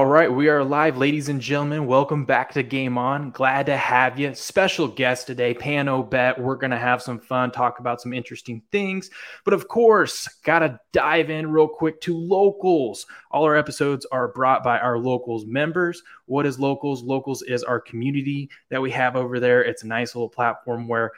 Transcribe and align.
All 0.00 0.06
right, 0.06 0.32
we 0.32 0.48
are 0.48 0.64
live, 0.64 0.96
ladies 0.96 1.28
and 1.28 1.42
gentlemen. 1.42 1.86
Welcome 1.86 2.24
back 2.24 2.54
to 2.54 2.62
Game 2.62 2.96
On. 2.96 3.30
Glad 3.32 3.66
to 3.66 3.76
have 3.76 4.18
you. 4.18 4.34
Special 4.34 4.88
guest 4.88 5.26
today, 5.26 5.52
Pano 5.52 6.08
Bet. 6.08 6.40
We're 6.40 6.56
going 6.56 6.70
to 6.70 6.78
have 6.78 7.02
some 7.02 7.18
fun, 7.20 7.50
talk 7.50 7.80
about 7.80 8.00
some 8.00 8.14
interesting 8.14 8.62
things. 8.72 9.10
But 9.44 9.52
of 9.52 9.68
course, 9.68 10.26
got 10.42 10.60
to 10.60 10.80
dive 10.94 11.28
in 11.28 11.52
real 11.52 11.68
quick 11.68 12.00
to 12.00 12.16
locals. 12.16 13.04
All 13.30 13.44
our 13.44 13.54
episodes 13.54 14.06
are 14.10 14.28
brought 14.28 14.64
by 14.64 14.78
our 14.78 14.98
locals 14.98 15.44
members. 15.44 16.02
What 16.24 16.46
is 16.46 16.58
locals? 16.58 17.02
Locals 17.02 17.42
is 17.42 17.62
our 17.62 17.78
community 17.78 18.48
that 18.70 18.80
we 18.80 18.92
have 18.92 19.16
over 19.16 19.38
there. 19.38 19.62
It's 19.62 19.82
a 19.82 19.86
nice 19.86 20.14
little 20.14 20.30
platform 20.30 20.88
where 20.88 21.12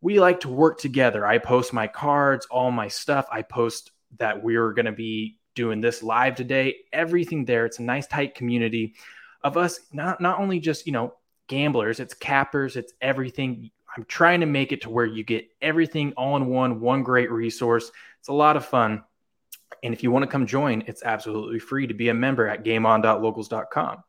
we 0.00 0.20
like 0.20 0.40
to 0.40 0.48
work 0.48 0.78
together. 0.78 1.26
I 1.26 1.36
post 1.36 1.74
my 1.74 1.86
cards, 1.86 2.46
all 2.50 2.70
my 2.70 2.88
stuff. 2.88 3.26
I 3.30 3.42
post 3.42 3.90
that 4.16 4.42
we're 4.42 4.72
going 4.72 4.86
to 4.86 4.92
be 4.92 5.36
doing 5.54 5.80
this 5.80 6.02
live 6.02 6.34
today. 6.34 6.76
Everything 6.92 7.44
there. 7.44 7.66
It's 7.66 7.78
a 7.78 7.82
nice 7.82 8.06
tight 8.06 8.34
community 8.34 8.94
of 9.44 9.56
us, 9.56 9.80
not 9.92 10.20
not 10.20 10.38
only 10.38 10.60
just, 10.60 10.86
you 10.86 10.92
know, 10.92 11.14
gamblers, 11.48 12.00
it's 12.00 12.14
cappers, 12.14 12.76
it's 12.76 12.92
everything. 13.00 13.70
I'm 13.96 14.04
trying 14.04 14.40
to 14.40 14.46
make 14.46 14.72
it 14.72 14.82
to 14.82 14.90
where 14.90 15.04
you 15.04 15.22
get 15.22 15.48
everything 15.60 16.12
all 16.16 16.36
in 16.36 16.46
one, 16.46 16.80
one 16.80 17.02
great 17.02 17.30
resource. 17.30 17.90
It's 18.20 18.28
a 18.28 18.32
lot 18.32 18.56
of 18.56 18.64
fun. 18.64 19.04
And 19.82 19.92
if 19.92 20.02
you 20.02 20.10
want 20.10 20.22
to 20.22 20.30
come 20.30 20.46
join, 20.46 20.82
it's 20.86 21.02
absolutely 21.02 21.58
free 21.58 21.86
to 21.86 21.94
be 21.94 22.08
a 22.08 22.14
member 22.14 22.46
at 22.46 22.64
gameon.locals.com. 22.64 24.04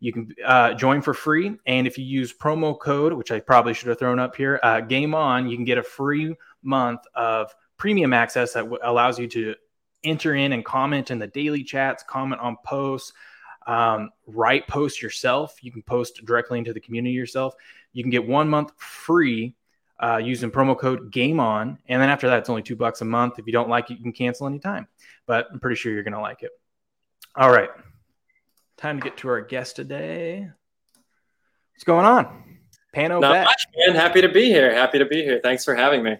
You 0.00 0.12
can 0.12 0.32
uh, 0.44 0.74
join 0.74 1.02
for 1.02 1.12
free. 1.12 1.56
And 1.66 1.86
if 1.86 1.98
you 1.98 2.04
use 2.04 2.32
promo 2.32 2.78
code, 2.78 3.12
which 3.12 3.32
I 3.32 3.40
probably 3.40 3.74
should 3.74 3.88
have 3.88 3.98
thrown 3.98 4.18
up 4.18 4.36
here, 4.36 4.60
uh, 4.62 4.80
Game 4.80 5.14
On, 5.14 5.48
you 5.48 5.56
can 5.56 5.64
get 5.64 5.78
a 5.78 5.82
free 5.82 6.34
month 6.62 7.00
of 7.14 7.54
premium 7.76 8.12
access 8.12 8.52
that 8.52 8.62
w- 8.62 8.78
allows 8.82 9.18
you 9.18 9.26
to 9.28 9.54
enter 10.04 10.34
in 10.34 10.52
and 10.52 10.64
comment 10.64 11.10
in 11.10 11.18
the 11.18 11.26
daily 11.26 11.64
chats, 11.64 12.02
comment 12.02 12.40
on 12.40 12.56
posts, 12.64 13.12
um, 13.66 14.10
write 14.26 14.66
posts 14.66 15.02
yourself. 15.02 15.62
You 15.62 15.70
can 15.70 15.82
post 15.82 16.24
directly 16.24 16.58
into 16.58 16.72
the 16.72 16.80
community 16.80 17.14
yourself. 17.14 17.54
You 17.92 18.02
can 18.02 18.10
get 18.10 18.26
one 18.26 18.48
month 18.48 18.72
free 18.76 19.54
uh, 20.00 20.20
using 20.22 20.50
promo 20.50 20.78
code 20.78 21.10
Game 21.10 21.40
On, 21.40 21.78
and 21.88 22.00
then 22.00 22.08
after 22.08 22.28
that, 22.28 22.38
it's 22.38 22.48
only 22.48 22.62
two 22.62 22.76
bucks 22.76 23.00
a 23.00 23.04
month. 23.04 23.38
If 23.38 23.46
you 23.46 23.52
don't 23.52 23.68
like 23.68 23.90
it, 23.90 23.98
you 23.98 24.02
can 24.02 24.12
cancel 24.12 24.46
anytime. 24.46 24.86
But 25.26 25.48
I'm 25.52 25.60
pretty 25.60 25.76
sure 25.76 25.92
you're 25.92 26.02
gonna 26.02 26.20
like 26.20 26.42
it. 26.42 26.50
All 27.36 27.50
right, 27.50 27.70
time 28.76 28.98
to 29.00 29.04
get 29.04 29.18
to 29.18 29.28
our 29.28 29.40
guest 29.40 29.76
today. 29.76 30.48
What's 31.74 31.84
going 31.84 32.06
on? 32.06 32.58
Pano 32.94 33.20
Not 33.20 33.44
much, 33.44 33.66
man. 33.76 33.94
Happy 33.94 34.22
to 34.22 34.28
be 34.28 34.46
here. 34.46 34.72
Happy 34.74 34.98
to 34.98 35.04
be 35.04 35.22
here. 35.22 35.40
Thanks 35.42 35.64
for 35.64 35.74
having 35.74 36.02
me. 36.02 36.16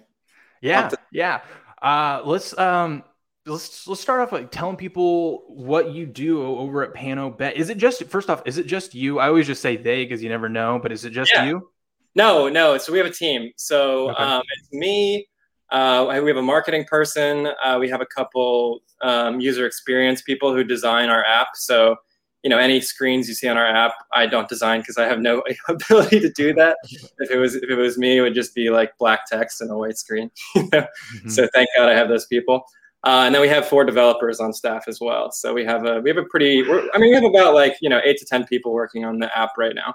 Yeah, 0.61 0.91
yeah. 1.13 1.41
Uh, 1.81 2.21
let's 2.25 2.57
um, 2.59 3.05
let's 3.49 3.87
let's 3.89 4.01
start 4.01 4.21
off 4.21 4.33
like 4.33 4.51
telling 4.51 4.77
people 4.77 5.45
what 5.49 5.93
you 5.93 6.07
do 6.07 6.43
over 6.43 6.83
at 6.83 6.95
Pano 6.95 7.37
Bet. 7.37 7.57
Is 7.57 7.71
it 7.71 7.79
just 7.79 8.05
first 8.05 8.31
off, 8.31 8.43
is 8.45 8.59
it 8.59 8.67
just 8.67 8.95
you? 8.95 9.19
I 9.19 9.29
always 9.29 9.47
just 9.47 9.63
say 9.63 9.77
they 9.77 10.05
because 10.05 10.23
you 10.23 10.29
never 10.29 10.49
know, 10.49 10.79
but 10.83 10.93
is 10.93 11.05
it 11.05 11.11
just 11.11 11.33
yeah. 11.33 11.47
you? 11.47 11.71
No, 12.15 12.49
no. 12.49 12.79
So 12.79 12.93
we 12.93 12.99
have 12.99 13.07
a 13.07 13.13
team. 13.13 13.51
So 13.57 14.11
okay. 14.11 14.23
um, 14.23 14.43
it's 14.59 14.73
me. 14.73 15.27
Uh, 15.71 16.21
we 16.23 16.31
have 16.31 16.37
a 16.39 16.43
marketing 16.43 16.85
person. 16.85 17.49
Uh, 17.63 17.79
we 17.79 17.89
have 17.89 18.01
a 18.01 18.07
couple 18.07 18.81
um, 19.03 19.41
user 19.41 19.67
experience 19.67 20.23
people 20.23 20.55
who 20.55 20.65
design 20.65 21.11
our 21.11 21.25
app. 21.25 21.49
So 21.55 21.97
you 22.45 22.51
know, 22.51 22.59
any 22.59 22.81
screens 22.81 23.29
you 23.29 23.35
see 23.35 23.49
on 23.49 23.57
our 23.57 23.67
app, 23.67 23.95
I 24.13 24.27
don't 24.27 24.49
design 24.49 24.81
because 24.81 24.97
I 24.97 25.07
have 25.07 25.19
no 25.19 25.43
ability 25.69 26.21
to 26.21 26.31
do 26.31 26.55
that. 26.55 26.77
if 27.19 27.31
it 27.31 27.37
was 27.37 27.57
if 27.57 27.69
it 27.69 27.75
was 27.75 27.99
me, 27.99 28.19
it 28.19 28.21
would 28.21 28.35
just 28.35 28.55
be 28.55 28.71
like 28.71 28.97
black 28.99 29.27
text 29.27 29.61
and 29.61 29.71
a 29.71 29.77
white 29.77 29.99
screen. 29.99 30.31
mm-hmm. 30.57 31.29
So 31.29 31.49
thank 31.53 31.69
God 31.77 31.89
I 31.89 31.95
have 31.95 32.09
those 32.09 32.27
people. 32.27 32.65
Uh, 33.05 33.23
and 33.27 33.35
then 33.35 33.41
we 33.41 33.49
have 33.49 33.67
four 33.67 33.85
developers 33.85 34.41
on 34.41 34.53
staff 34.53 34.85
as 34.89 35.01
well. 35.01 35.31
So 35.31 35.55
we 35.55 35.65
have 35.65 35.85
a 35.87 36.01
we 36.01 36.11
have 36.11 36.17
a 36.17 36.25
pretty. 36.25 36.63
I 36.63 36.99
mean, 36.99 37.11
we 37.11 37.15
have 37.15 37.25
about 37.25 37.55
like 37.55 37.77
you 37.81 37.89
know 37.89 38.01
eight 38.05 38.19
to 38.19 38.25
ten 38.25 38.45
people 38.45 38.73
working 38.73 39.05
on 39.05 39.19
the 39.19 39.37
app 39.39 39.51
right 39.57 39.75
now. 39.75 39.95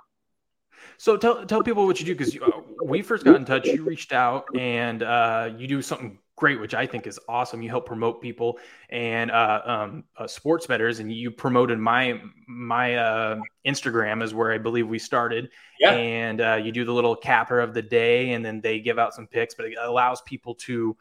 So 0.97 1.17
tell 1.17 1.45
tell 1.45 1.61
people 1.63 1.85
what 1.85 1.99
you 1.99 2.05
do 2.05 2.15
because 2.15 2.37
uh, 2.37 2.61
we 2.83 3.01
first 3.01 3.25
got 3.25 3.35
in 3.35 3.45
touch. 3.45 3.67
You 3.67 3.83
reached 3.83 4.13
out 4.13 4.45
and 4.57 5.03
uh, 5.03 5.51
you 5.57 5.67
do 5.67 5.81
something 5.81 6.17
great, 6.35 6.59
which 6.59 6.73
I 6.73 6.85
think 6.85 7.07
is 7.07 7.19
awesome. 7.27 7.61
You 7.61 7.69
help 7.69 7.85
promote 7.85 8.21
people 8.21 8.59
and 8.89 9.31
uh, 9.31 9.61
um, 9.65 10.03
uh, 10.17 10.27
sports 10.27 10.65
betters, 10.65 10.99
and 10.99 11.11
you 11.11 11.31
promoted 11.31 11.79
my 11.79 12.21
my 12.47 12.95
uh, 12.95 13.39
Instagram 13.65 14.23
is 14.23 14.33
where 14.33 14.51
I 14.51 14.57
believe 14.57 14.87
we 14.87 14.99
started. 14.99 15.49
Yeah. 15.79 15.91
And 15.91 16.41
uh, 16.41 16.59
you 16.63 16.71
do 16.71 16.85
the 16.85 16.93
little 16.93 17.15
capper 17.15 17.59
of 17.59 17.73
the 17.73 17.81
day, 17.81 18.31
and 18.31 18.45
then 18.45 18.61
they 18.61 18.79
give 18.79 18.97
out 18.97 19.13
some 19.13 19.27
picks, 19.27 19.55
but 19.55 19.65
it 19.65 19.77
allows 19.81 20.21
people 20.21 20.55
to 20.55 20.95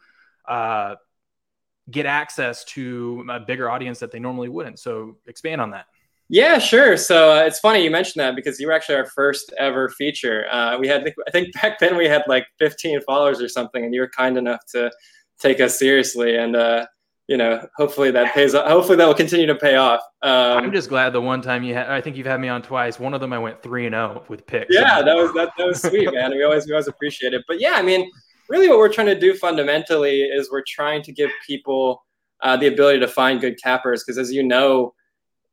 uh, 0.47 0.95
get 1.91 2.05
access 2.05 2.63
to 2.65 3.25
a 3.29 3.39
bigger 3.39 3.69
audience 3.69 3.99
that 3.99 4.11
they 4.11 4.19
normally 4.19 4.49
wouldn't. 4.49 4.79
So 4.79 5.17
expand 5.27 5.61
on 5.61 5.71
that. 5.71 5.85
Yeah, 6.29 6.57
sure. 6.57 6.97
So 6.97 7.33
uh, 7.33 7.43
it's 7.43 7.59
funny 7.59 7.83
you 7.83 7.91
mentioned 7.91 8.21
that 8.21 8.35
because 8.35 8.59
you 8.59 8.67
were 8.67 8.73
actually 8.73 8.95
our 8.95 9.05
first 9.05 9.53
ever 9.59 9.89
feature. 9.89 10.45
Uh, 10.49 10.77
we 10.79 10.87
had, 10.87 11.13
I 11.27 11.31
think 11.31 11.53
back 11.61 11.79
then 11.79 11.97
we 11.97 12.05
had 12.07 12.23
like 12.27 12.45
15 12.59 13.01
followers 13.01 13.41
or 13.41 13.49
something, 13.49 13.83
and 13.83 13.93
you 13.93 14.01
were 14.01 14.09
kind 14.09 14.37
enough 14.37 14.65
to 14.71 14.91
take 15.39 15.59
us 15.59 15.77
seriously. 15.77 16.37
And 16.37 16.55
uh, 16.55 16.85
you 17.27 17.37
know, 17.37 17.65
hopefully 17.77 18.11
that 18.11 18.33
pays. 18.33 18.53
off. 18.53 18.67
Hopefully 18.67 18.97
that 18.97 19.07
will 19.07 19.13
continue 19.13 19.45
to 19.45 19.55
pay 19.55 19.75
off. 19.75 20.01
Um, 20.21 20.65
I'm 20.65 20.71
just 20.73 20.89
glad 20.89 21.13
the 21.13 21.21
one 21.21 21.41
time 21.41 21.63
you 21.63 21.73
had, 21.73 21.89
I 21.89 22.01
think 22.01 22.17
you've 22.17 22.27
had 22.27 22.39
me 22.39 22.49
on 22.49 22.61
twice. 22.61 22.99
One 22.99 23.13
of 23.13 23.21
them 23.21 23.31
I 23.31 23.39
went 23.39 23.61
three 23.61 23.85
and 23.85 23.93
zero 23.93 24.21
oh 24.21 24.25
with 24.27 24.45
picks. 24.45 24.73
Yeah, 24.73 25.01
that 25.01 25.15
was 25.15 25.33
that, 25.33 25.51
that 25.57 25.67
was 25.67 25.81
sweet, 25.81 26.13
man. 26.13 26.31
We 26.31 26.43
always 26.43 26.65
we 26.65 26.73
always 26.73 26.87
appreciate 26.87 27.33
it. 27.33 27.43
But 27.47 27.61
yeah, 27.61 27.73
I 27.75 27.81
mean, 27.81 28.09
really, 28.53 28.69
what 28.69 28.77
we're 28.77 28.93
trying 28.93 29.07
to 29.07 29.19
do 29.19 29.33
fundamentally 29.33 30.21
is 30.21 30.51
we're 30.51 30.63
trying 30.67 31.01
to 31.01 31.11
give 31.11 31.31
people 31.45 32.05
uh, 32.43 32.55
the 32.55 32.67
ability 32.67 32.99
to 32.99 33.07
find 33.07 33.41
good 33.41 33.59
cappers 33.61 34.03
because, 34.03 34.19
as 34.19 34.31
you 34.31 34.43
know, 34.43 34.93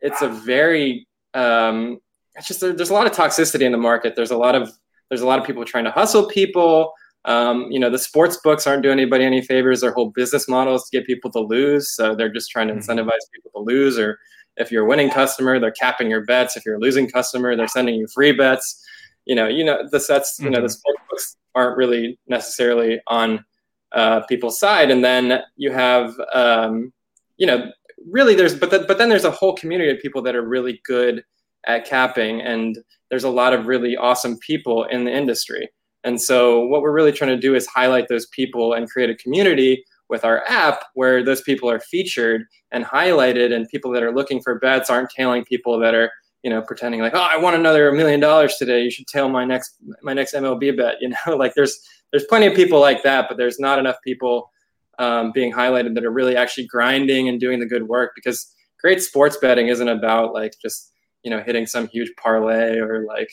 it's 0.00 0.21
a 0.21 0.28
very 0.28 1.09
um, 1.33 1.99
it's 2.37 2.47
just 2.47 2.61
there's 2.61 2.91
a 2.91 2.94
lot 2.94 3.06
of 3.06 3.12
toxicity 3.12 3.62
in 3.62 3.72
the 3.72 3.78
market. 3.78 4.16
There's 4.16 4.33
a 4.33 4.37
lot 4.37 4.55
of 4.55 4.71
there's 5.09 5.22
a 5.22 5.27
lot 5.27 5.38
of 5.38 5.47
people 5.47 5.65
trying 5.65 5.84
to 5.84 5.91
hustle 5.91 6.27
people. 6.27 6.93
Um, 7.25 7.69
you 7.71 7.81
know, 7.81 7.88
the 7.88 7.99
sports 7.99 8.38
books 8.44 8.66
aren't 8.66 8.83
doing 8.83 8.99
anybody 8.99 9.25
any 9.25 9.41
favors. 9.41 9.81
Their 9.81 9.93
whole 9.93 10.11
business 10.11 10.47
model 10.47 10.75
is 10.75 10.84
to 10.84 10.99
get 10.99 11.06
people 11.06 11.31
to 11.32 11.41
lose. 11.41 11.94
So 11.94 12.15
they're 12.15 12.32
just 12.32 12.50
trying 12.50 12.69
to 12.69 12.75
mm-hmm. 12.75 12.91
incentivize 12.91 13.25
people 13.32 13.50
to 13.55 13.61
lose. 13.61 13.99
Or 13.99 14.19
if 14.59 14.71
you're 14.71 14.84
a 14.84 14.88
winning 14.88 15.11
customer, 15.11 15.59
they're 15.59 15.71
capping 15.71 16.11
your 16.11 16.25
bets. 16.27 16.56
If 16.56 16.67
you're 16.67 16.77
a 16.77 16.81
losing 16.81 17.11
customer, 17.11 17.56
they're 17.56 17.69
sending 17.69 17.94
you 17.94 18.06
free 18.09 18.32
bets. 18.32 18.84
You 19.31 19.37
know, 19.37 19.47
you 19.47 19.65
know, 19.65 19.79
the 19.89 20.01
sets, 20.01 20.41
you 20.41 20.51
know, 20.51 20.61
the 20.61 20.67
mm-hmm. 20.67 20.81
sports 20.81 21.03
books 21.09 21.37
aren't 21.55 21.77
really 21.77 22.19
necessarily 22.27 23.01
on 23.07 23.45
uh, 23.93 24.23
people's 24.23 24.59
side. 24.59 24.91
And 24.91 25.05
then 25.05 25.41
you 25.57 25.71
have, 25.71 26.13
um, 26.35 26.93
you 27.37 27.47
know, 27.47 27.71
really 28.11 28.35
there's, 28.35 28.57
but, 28.57 28.73
the, 28.73 28.81
but 28.81 28.99
then 28.99 29.09
there's 29.09 29.25
a 29.25 29.31
whole 29.31 29.55
community 29.55 29.89
of 29.93 30.01
people 30.01 30.21
that 30.23 30.35
are 30.35 30.43
really 30.43 30.81
good 30.85 31.23
at 31.69 31.87
capping. 31.87 32.41
And 32.41 32.77
there's 33.09 33.23
a 33.23 33.31
lot 33.31 33.53
of 33.53 33.67
really 33.67 33.97
awesome 33.97 34.37
people 34.39 34.83
in 34.85 35.05
the 35.05 35.17
industry. 35.17 35.71
And 36.03 36.21
so 36.21 36.67
what 36.67 36.83
we're 36.83 36.91
really 36.91 37.12
trying 37.12 37.31
to 37.31 37.41
do 37.41 37.55
is 37.55 37.69
highlight 37.69 38.09
those 38.09 38.27
people 38.27 38.73
and 38.73 38.91
create 38.91 39.11
a 39.11 39.15
community 39.15 39.85
with 40.09 40.25
our 40.25 40.43
app 40.49 40.83
where 40.95 41.23
those 41.23 41.43
people 41.43 41.71
are 41.71 41.79
featured 41.79 42.43
and 42.73 42.85
highlighted 42.85 43.55
and 43.55 43.69
people 43.69 43.93
that 43.93 44.03
are 44.03 44.12
looking 44.12 44.43
for 44.43 44.59
bets 44.59 44.91
aren't 44.91 45.11
tailing 45.11 45.45
people 45.45 45.79
that 45.79 45.95
are 45.95 46.11
you 46.43 46.51
know 46.51 46.62
pretending 46.62 47.01
like 47.01 47.15
oh 47.15 47.28
i 47.31 47.37
want 47.37 47.56
another 47.56 47.93
million 47.93 48.21
dollars 48.21 48.56
today 48.56 48.83
you 48.83 48.91
should 48.91 49.06
tail 49.06 49.28
my 49.28 49.45
next 49.45 49.77
my 50.03 50.12
next 50.12 50.34
mlb 50.34 50.77
bet 50.77 50.97
you 51.01 51.09
know 51.09 51.37
like 51.37 51.55
there's 51.55 51.81
there's 52.12 52.25
plenty 52.25 52.47
of 52.47 52.55
people 52.55 52.81
like 52.81 53.03
that 53.03 53.27
but 53.28 53.37
there's 53.37 53.59
not 53.59 53.78
enough 53.78 53.97
people 54.05 54.50
um, 54.99 55.33
being 55.33 55.50
highlighted 55.50 55.95
that 55.95 56.05
are 56.05 56.11
really 56.11 56.37
actually 56.37 56.67
grinding 56.67 57.29
and 57.29 57.41
doing 57.41 57.59
the 57.59 57.65
good 57.65 57.89
work 57.89 58.12
because 58.15 58.55
great 58.79 59.03
sports 59.03 59.38
betting 59.38 59.69
isn't 59.69 59.88
about 59.88 60.35
like 60.35 60.55
just 60.61 60.93
you 61.23 61.31
know 61.31 61.43
hitting 61.43 61.67
some 61.67 61.88
huge 61.88 62.11
parlay 62.17 62.76
or 62.79 63.05
like 63.06 63.31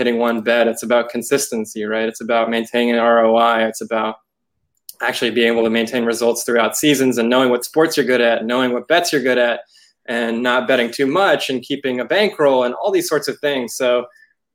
hitting 0.00 0.16
one 0.16 0.40
bet. 0.40 0.66
It's 0.66 0.82
about 0.82 1.10
consistency, 1.10 1.84
right? 1.84 2.08
It's 2.08 2.22
about 2.22 2.48
maintaining 2.48 2.94
an 2.94 3.04
ROI. 3.04 3.66
It's 3.66 3.82
about 3.82 4.16
actually 5.02 5.30
being 5.30 5.52
able 5.52 5.62
to 5.62 5.68
maintain 5.68 6.06
results 6.06 6.42
throughout 6.42 6.74
seasons 6.74 7.18
and 7.18 7.28
knowing 7.28 7.50
what 7.50 7.66
sports 7.66 7.98
you're 7.98 8.06
good 8.06 8.22
at, 8.22 8.46
knowing 8.46 8.72
what 8.72 8.88
bets 8.88 9.12
you're 9.12 9.22
good 9.22 9.36
at, 9.36 9.60
and 10.10 10.42
not 10.42 10.66
betting 10.66 10.90
too 10.90 11.06
much 11.06 11.48
and 11.50 11.62
keeping 11.62 12.00
a 12.00 12.04
bankroll 12.04 12.64
and 12.64 12.74
all 12.74 12.90
these 12.90 13.08
sorts 13.08 13.28
of 13.28 13.38
things. 13.38 13.76
So 13.76 14.06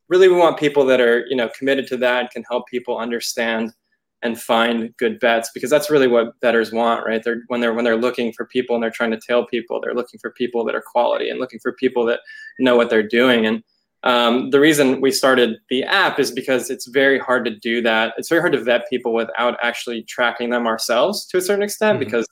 really 0.09 0.27
we 0.27 0.35
want 0.35 0.59
people 0.59 0.85
that 0.85 0.99
are, 0.99 1.25
you 1.27 1.35
know, 1.35 1.49
committed 1.57 1.87
to 1.87 1.97
that 1.97 2.19
and 2.19 2.29
can 2.29 2.43
help 2.43 2.67
people 2.67 2.97
understand 2.97 3.73
and 4.21 4.39
find 4.39 4.93
good 4.97 5.17
bets 5.19 5.51
because 5.53 5.69
that's 5.69 5.89
really 5.89 6.07
what 6.07 6.37
bettors 6.41 6.73
want, 6.73 7.05
right? 7.05 7.23
They're 7.23 7.43
when 7.47 7.61
they're 7.61 7.73
when 7.73 7.85
they're 7.85 7.95
looking 7.95 8.33
for 8.33 8.45
people 8.45 8.75
and 8.75 8.83
they're 8.83 8.91
trying 8.91 9.11
to 9.11 9.19
tail 9.19 9.45
people, 9.45 9.79
they're 9.79 9.93
looking 9.93 10.19
for 10.19 10.31
people 10.31 10.65
that 10.65 10.75
are 10.75 10.83
quality 10.85 11.29
and 11.29 11.39
looking 11.39 11.59
for 11.59 11.71
people 11.71 12.05
that 12.07 12.19
know 12.59 12.75
what 12.75 12.89
they're 12.89 13.07
doing. 13.07 13.45
And 13.45 13.63
um, 14.03 14.49
the 14.49 14.59
reason 14.59 14.99
we 14.99 15.11
started 15.11 15.57
the 15.69 15.83
app 15.83 16.19
is 16.19 16.31
because 16.31 16.69
it's 16.69 16.87
very 16.87 17.17
hard 17.17 17.45
to 17.45 17.55
do 17.55 17.81
that. 17.83 18.13
It's 18.17 18.29
very 18.29 18.41
hard 18.41 18.53
to 18.53 18.61
vet 18.61 18.89
people 18.89 19.13
without 19.13 19.57
actually 19.63 20.03
tracking 20.03 20.49
them 20.49 20.67
ourselves 20.67 21.25
to 21.27 21.37
a 21.37 21.41
certain 21.41 21.63
extent 21.63 21.99
mm-hmm. 21.99 22.05
because 22.05 22.27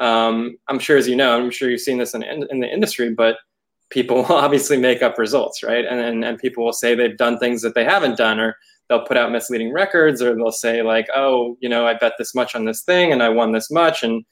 um, 0.00 0.56
I'm 0.68 0.78
sure, 0.78 0.96
as 0.96 1.06
you 1.06 1.14
know, 1.14 1.36
I'm 1.36 1.50
sure 1.50 1.70
you've 1.70 1.80
seen 1.80 1.98
this 1.98 2.14
in, 2.14 2.22
in 2.22 2.60
the 2.60 2.72
industry, 2.72 3.14
but 3.14 3.36
people 3.90 4.24
obviously 4.28 4.78
make 4.78 5.02
up 5.02 5.18
results, 5.18 5.62
right? 5.62 5.84
And, 5.84 6.00
and, 6.00 6.24
and 6.24 6.38
people 6.38 6.64
will 6.64 6.72
say 6.72 6.94
they've 6.94 7.16
done 7.16 7.38
things 7.38 7.62
that 7.62 7.74
they 7.74 7.84
haven't 7.84 8.16
done, 8.16 8.40
or 8.40 8.56
they'll 8.88 9.04
put 9.04 9.16
out 9.16 9.30
misleading 9.30 9.72
records, 9.72 10.22
or 10.22 10.34
they'll 10.34 10.50
say, 10.50 10.82
like, 10.82 11.06
oh, 11.14 11.56
you 11.60 11.68
know, 11.68 11.86
I 11.86 11.94
bet 11.94 12.14
this 12.18 12.34
much 12.34 12.54
on 12.54 12.64
this 12.64 12.82
thing 12.82 13.12
and 13.12 13.22
I 13.22 13.28
won 13.28 13.52
this 13.52 13.70
much. 13.70 14.02
And 14.02 14.24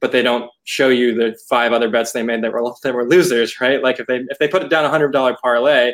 but 0.00 0.12
they 0.12 0.22
don't 0.22 0.50
show 0.64 0.90
you 0.90 1.14
the 1.14 1.34
five 1.48 1.72
other 1.72 1.88
bets 1.88 2.12
they 2.12 2.22
made 2.22 2.42
that 2.42 2.52
were 2.52 2.74
that 2.82 2.94
were 2.94 3.08
losers, 3.08 3.60
right? 3.60 3.82
Like 3.82 4.00
if 4.00 4.06
they 4.06 4.24
if 4.28 4.38
they 4.38 4.48
put 4.48 4.68
down 4.68 4.84
a 4.84 4.90
hundred 4.90 5.12
dollar 5.12 5.36
parlay 5.40 5.92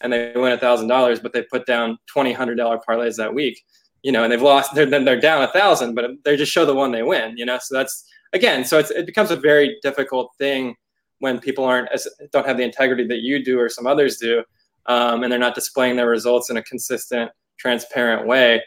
and 0.00 0.12
they 0.12 0.32
win 0.34 0.52
a 0.52 0.58
thousand 0.58 0.88
dollars, 0.88 1.20
but 1.20 1.32
they 1.32 1.42
put 1.42 1.66
down 1.66 1.98
twenty 2.06 2.32
hundred 2.32 2.56
dollar 2.56 2.80
parlays 2.88 3.16
that 3.16 3.34
week, 3.34 3.62
you 4.02 4.10
know, 4.10 4.24
and 4.24 4.32
they've 4.32 4.42
lost, 4.42 4.74
they're, 4.74 4.86
then 4.86 5.04
they're 5.04 5.20
down 5.20 5.42
a 5.42 5.52
thousand, 5.52 5.94
but 5.94 6.10
they 6.24 6.36
just 6.36 6.50
show 6.50 6.64
the 6.64 6.74
one 6.74 6.90
they 6.90 7.02
win, 7.02 7.36
you 7.36 7.46
know. 7.46 7.58
So 7.60 7.76
that's 7.76 8.04
again, 8.32 8.64
so 8.64 8.78
it 8.78 9.06
becomes 9.06 9.30
a 9.30 9.36
very 9.36 9.78
difficult 9.82 10.32
thing 10.38 10.76
when 11.18 11.38
people 11.38 11.64
aren't 11.64 11.88
as 11.92 12.06
don't 12.32 12.46
have 12.46 12.56
the 12.56 12.64
integrity 12.64 13.06
that 13.06 13.20
you 13.20 13.44
do 13.44 13.58
or 13.58 13.68
some 13.68 13.86
others 13.86 14.16
do, 14.16 14.42
um, 14.86 15.22
and 15.22 15.30
they're 15.30 15.38
not 15.38 15.54
displaying 15.54 15.96
their 15.96 16.08
results 16.08 16.50
in 16.50 16.56
a 16.56 16.62
consistent, 16.62 17.30
transparent 17.58 18.26
way. 18.26 18.62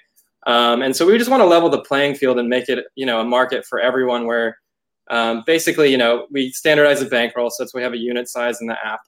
Um, 0.48 0.82
and 0.82 0.96
so 0.96 1.06
we 1.06 1.18
just 1.18 1.30
want 1.30 1.42
to 1.42 1.48
level 1.48 1.70
the 1.70 1.82
playing 1.82 2.16
field 2.16 2.38
and 2.38 2.48
make 2.48 2.70
it, 2.70 2.86
you 2.96 3.06
know, 3.06 3.20
a 3.20 3.26
market 3.26 3.66
for 3.66 3.80
everyone 3.80 4.28
where 4.28 4.58
um, 5.10 5.44
basically, 5.46 5.90
you 5.92 5.98
know, 5.98 6.28
we 6.32 6.52
standardize 6.52 7.00
the 7.00 7.08
bankroll 7.08 7.50
so 7.50 7.66
we 7.74 7.82
have 7.82 7.94
a 7.94 7.98
unit 7.98 8.30
size 8.30 8.62
in 8.62 8.68
the 8.68 8.78
app. 8.86 9.02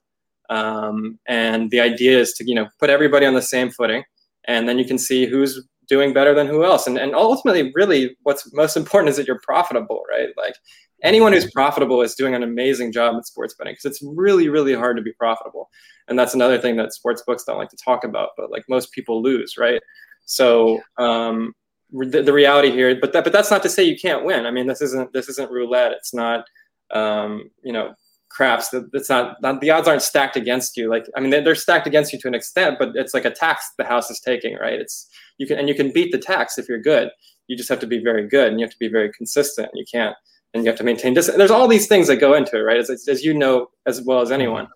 Um, 0.49 1.19
and 1.27 1.69
the 1.69 1.79
idea 1.79 2.19
is 2.19 2.33
to, 2.33 2.45
you 2.47 2.55
know, 2.55 2.67
put 2.79 2.89
everybody 2.89 3.25
on 3.25 3.33
the 3.33 3.41
same 3.41 3.69
footing 3.69 4.03
and 4.47 4.67
then 4.67 4.79
you 4.79 4.85
can 4.85 4.97
see 4.97 5.25
who's 5.25 5.67
doing 5.87 6.13
better 6.13 6.33
than 6.33 6.47
who 6.47 6.63
else. 6.63 6.87
And, 6.87 6.97
and 6.97 7.15
ultimately, 7.15 7.71
really, 7.75 8.17
what's 8.23 8.51
most 8.53 8.77
important 8.77 9.09
is 9.09 9.17
that 9.17 9.27
you're 9.27 9.41
profitable, 9.43 10.03
right? 10.09 10.29
Like 10.37 10.55
anyone 11.03 11.33
who's 11.33 11.51
profitable 11.51 12.01
is 12.01 12.15
doing 12.15 12.35
an 12.35 12.43
amazing 12.43 12.91
job 12.91 13.15
at 13.15 13.25
sports 13.25 13.55
betting 13.57 13.73
because 13.73 13.85
it's 13.85 14.01
really, 14.03 14.49
really 14.49 14.73
hard 14.73 14.97
to 14.97 15.03
be 15.03 15.13
profitable. 15.13 15.69
And 16.07 16.17
that's 16.17 16.33
another 16.33 16.57
thing 16.57 16.75
that 16.77 16.93
sports 16.93 17.23
books 17.25 17.43
don't 17.43 17.57
like 17.57 17.69
to 17.69 17.77
talk 17.77 18.03
about, 18.03 18.29
but 18.37 18.51
like 18.51 18.63
most 18.69 18.91
people 18.91 19.21
lose, 19.21 19.57
right? 19.57 19.81
So 20.25 20.81
um, 20.97 21.53
the, 21.91 22.21
the, 22.21 22.33
reality 22.33 22.71
here, 22.71 22.97
but 22.99 23.13
that, 23.13 23.23
but 23.23 23.33
that's 23.33 23.51
not 23.51 23.63
to 23.63 23.69
say 23.69 23.83
you 23.83 23.97
can't 23.97 24.25
win. 24.25 24.45
I 24.45 24.51
mean, 24.51 24.67
this 24.67 24.81
isn't 24.81 25.13
this 25.13 25.29
isn't 25.29 25.51
roulette. 25.51 25.93
It's 25.93 26.13
not 26.13 26.45
um, 26.91 27.49
you 27.63 27.71
know 27.71 27.93
craps. 28.29 28.73
That's 28.91 29.09
not, 29.09 29.41
not, 29.41 29.61
the 29.61 29.71
odds 29.71 29.87
aren't 29.87 30.01
stacked 30.01 30.35
against 30.35 30.77
you. 30.77 30.89
Like 30.89 31.07
I 31.15 31.19
mean, 31.19 31.29
they're, 31.29 31.43
they're 31.43 31.55
stacked 31.55 31.87
against 31.87 32.13
you 32.13 32.19
to 32.19 32.27
an 32.27 32.35
extent, 32.35 32.77
but 32.79 32.89
it's 32.95 33.13
like 33.13 33.25
a 33.25 33.31
tax 33.31 33.71
the 33.77 33.85
house 33.85 34.09
is 34.09 34.19
taking, 34.19 34.55
right? 34.57 34.79
It's 34.79 35.09
you 35.37 35.47
can 35.47 35.57
and 35.59 35.67
you 35.67 35.75
can 35.75 35.91
beat 35.91 36.11
the 36.11 36.17
tax 36.17 36.57
if 36.57 36.67
you're 36.67 36.81
good. 36.81 37.09
You 37.47 37.55
just 37.55 37.69
have 37.69 37.79
to 37.79 37.87
be 37.87 38.03
very 38.03 38.27
good, 38.27 38.49
and 38.49 38.59
you 38.59 38.65
have 38.65 38.73
to 38.73 38.79
be 38.79 38.89
very 38.89 39.11
consistent. 39.13 39.69
You 39.73 39.85
can't, 39.91 40.15
and 40.53 40.63
you 40.63 40.69
have 40.69 40.77
to 40.77 40.83
maintain. 40.83 41.13
There's 41.13 41.51
all 41.51 41.67
these 41.67 41.87
things 41.87 42.07
that 42.07 42.17
go 42.17 42.33
into 42.33 42.57
it, 42.57 42.61
right? 42.61 42.77
As, 42.77 43.07
as 43.07 43.23
you 43.23 43.33
know 43.33 43.69
as 43.85 44.01
well 44.01 44.21
as 44.21 44.31
anyone. 44.31 44.67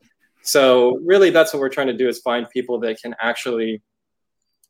So 0.43 0.97
really, 1.05 1.29
that's 1.29 1.53
what 1.53 1.59
we're 1.59 1.69
trying 1.69 1.87
to 1.87 1.97
do 1.97 2.07
is 2.07 2.19
find 2.19 2.49
people 2.49 2.79
that 2.79 3.01
can 3.01 3.15
actually 3.21 3.81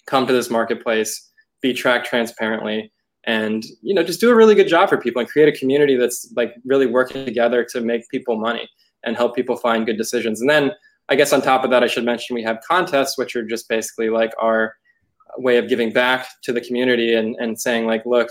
come 0.06 0.27
to 0.27 0.34
this 0.34 0.50
marketplace, 0.50 1.30
be 1.62 1.74
tracked 1.74 2.07
transparently, 2.07 2.92
and 3.26 3.66
you 3.82 3.94
know 3.94 4.04
just 4.04 4.20
do 4.20 4.32
a 4.32 4.36
really 4.36 4.56
good 4.56 4.68
job 4.68 4.90
for 4.90 4.98
people 4.98 5.20
and 5.20 5.30
create 5.30 5.48
a 5.48 5.58
community 5.58 5.96
that's 5.96 6.32
like 6.36 6.56
really 6.66 6.88
working 6.88 7.24
together 7.24 7.64
to 7.64 7.82
make 7.82 8.10
people 8.10 8.36
money 8.36 8.68
and 9.04 9.16
help 9.16 9.36
people 9.36 9.56
find 9.56 9.86
good 9.86 9.98
decisions. 9.98 10.42
And 10.42 10.50
then 10.50 10.72
I 11.10 11.16
guess 11.16 11.34
on 11.34 11.42
top 11.42 11.64
of 11.64 11.72
that, 11.72 11.84
I 11.84 11.88
should 11.88 12.06
mention 12.06 12.36
we 12.36 12.44
have 12.44 12.60
contests, 12.68 13.18
which 13.18 13.36
are 13.36 13.44
just 13.44 13.68
basically 13.68 14.10
like 14.10 14.34
our 14.40 14.76
way 15.38 15.58
of 15.58 15.68
giving 15.68 15.92
back 15.92 16.28
to 16.44 16.54
the 16.54 16.62
community 16.62 17.16
and, 17.16 17.36
and 17.40 17.60
saying 17.60 17.86
like, 17.86 18.06
look, 18.06 18.30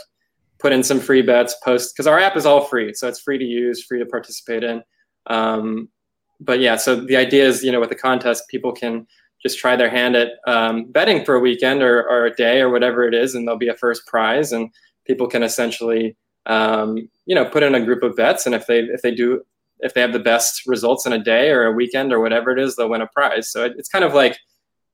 put 0.59 0.73
in 0.73 0.83
some 0.83 1.01
free 1.01 1.23
bets, 1.23 1.57
post 1.65 1.95
because 1.95 2.07
our 2.07 2.19
app 2.19 2.37
is 2.37 2.47
all 2.47 2.63
free, 2.63 2.93
so 2.95 3.09
it's 3.09 3.21
free 3.21 3.39
to 3.39 3.45
use, 3.45 3.85
free 3.85 3.99
to 3.99 4.07
participate 4.07 4.63
in. 4.63 4.83
Um, 5.27 5.89
but 6.41 6.61
yeah, 6.61 6.77
so 6.77 6.97
the 6.97 7.17
idea 7.17 7.47
is, 7.47 7.63
you 7.63 7.73
know, 7.73 7.81
with 7.81 7.89
the 7.91 7.95
contest, 7.95 8.49
people 8.49 8.73
can 8.73 9.07
just 9.43 9.59
try 9.59 9.77
their 9.77 9.91
hand 9.91 10.17
at 10.17 10.33
um, 10.47 10.91
betting 10.91 11.25
for 11.25 11.35
a 11.35 11.41
weekend 11.41 11.83
or, 11.83 12.09
or 12.09 12.27
a 12.27 12.35
day 12.35 12.61
or 12.61 12.71
whatever 12.71 13.05
it 13.05 13.15
is, 13.15 13.35
and 13.35 13.47
there'll 13.47 13.59
be 13.59 13.69
a 13.69 13.75
first 13.75 14.07
prize, 14.07 14.53
and 14.53 14.71
people 15.07 15.27
can 15.27 15.43
essentially, 15.43 16.17
um, 16.47 17.09
you 17.27 17.35
know, 17.35 17.45
put 17.45 17.63
in 17.63 17.75
a 17.75 17.85
group 17.85 18.03
of 18.03 18.17
bets, 18.17 18.47
and 18.47 18.55
if 18.55 18.67
they 18.67 18.81
if 18.81 19.03
they 19.03 19.15
do 19.15 19.43
if 19.83 19.95
they 19.95 20.01
have 20.01 20.13
the 20.13 20.19
best 20.19 20.67
results 20.67 21.07
in 21.07 21.13
a 21.13 21.19
day 21.19 21.51
or 21.51 21.65
a 21.65 21.73
weekend 21.73 22.13
or 22.13 22.21
whatever 22.21 22.51
it 22.51 22.59
is, 22.59 22.77
they'll 22.77 22.91
win 22.91 23.01
a 23.03 23.07
prize. 23.09 23.51
So 23.51 23.65
it, 23.65 23.75
it's 23.79 23.89
kind 23.89 24.05
of 24.05 24.15
like, 24.15 24.39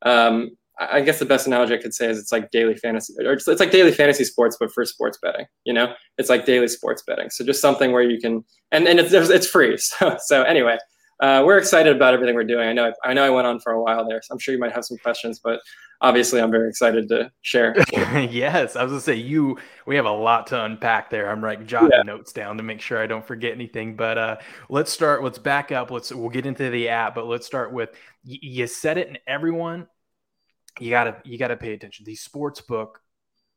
um, 0.02 0.56
I 0.78 1.00
guess 1.00 1.18
the 1.18 1.24
best 1.24 1.46
analogy 1.46 1.74
I 1.74 1.78
could 1.78 1.94
say 1.94 2.10
is 2.10 2.18
it's 2.18 2.32
like 2.32 2.50
daily 2.50 2.76
fantasy, 2.76 3.14
or 3.18 3.32
it's, 3.32 3.48
it's 3.48 3.60
like 3.60 3.70
daily 3.70 3.92
fantasy 3.92 4.24
sports, 4.24 4.58
but 4.60 4.70
for 4.72 4.84
sports 4.84 5.18
betting. 5.22 5.46
You 5.64 5.72
know, 5.72 5.94
it's 6.18 6.28
like 6.28 6.44
daily 6.44 6.68
sports 6.68 7.02
betting. 7.06 7.30
So 7.30 7.44
just 7.44 7.62
something 7.62 7.92
where 7.92 8.02
you 8.02 8.20
can, 8.20 8.44
and 8.72 8.86
and 8.86 9.00
it's 9.00 9.12
it's 9.12 9.46
free. 9.46 9.78
So 9.78 10.18
so 10.22 10.42
anyway, 10.42 10.76
uh, 11.20 11.42
we're 11.46 11.58
excited 11.58 11.96
about 11.96 12.14
everything 12.14 12.34
we're 12.34 12.44
doing. 12.44 12.68
I 12.68 12.72
know 12.72 12.92
I 13.04 13.14
know 13.14 13.24
I 13.24 13.30
went 13.30 13.46
on 13.46 13.58
for 13.60 13.72
a 13.72 13.82
while 13.82 14.06
there, 14.08 14.20
so 14.22 14.32
I'm 14.32 14.38
sure 14.38 14.52
you 14.52 14.60
might 14.60 14.72
have 14.72 14.84
some 14.84 14.98
questions, 14.98 15.38
but 15.42 15.60
obviously 16.00 16.40
I'm 16.40 16.50
very 16.50 16.68
excited 16.68 17.08
to 17.08 17.32
share. 17.40 17.74
yes, 17.92 18.76
I 18.76 18.82
was 18.82 18.92
gonna 18.92 19.00
say 19.00 19.14
you. 19.14 19.58
We 19.86 19.96
have 19.96 20.04
a 20.04 20.10
lot 20.10 20.48
to 20.48 20.62
unpack 20.62 21.08
there. 21.08 21.30
I'm 21.30 21.40
like 21.40 21.66
jotting 21.66 21.90
yeah. 21.92 22.02
notes 22.02 22.32
down 22.32 22.58
to 22.58 22.62
make 22.62 22.80
sure 22.80 23.02
I 23.02 23.06
don't 23.06 23.26
forget 23.26 23.52
anything. 23.52 23.96
But 23.96 24.18
uh, 24.18 24.36
let's 24.68 24.92
start. 24.92 25.22
Let's 25.22 25.38
back 25.38 25.72
up. 25.72 25.90
Let's 25.90 26.12
we'll 26.12 26.28
get 26.28 26.44
into 26.44 26.68
the 26.68 26.90
app, 26.90 27.14
but 27.14 27.26
let's 27.26 27.46
start 27.46 27.72
with 27.72 27.90
y- 28.24 28.38
you 28.42 28.66
said 28.66 28.98
it, 28.98 29.08
and 29.08 29.18
everyone, 29.26 29.86
you 30.78 30.90
gotta 30.90 31.16
you 31.24 31.38
gotta 31.38 31.56
pay 31.56 31.72
attention. 31.72 32.04
These 32.04 32.20
sports 32.20 32.60
book, 32.60 33.00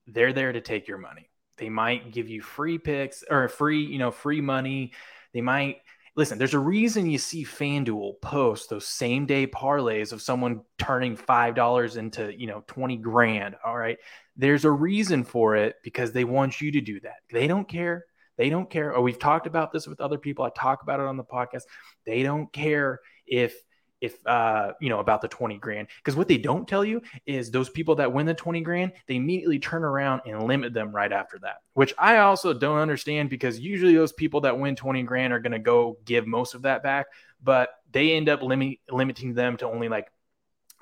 they're 0.08 0.34
there 0.34 0.54
to 0.54 0.62
take 0.62 0.88
your 0.88 0.98
money. 0.98 1.30
They 1.58 1.70
might 1.70 2.14
give 2.14 2.30
you 2.30 2.42
free 2.42 2.78
picks 2.78 3.22
or 3.30 3.50
free, 3.50 3.84
you 3.84 4.00
know, 4.00 4.12
free 4.12 4.40
money. 4.40 4.94
They 5.34 5.42
might 5.42 5.82
listen, 6.16 6.38
there's 6.38 6.54
a 6.54 6.60
reason 6.60 7.10
you 7.10 7.18
see 7.18 7.46
FanDuel 7.46 8.22
post 8.22 8.70
those 8.70 8.88
same 8.88 9.26
day 9.26 9.48
parlays 9.48 10.12
of 10.12 10.22
someone 10.22 10.62
turning 10.78 11.16
$5 11.16 11.98
into, 11.98 12.34
you 12.38 12.48
know, 12.48 12.64
20 12.68 12.98
grand. 12.98 13.56
All 13.66 13.78
right. 13.78 13.98
There's 14.36 14.66
a 14.66 14.72
reason 14.72 15.24
for 15.24 15.56
it 15.56 15.76
because 15.84 16.12
they 16.12 16.24
want 16.24 16.62
you 16.62 16.72
to 16.72 16.82
do 16.82 17.00
that. 17.02 17.18
They 17.32 17.48
don't 17.48 17.68
care. 17.68 18.06
They 18.38 18.50
don't 18.50 18.70
care. 18.70 18.96
Oh, 18.96 19.02
we've 19.02 19.20
talked 19.20 19.48
about 19.48 19.72
this 19.72 19.86
with 19.86 20.00
other 20.00 20.18
people. 20.18 20.46
I 20.46 20.50
talk 20.56 20.82
about 20.82 21.02
it 21.02 21.06
on 21.06 21.18
the 21.18 21.24
podcast. 21.24 21.64
They 22.06 22.24
don't 22.24 22.52
care 22.54 23.02
if 23.28 23.54
if 24.01 24.25
uh 24.25 24.74
you 24.80 24.90
know 24.90 25.00
about 25.00 25.22
the 25.22 25.28
20 25.28 25.57
grand. 25.57 25.88
Because 25.98 26.16
what 26.16 26.28
they 26.28 26.38
don't 26.38 26.68
tell 26.68 26.86
you 26.86 27.01
is 27.25 27.51
those 27.51 27.69
people 27.69 27.96
that 27.96 28.13
win 28.13 28.25
the 28.25 28.34
20 28.34 28.62
grand 28.62 28.92
they 29.07 29.16
immediately 29.16 29.60
turn 29.60 29.84
around 29.84 30.22
and 30.25 30.44
limit 30.44 30.74
them 30.74 30.92
right 30.92 31.12
after 31.12 31.40
that 31.40 31.57
which 31.74 31.94
i 31.98 32.18
also 32.18 32.54
don't 32.54 32.80
understand 32.80 33.30
because 33.30 33.60
usually 33.60 33.96
those 33.96 34.13
people 34.13 34.42
that 34.42 34.57
win 34.57 34.75
20 34.75 35.04
grand 35.04 35.34
are 35.34 35.40
going 35.40 35.51
to 35.51 35.60
go 35.60 35.98
give 36.06 36.25
most 36.28 36.54
of 36.54 36.63
that 36.63 36.84
back 36.84 37.07
but 37.42 37.69
they 37.92 38.13
end 38.13 38.30
up 38.30 38.42
limit, 38.42 38.80
limiting 38.90 39.33
them 39.33 39.57
to 39.57 39.68
only 39.68 39.90
like 39.90 40.12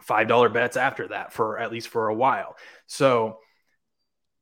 five 0.01 0.27
dollar 0.27 0.49
bets 0.49 0.77
after 0.77 1.07
that 1.09 1.33
for 1.33 1.57
at 1.59 1.71
least 1.71 1.87
for 1.87 2.07
a 2.07 2.15
while. 2.15 2.55
So 2.85 3.39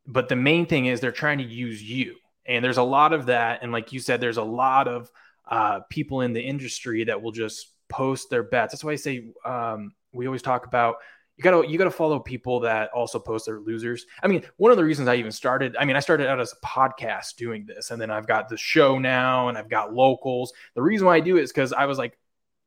but 0.05 0.29
the 0.29 0.35
main 0.35 0.65
thing 0.65 0.85
is 0.85 0.99
they're 0.99 1.11
trying 1.11 1.39
to 1.39 1.43
use 1.43 1.81
you. 1.81 2.17
And 2.45 2.63
there's 2.63 2.77
a 2.77 2.83
lot 2.83 3.11
of 3.11 3.25
that. 3.25 3.63
And 3.63 3.71
like 3.71 3.91
you 3.91 3.99
said 3.99 4.21
there's 4.21 4.37
a 4.37 4.43
lot 4.43 4.87
of 4.87 5.09
uh, 5.49 5.79
people 5.89 6.21
in 6.21 6.33
the 6.33 6.41
industry 6.41 7.05
that 7.05 7.21
will 7.21 7.31
just 7.31 7.71
post 7.95 8.29
their 8.29 8.43
bets. 8.43 8.73
That's 8.73 8.83
why 8.83 8.91
I 8.91 8.95
say 8.95 9.27
um, 9.45 9.93
we 10.13 10.25
always 10.25 10.41
talk 10.41 10.65
about 10.65 10.97
you 11.37 11.43
gotta 11.43 11.67
you 11.67 11.77
gotta 11.77 11.91
follow 11.91 12.19
people 12.19 12.61
that 12.61 12.91
also 12.91 13.19
post 13.19 13.45
their 13.45 13.59
losers. 13.59 14.05
I 14.21 14.27
mean, 14.27 14.43
one 14.57 14.71
of 14.71 14.77
the 14.77 14.83
reasons 14.83 15.07
I 15.07 15.15
even 15.15 15.31
started, 15.31 15.75
I 15.77 15.85
mean, 15.85 15.95
I 15.95 15.99
started 15.99 16.27
out 16.27 16.39
as 16.39 16.53
a 16.53 16.65
podcast 16.65 17.35
doing 17.35 17.65
this, 17.65 17.91
and 17.91 18.01
then 18.01 18.09
I've 18.11 18.27
got 18.27 18.47
the 18.49 18.57
show 18.57 18.99
now, 18.99 19.49
and 19.49 19.57
I've 19.57 19.69
got 19.69 19.93
locals. 19.93 20.53
The 20.75 20.81
reason 20.81 21.07
why 21.07 21.15
I 21.15 21.19
do 21.19 21.37
it 21.37 21.43
is 21.43 21.51
because 21.51 21.73
I 21.73 21.85
was 21.85 21.97
like, 21.97 22.17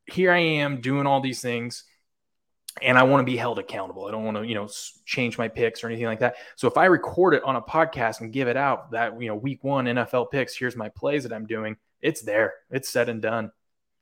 here 0.07 0.33
I 0.33 0.39
am 0.39 0.81
doing 0.81 1.07
all 1.07 1.21
these 1.21 1.41
things, 1.41 1.85
and 2.83 2.99
I 2.99 3.05
want 3.05 3.27
to 3.27 3.31
be 3.31 3.39
held 3.39 3.59
accountable. 3.59 4.07
I 4.07 4.11
don't 4.11 4.25
want 4.25 4.37
to, 4.37 4.47
you 4.47 4.55
know, 4.55 4.69
change 5.07 5.39
my 5.39 5.49
picks 5.49 5.83
or 5.83 5.89
anything 5.89 6.07
like 6.07 6.21
that. 6.21 6.37
So 6.57 6.69
if 6.69 6.77
I 6.77 6.87
record 6.87 7.35
it 7.35 7.45
on 7.45 7.57
a 7.57 7.63
podcast 7.63 8.21
and 8.21 8.33
give 8.33 8.49
it 8.49 8.57
out, 8.59 8.91
that 8.91 9.21
you 9.21 9.29
know, 9.29 9.35
week 9.35 9.65
one 9.65 9.87
NFL 9.87 10.31
picks, 10.31 10.57
here's 10.57 10.77
my 10.77 10.91
plays 10.91 11.23
that 11.23 11.33
I'm 11.33 11.47
doing. 11.47 11.77
It's 12.03 12.21
there. 12.21 12.55
It's 12.71 12.91
said 12.91 13.09
and 13.09 13.23
done 13.23 13.51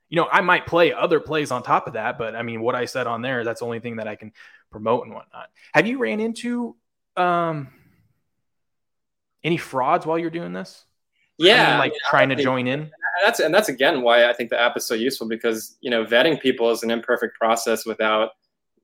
you 0.08 0.16
know, 0.16 0.28
I 0.30 0.40
might 0.40 0.66
play 0.66 0.92
other 0.92 1.20
plays 1.20 1.50
on 1.50 1.62
top 1.62 1.86
of 1.86 1.94
that, 1.94 2.18
but 2.18 2.34
I 2.34 2.42
mean, 2.42 2.60
what 2.60 2.74
I 2.74 2.84
said 2.84 3.06
on 3.06 3.22
there, 3.22 3.44
that's 3.44 3.60
the 3.60 3.66
only 3.66 3.80
thing 3.80 3.96
that 3.96 4.06
I 4.06 4.14
can 4.14 4.32
promote 4.70 5.04
and 5.04 5.14
whatnot. 5.14 5.48
Have 5.74 5.86
you 5.86 5.98
ran 5.98 6.20
into 6.20 6.76
um, 7.16 7.68
any 9.42 9.56
frauds 9.56 10.06
while 10.06 10.18
you're 10.18 10.30
doing 10.30 10.52
this? 10.52 10.84
Yeah, 11.38 11.66
I 11.66 11.70
mean, 11.70 11.78
like 11.78 11.92
trying 12.08 12.28
to 12.30 12.36
join 12.36 12.66
in. 12.66 12.90
That's 13.22 13.40
and 13.40 13.54
that's 13.54 13.68
again 13.68 14.02
why 14.02 14.28
I 14.28 14.32
think 14.32 14.50
the 14.50 14.60
app 14.60 14.76
is 14.76 14.86
so 14.86 14.94
useful 14.94 15.28
because 15.28 15.76
you 15.80 15.90
know 15.90 16.04
vetting 16.04 16.40
people 16.40 16.70
is 16.70 16.82
an 16.82 16.90
imperfect 16.90 17.36
process 17.38 17.84
without 17.84 18.30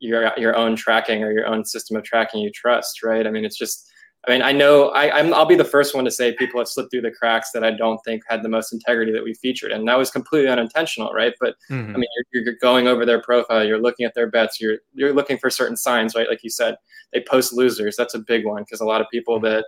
your 0.01 0.33
your 0.37 0.57
own 0.57 0.77
tracking 0.77 1.23
or 1.23 1.33
your 1.33 1.47
own 1.47 1.65
system 1.65 1.97
of 1.97 2.05
tracking 2.05 2.41
you 2.41 2.51
trust, 2.51 3.03
right? 3.03 3.27
I 3.27 3.31
mean, 3.31 3.45
it's 3.45 3.57
just 3.57 3.91
I 4.27 4.31
mean, 4.31 4.43
I 4.43 4.53
know 4.53 4.91
I, 4.91 5.19
am 5.19 5.35
I'll 5.35 5.47
be 5.47 5.57
the 5.57 5.65
first 5.65 5.97
one 5.97 6.05
to 6.05 6.11
say 6.11 6.33
people 6.35 6.61
have 6.61 6.69
slipped 6.69 6.93
through 6.93 7.01
the 7.01 7.11
cracks 7.11 7.51
that 7.53 7.65
I 7.65 7.73
don't 7.73 7.99
think 8.05 8.23
had 8.29 8.45
the 8.45 8.49
most 8.49 8.73
integrity 8.73 9.11
that 9.11 9.25
we 9.25 9.35
featured, 9.35 9.73
and 9.73 9.87
that 9.89 9.99
was 9.99 10.13
completely 10.13 10.49
unintentional, 10.49 11.13
right? 11.13 11.35
But 11.41 11.57
mm-hmm. 11.69 11.97
I 11.97 11.99
mean, 11.99 12.09
you're, 12.33 12.45
you're, 12.45 12.55
going 12.55 12.87
over 12.87 13.05
their 13.05 13.21
profile, 13.21 13.67
you're 13.67 13.81
looking 13.81 14.07
at 14.07 14.15
their 14.15 14.29
bets, 14.29 14.61
you're 14.61 14.79
you're 14.95 15.13
looking 15.13 15.39
for 15.39 15.51
certain 15.51 15.77
signs, 15.77 16.15
right? 16.15 16.29
Like 16.29 16.45
you 16.45 16.51
said, 16.51 16.77
they 17.13 17.21
post 17.21 17.53
losers. 17.53 17.97
That's 17.97 18.15
a 18.15 18.21
big 18.21 18.47
one 18.47 18.63
because 18.63 18.81
a 18.81 18.85
lot 18.85 19.01
of 19.01 19.09
people 19.11 19.37
mm-hmm. 19.37 19.47
that 19.47 19.65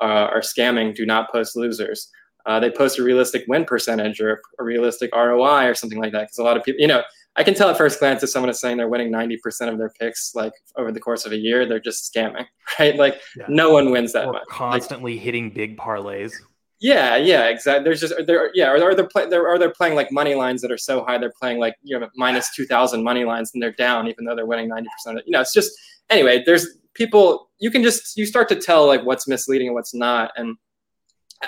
uh, 0.00 0.28
are 0.32 0.40
scamming 0.40 0.94
do 0.94 1.06
not 1.06 1.30
post 1.30 1.54
losers. 1.54 2.10
Uh, 2.44 2.58
they 2.58 2.70
post 2.70 2.98
a 2.98 3.04
realistic 3.04 3.44
win 3.46 3.64
percentage 3.64 4.20
or 4.20 4.42
a 4.58 4.64
realistic 4.64 5.14
ROI 5.14 5.66
or 5.66 5.74
something 5.74 6.00
like 6.00 6.10
that 6.10 6.22
because 6.22 6.38
a 6.38 6.42
lot 6.42 6.56
of 6.56 6.64
people, 6.64 6.80
you 6.80 6.88
know, 6.88 7.02
I 7.36 7.44
can 7.44 7.54
tell 7.54 7.70
at 7.70 7.78
first 7.78 7.98
glance 7.98 8.22
if 8.22 8.30
someone 8.30 8.50
is 8.50 8.60
saying 8.60 8.76
they're 8.76 8.88
winning 8.88 9.10
90% 9.10 9.72
of 9.72 9.78
their 9.78 9.90
picks 9.98 10.34
like 10.34 10.52
over 10.76 10.92
the 10.92 11.00
course 11.00 11.24
of 11.24 11.32
a 11.32 11.36
year, 11.36 11.64
they're 11.64 11.80
just 11.80 12.12
scamming, 12.12 12.46
right? 12.78 12.96
Like 12.96 13.20
yeah. 13.36 13.46
no 13.48 13.70
one 13.70 13.90
wins 13.90 14.12
that 14.12 14.26
or 14.26 14.34
much. 14.34 14.42
Constantly 14.48 15.14
like, 15.14 15.22
hitting 15.22 15.50
big 15.50 15.78
parlays. 15.78 16.32
Yeah, 16.80 17.16
yeah, 17.16 17.44
exactly. 17.44 17.84
There's 17.84 18.00
just 18.00 18.14
there, 18.26 18.50
yeah, 18.54 18.72
or, 18.72 18.82
or 18.82 18.94
they're 18.94 19.06
play, 19.06 19.28
they're 19.28 19.48
or 19.48 19.56
they're 19.56 19.72
playing 19.72 19.94
like 19.94 20.10
money 20.10 20.34
lines 20.34 20.60
that 20.62 20.72
are 20.72 20.76
so 20.76 21.04
high 21.04 21.16
they're 21.16 21.32
playing 21.40 21.60
like 21.60 21.76
you 21.84 21.98
know 21.98 22.08
minus 22.16 22.52
two 22.56 22.66
thousand 22.66 23.04
money 23.04 23.24
lines 23.24 23.52
and 23.54 23.62
they're 23.62 23.72
down 23.72 24.08
even 24.08 24.24
though 24.24 24.34
they're 24.34 24.46
winning 24.46 24.68
ninety 24.68 24.88
percent. 24.90 25.24
You 25.24 25.30
know, 25.30 25.40
it's 25.40 25.52
just 25.52 25.70
anyway. 26.10 26.42
There's 26.44 26.78
people 26.94 27.50
you 27.60 27.70
can 27.70 27.84
just 27.84 28.16
you 28.16 28.26
start 28.26 28.48
to 28.48 28.56
tell 28.56 28.84
like 28.84 29.04
what's 29.04 29.28
misleading 29.28 29.68
and 29.68 29.74
what's 29.76 29.94
not, 29.94 30.32
and 30.36 30.56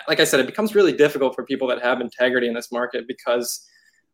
like 0.07 0.21
I 0.21 0.25
said, 0.25 0.39
it 0.39 0.47
becomes 0.47 0.77
really 0.77 0.93
difficult 0.93 1.35
for 1.35 1.45
people 1.45 1.67
that 1.67 1.83
have 1.83 2.01
integrity 2.01 2.47
in 2.47 2.55
this 2.55 2.71
market 2.71 3.09
because 3.09 3.67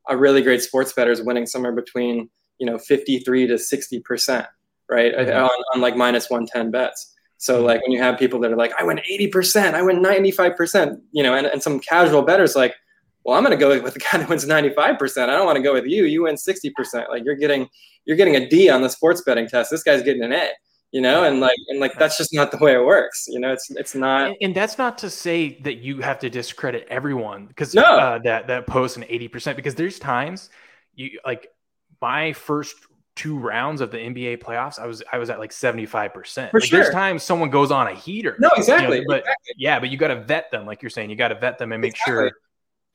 a 0.09 0.17
really 0.17 0.43
great 0.43 0.63
sports 0.63 0.93
better 0.93 1.11
is 1.11 1.23
winning 1.23 1.47
somewhere 1.47 1.73
between 1.73 2.29
you 2.59 2.67
know 2.67 2.79
53 2.79 3.47
to 3.47 3.59
60 3.59 4.01
percent, 4.01 4.47
right, 4.89 5.15
mm-hmm. 5.15 5.45
on, 5.45 5.51
on 5.75 5.81
like 5.81 5.97
minus 5.97 6.31
110 6.31 6.71
bets. 6.71 7.15
So 7.41 7.57
mm-hmm. 7.57 7.67
like 7.67 7.83
when 7.83 7.93
you 7.93 7.99
have 8.03 8.19
people 8.19 8.39
that 8.41 8.53
are 8.53 8.57
like, 8.57 8.73
I 8.79 8.85
win 8.85 9.01
80%, 9.11 9.75
I 9.75 9.83
win 9.83 10.03
95%, 10.03 11.01
you 11.13 11.23
know, 11.23 11.35
and, 11.35 11.47
and 11.47 11.63
some 11.63 11.81
casual 11.81 12.23
betters 12.23 12.55
like, 12.55 12.75
well, 13.25 13.37
I'm 13.37 13.45
going 13.45 13.59
to 13.59 13.61
go 13.61 13.81
with 13.83 13.95
the 13.95 14.01
guy 14.01 14.19
that 14.19 14.29
wins 14.29 14.47
95%. 14.47 15.23
I 15.23 15.27
don't 15.27 15.47
want 15.47 15.57
to 15.57 15.63
go 15.63 15.73
with 15.73 15.87
you. 15.87 16.05
You 16.05 16.25
win 16.25 16.37
60%. 16.37 17.09
Like 17.09 17.25
you're 17.25 17.35
getting, 17.35 17.69
you're 18.05 18.17
getting 18.17 18.37
a 18.37 18.49
D 18.49 18.69
on 18.69 18.83
the 18.83 18.91
sports 18.91 19.23
betting 19.23 19.49
test. 19.49 19.71
This 19.71 19.83
guy's 19.83 20.03
getting 20.03 20.23
an 20.23 20.33
A, 20.33 20.51
you 20.93 21.01
know, 21.01 21.25
and 21.25 21.41
like, 21.41 21.59
and 21.69 21.81
like, 21.81 21.99
that's 21.99 22.17
just 22.17 22.35
not 22.35 22.51
the 22.51 22.59
way 22.59 22.75
it 22.75 22.85
works. 22.85 23.27
You 23.29 23.41
know, 23.41 23.53
it's, 23.53 23.71
it's 23.71 23.95
not. 23.95 24.29
And, 24.29 24.37
and 24.41 24.55
that's 24.55 24.79
not 24.79 24.99
to 24.99 25.11
say 25.11 25.61
that 25.61 25.79
you 25.79 26.01
have 26.01 26.19
to 26.21 26.31
discredit 26.31 26.87
everyone 26.91 27.47
because 27.47 27.75
no. 27.75 27.83
uh, 27.83 28.19
that, 28.25 28.47
that 28.49 28.67
posts 28.67 28.97
an 28.97 29.05
80% 29.05 29.57
because 29.57 29.75
there's 29.75 29.99
times 29.99 30.51
you 30.95 31.19
like 31.25 31.49
my 32.01 32.33
first 32.33 32.75
two 33.17 33.39
rounds 33.39 33.81
of 33.81 33.91
the 33.91 33.99
NBA 33.99 34.39
playoffs, 34.43 34.79
I 34.79 34.87
was 34.87 35.03
I 35.13 35.19
was 35.19 35.29
at 35.31 35.39
like 35.39 35.53
seventy 35.53 35.87
five 35.87 36.15
percent. 36.15 36.51
For 36.51 36.61
sure. 36.61 36.83
There's 36.83 36.95
times 36.95 37.23
someone 37.23 37.51
goes 37.51 37.71
on 37.71 37.87
a 37.87 37.95
heater. 37.95 38.37
No, 38.39 38.51
exactly. 38.57 38.99
You 38.99 39.03
know, 39.03 39.09
but 39.09 39.19
exactly. 39.21 39.55
yeah, 39.59 39.79
but 39.79 39.91
you 39.91 39.99
got 39.99 40.09
to 40.09 40.23
vet 40.23 40.51
them, 40.51 40.67
like 40.67 40.83
you're 40.83 40.91
saying. 40.91 41.11
You 41.11 41.17
got 41.17 41.29
to 41.29 41.39
vet 41.39 41.59
them 41.59 41.73
and 41.73 41.81
make 41.81 41.93
exactly. 41.93 42.13
sure. 42.13 42.33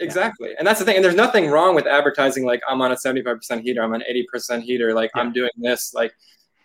Exactly, 0.01 0.49
yeah. 0.49 0.55
and 0.57 0.67
that's 0.67 0.79
the 0.79 0.85
thing. 0.85 0.97
And 0.97 1.05
there's 1.05 1.15
nothing 1.15 1.49
wrong 1.49 1.73
with 1.73 1.87
advertising 1.87 2.43
like 2.43 2.61
I'm 2.67 2.81
on 2.81 2.91
a 2.91 2.97
seventy 2.97 3.21
five 3.23 3.37
percent 3.37 3.61
heater, 3.61 3.81
I'm 3.81 3.93
on 3.93 4.03
eighty 4.03 4.25
percent 4.29 4.63
heater, 4.63 4.93
like 4.93 5.11
yeah. 5.15 5.21
I'm 5.21 5.31
doing 5.31 5.51
this, 5.57 5.93
like 5.93 6.13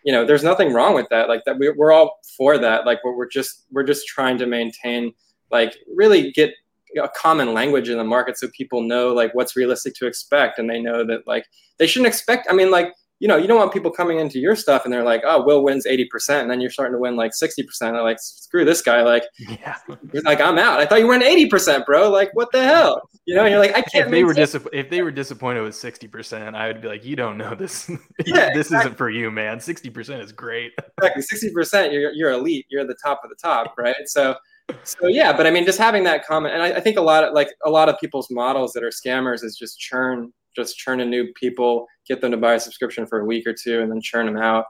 you 0.05 0.13
know, 0.13 0.25
there's 0.25 0.45
nothing 0.45 0.73
wrong 0.73 0.95
with 0.95 1.07
that. 1.11 1.29
Like 1.29 1.43
that, 1.47 1.59
we, 1.59 1.71
we're 1.71 1.93
all 1.93 2.19
for 2.37 2.59
that. 2.59 2.87
Like 2.87 3.03
we're, 3.05 3.17
we're 3.17 3.29
just 3.29 3.67
we're 3.71 3.85
just 3.85 4.07
trying 4.07 4.39
to 4.39 4.47
maintain, 4.47 5.13
like 5.51 5.77
really 5.95 6.33
get 6.33 6.53
a 7.01 7.09
common 7.17 7.55
language 7.55 7.89
in 7.89 7.99
the 7.99 8.05
market 8.05 8.37
so 8.37 8.49
people 8.49 8.83
know 8.83 9.13
like 9.13 9.33
what's 9.33 9.55
realistic 9.55 9.95
to 9.95 10.07
expect 10.09 10.59
and 10.59 10.69
they 10.69 10.81
know 10.81 11.07
that 11.07 11.25
like 11.25 11.47
they 11.79 11.87
shouldn't 11.87 12.09
expect 12.09 12.49
i 12.51 12.53
mean 12.53 12.69
like 12.69 12.93
you 13.21 13.29
know, 13.29 13.37
you 13.37 13.47
don't 13.47 13.59
want 13.59 13.73
people 13.73 13.91
coming 13.91 14.19
into 14.19 14.39
your 14.39 14.57
stuff 14.57 14.85
and 14.85 14.93
they're 14.93 15.05
like, 15.05 15.23
oh, 15.27 15.45
Will 15.45 15.63
wins 15.63 15.87
80%. 15.87 16.41
And 16.41 16.51
then 16.51 16.61
you're 16.61 16.71
starting 16.71 16.95
to 16.95 16.99
win 16.99 17.17
like 17.17 17.33
60%. 17.33 17.67
They're 17.79 18.03
like, 18.03 18.19
screw 18.19 18.65
this 18.65 18.81
guy. 18.81 19.03
Like, 19.03 19.25
yeah. 19.39 19.77
like, 20.25 20.41
I'm 20.41 20.59
out. 20.59 20.81
I 20.81 20.87
thought 20.87 21.01
you 21.01 21.07
won 21.07 21.21
80%, 21.21 21.85
bro. 21.85 22.11
Like, 22.11 22.31
what 22.33 22.51
the 22.51 22.65
hell? 22.65 23.10
You 23.27 23.37
know, 23.37 23.45
and 23.45 23.51
you're 23.51 23.61
like, 23.61 23.77
I 23.77 23.83
can't. 23.83 24.07
If 24.07 24.11
they 24.11 24.25
were 24.25 24.35
disapp- 24.35 24.69
if 24.73 24.91
they 24.91 25.03
were 25.03 25.11
disappointed 25.11 25.63
with 25.63 25.75
60%, 25.75 26.55
I 26.55 26.67
would 26.67 26.81
be 26.81 26.89
like, 26.89 27.05
you 27.05 27.17
don't 27.17 27.37
know 27.37 27.55
this. 27.55 27.89
Yeah, 28.27 28.51
this 28.55 28.67
exactly. 28.67 28.79
isn't 28.79 28.97
for 28.97 29.11
you, 29.11 29.31
man. 29.31 29.59
60% 29.59 30.21
is 30.21 30.33
great. 30.33 30.73
Exactly. 31.03 31.51
60%, 31.51 31.93
you're, 31.93 32.13
you're 32.13 32.33
elite. 32.33 32.67
You're 32.69 32.87
the 32.87 32.97
top 33.03 33.21
of 33.25 33.31
the 33.31 33.37
top, 33.37 33.75
right? 33.79 33.97
So, 34.07 34.37
so 34.85 35.07
yeah, 35.07 35.35
but 35.35 35.47
I 35.47 35.51
mean, 35.51 35.65
just 35.65 35.79
having 35.79 36.05
that 36.05 36.27
comment, 36.27 36.55
and 36.55 36.63
I, 36.63 36.73
I 36.73 36.81
think 36.81 36.99
a 36.99 37.03
lot 37.03 37.25
of 37.25 37.33
like 37.33 37.49
a 37.65 37.71
lot 37.71 37.89
of 37.89 37.99
people's 37.99 38.31
models 38.31 38.73
that 38.75 38.85
are 38.85 38.91
scammers 38.91 39.43
is 39.43 39.57
just 39.57 39.79
churn 39.79 40.33
just 40.55 40.77
churn 40.77 41.01
in 41.01 41.11
new 41.11 41.33
people, 41.35 41.87
get 42.07 42.21
them 42.21 42.31
to 42.31 42.37
buy 42.37 42.55
a 42.55 42.61
subscription 42.61 43.07
for 43.07 43.21
a 43.21 43.25
week 43.25 43.47
or 43.47 43.55
two, 43.55 43.81
and 43.81 43.91
then 43.91 44.01
churn 44.01 44.27
them 44.27 44.37
out. 44.37 44.67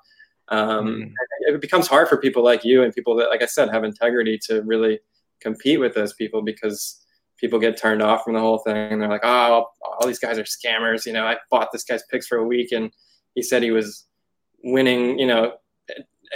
Um, 0.49 0.87
mm. 0.87 1.12
It 1.49 1.61
becomes 1.61 1.87
hard 1.87 2.09
for 2.09 2.16
people 2.19 2.45
like 2.45 2.64
you 2.64 2.83
and 2.83 2.92
people 2.92 3.16
that, 3.16 3.30
like 3.30 3.42
I 3.42 3.47
said, 3.47 3.71
have 3.71 3.85
integrity 3.85 4.38
to 4.47 4.62
really 4.62 5.00
compete 5.40 5.80
with 5.80 5.95
those 5.95 6.12
people 6.14 6.42
because 6.42 7.00
people 7.40 7.59
get 7.59 7.80
turned 7.80 8.02
off 8.02 8.25
from 8.25 8.35
the 8.35 8.40
whole 8.40 8.59
thing. 8.59 8.92
And 8.92 9.00
they're 9.00 9.09
like, 9.09 9.25
oh, 9.25 9.66
all 9.82 10.06
these 10.06 10.18
guys 10.18 10.38
are 10.38 10.44
scammers. 10.44 11.06
You 11.06 11.12
know, 11.12 11.25
I 11.26 11.37
bought 11.50 11.73
this 11.73 11.85
guy's 11.85 12.02
picks 12.11 12.26
for 12.26 12.38
a 12.38 12.47
week 12.47 12.73
and 12.73 12.90
he 13.35 13.42
said 13.42 13.62
he 13.62 13.70
was 13.70 14.06
winning, 14.62 15.18
you 15.18 15.26
know, 15.26 15.54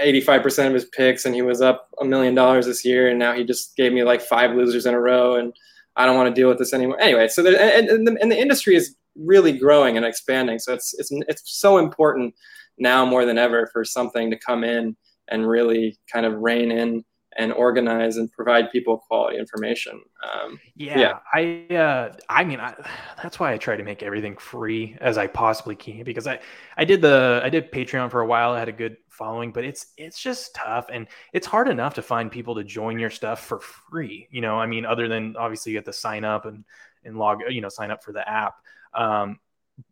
85% 0.03 0.69
of 0.69 0.75
his 0.75 0.87
picks 0.87 1.25
and 1.25 1.35
he 1.35 1.43
was 1.43 1.61
up 1.61 1.89
a 2.01 2.05
million 2.05 2.35
dollars 2.35 2.67
this 2.67 2.85
year. 2.85 3.09
And 3.09 3.19
now 3.19 3.35
he 3.35 3.45
just 3.45 3.77
gave 3.77 3.93
me 3.93 4.03
like 4.03 4.23
five 4.23 4.57
losers 4.57 4.87
in 4.87 4.95
a 4.95 5.01
row. 5.01 5.37
And 5.37 5.53
I 5.97 6.07
don't 6.07 6.17
want 6.17 6.35
to 6.35 6.41
deal 6.41 6.49
with 6.49 6.59
this 6.59 6.73
anymore. 6.73 7.01
Anyway, 7.01 7.29
so 7.29 7.43
there, 7.43 7.61
and, 7.61 7.89
and, 7.89 8.07
the, 8.07 8.17
and 8.21 8.33
the 8.33 8.41
industry 8.41 8.75
is 8.75 8.97
really 9.17 9.53
growing 9.53 9.97
and 9.97 10.05
expanding. 10.05 10.59
So 10.59 10.73
it's 10.75 10.95
it's 10.99 11.11
it's 11.29 11.43
so 11.45 11.79
important 11.79 12.35
now 12.79 13.05
more 13.05 13.25
than 13.25 13.39
ever 13.39 13.69
for 13.73 13.85
something 13.85 14.31
to 14.31 14.39
come 14.39 14.65
in 14.65 14.97
and 15.29 15.49
really 15.49 15.97
kind 16.13 16.27
of 16.27 16.35
rein 16.41 16.73
in 16.73 17.05
and 17.37 17.53
organize 17.53 18.17
and 18.17 18.31
provide 18.33 18.71
people 18.71 18.99
quality 18.99 19.39
information. 19.39 20.01
Um, 20.23 20.61
yeah, 20.77 20.99
yeah, 20.99 21.19
I 21.33 21.75
uh, 21.75 22.13
I 22.29 22.45
mean 22.45 22.61
I, 22.61 22.75
that's 23.23 23.41
why 23.41 23.53
I 23.53 23.59
try 23.59 23.77
to 23.77 23.83
make 23.83 24.03
everything 24.03 24.37
free 24.37 24.97
as 25.01 25.19
I 25.19 25.27
possibly 25.27 25.77
can 25.77 26.05
because 26.05 26.27
I 26.27 26.41
I 26.77 26.85
did 26.85 27.03
the 27.03 27.41
I 27.43 27.49
did 27.49 27.73
Patreon 27.73 28.11
for 28.11 28.21
a 28.21 28.27
while. 28.27 28.53
I 28.53 28.59
had 28.59 28.69
a 28.69 28.73
good 28.73 28.97
following, 29.09 29.53
but 29.53 29.65
it's 29.65 29.87
it's 29.97 30.21
just 30.21 30.55
tough 30.55 30.87
and 30.93 31.07
it's 31.33 31.47
hard 31.47 31.69
enough 31.69 31.95
to 31.95 32.03
find 32.03 32.31
people 32.31 32.55
to 32.57 32.65
join 32.65 32.99
your 32.99 33.11
stuff 33.11 33.45
for 33.45 33.61
free. 33.61 34.29
You 34.31 34.41
know, 34.41 34.57
I 34.59 34.67
mean, 34.67 34.85
other 34.85 35.09
than 35.09 35.37
obviously 35.37 35.73
you 35.73 35.79
have 35.79 35.85
to 35.87 35.93
sign 35.93 36.25
up 36.25 36.47
and 36.47 36.65
and 37.05 37.17
log 37.17 37.41
you 37.49 37.61
know 37.61 37.69
sign 37.69 37.91
up 37.91 38.05
for 38.05 38.13
the 38.13 38.29
app. 38.29 38.55
Um, 38.95 39.41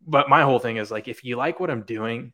but 0.07 0.29
my 0.29 0.43
whole 0.43 0.59
thing 0.59 0.77
is 0.77 0.91
like, 0.91 1.07
if 1.07 1.23
you 1.23 1.35
like 1.35 1.59
what 1.59 1.69
I'm 1.69 1.83
doing, 1.83 2.33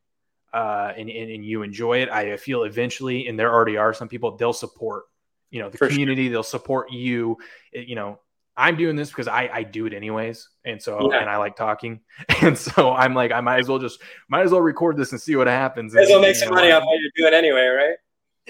uh, 0.53 0.91
and, 0.97 1.09
and, 1.09 1.31
and 1.31 1.45
you 1.45 1.63
enjoy 1.63 2.01
it, 2.01 2.09
I 2.09 2.37
feel 2.37 2.63
eventually, 2.63 3.27
and 3.27 3.39
there 3.39 3.53
already 3.53 3.77
are 3.77 3.93
some 3.93 4.07
people, 4.07 4.35
they'll 4.37 4.53
support, 4.53 5.03
you 5.51 5.61
know, 5.61 5.69
the 5.69 5.77
For 5.77 5.87
community, 5.87 6.25
sure. 6.25 6.31
they'll 6.31 6.43
support 6.43 6.91
you. 6.91 7.37
It, 7.71 7.87
you 7.87 7.95
know, 7.95 8.19
I'm 8.57 8.75
doing 8.75 8.95
this 8.95 9.09
because 9.09 9.27
I, 9.27 9.49
I 9.51 9.63
do 9.63 9.85
it 9.85 9.93
anyways. 9.93 10.49
And 10.65 10.81
so, 10.81 11.11
yeah. 11.11 11.19
and 11.19 11.29
I 11.29 11.37
like 11.37 11.55
talking. 11.55 12.01
And 12.41 12.57
so 12.57 12.93
I'm 12.93 13.13
like, 13.13 13.31
I 13.33 13.41
might 13.41 13.59
as 13.59 13.67
well 13.67 13.79
just, 13.79 14.01
might 14.29 14.43
as 14.43 14.51
well 14.51 14.61
record 14.61 14.95
this 14.95 15.11
and 15.11 15.19
see 15.19 15.35
what 15.35 15.47
happens. 15.47 15.93
Might 15.93 16.03
as 16.03 16.09
well 16.09 16.21
make 16.21 16.35
some 16.35 16.53
money 16.53 16.71
off 16.71 16.83
what 16.83 16.97
you're 16.99 17.11
doing 17.29 17.33
anyway, 17.33 17.65
right? 17.67 17.95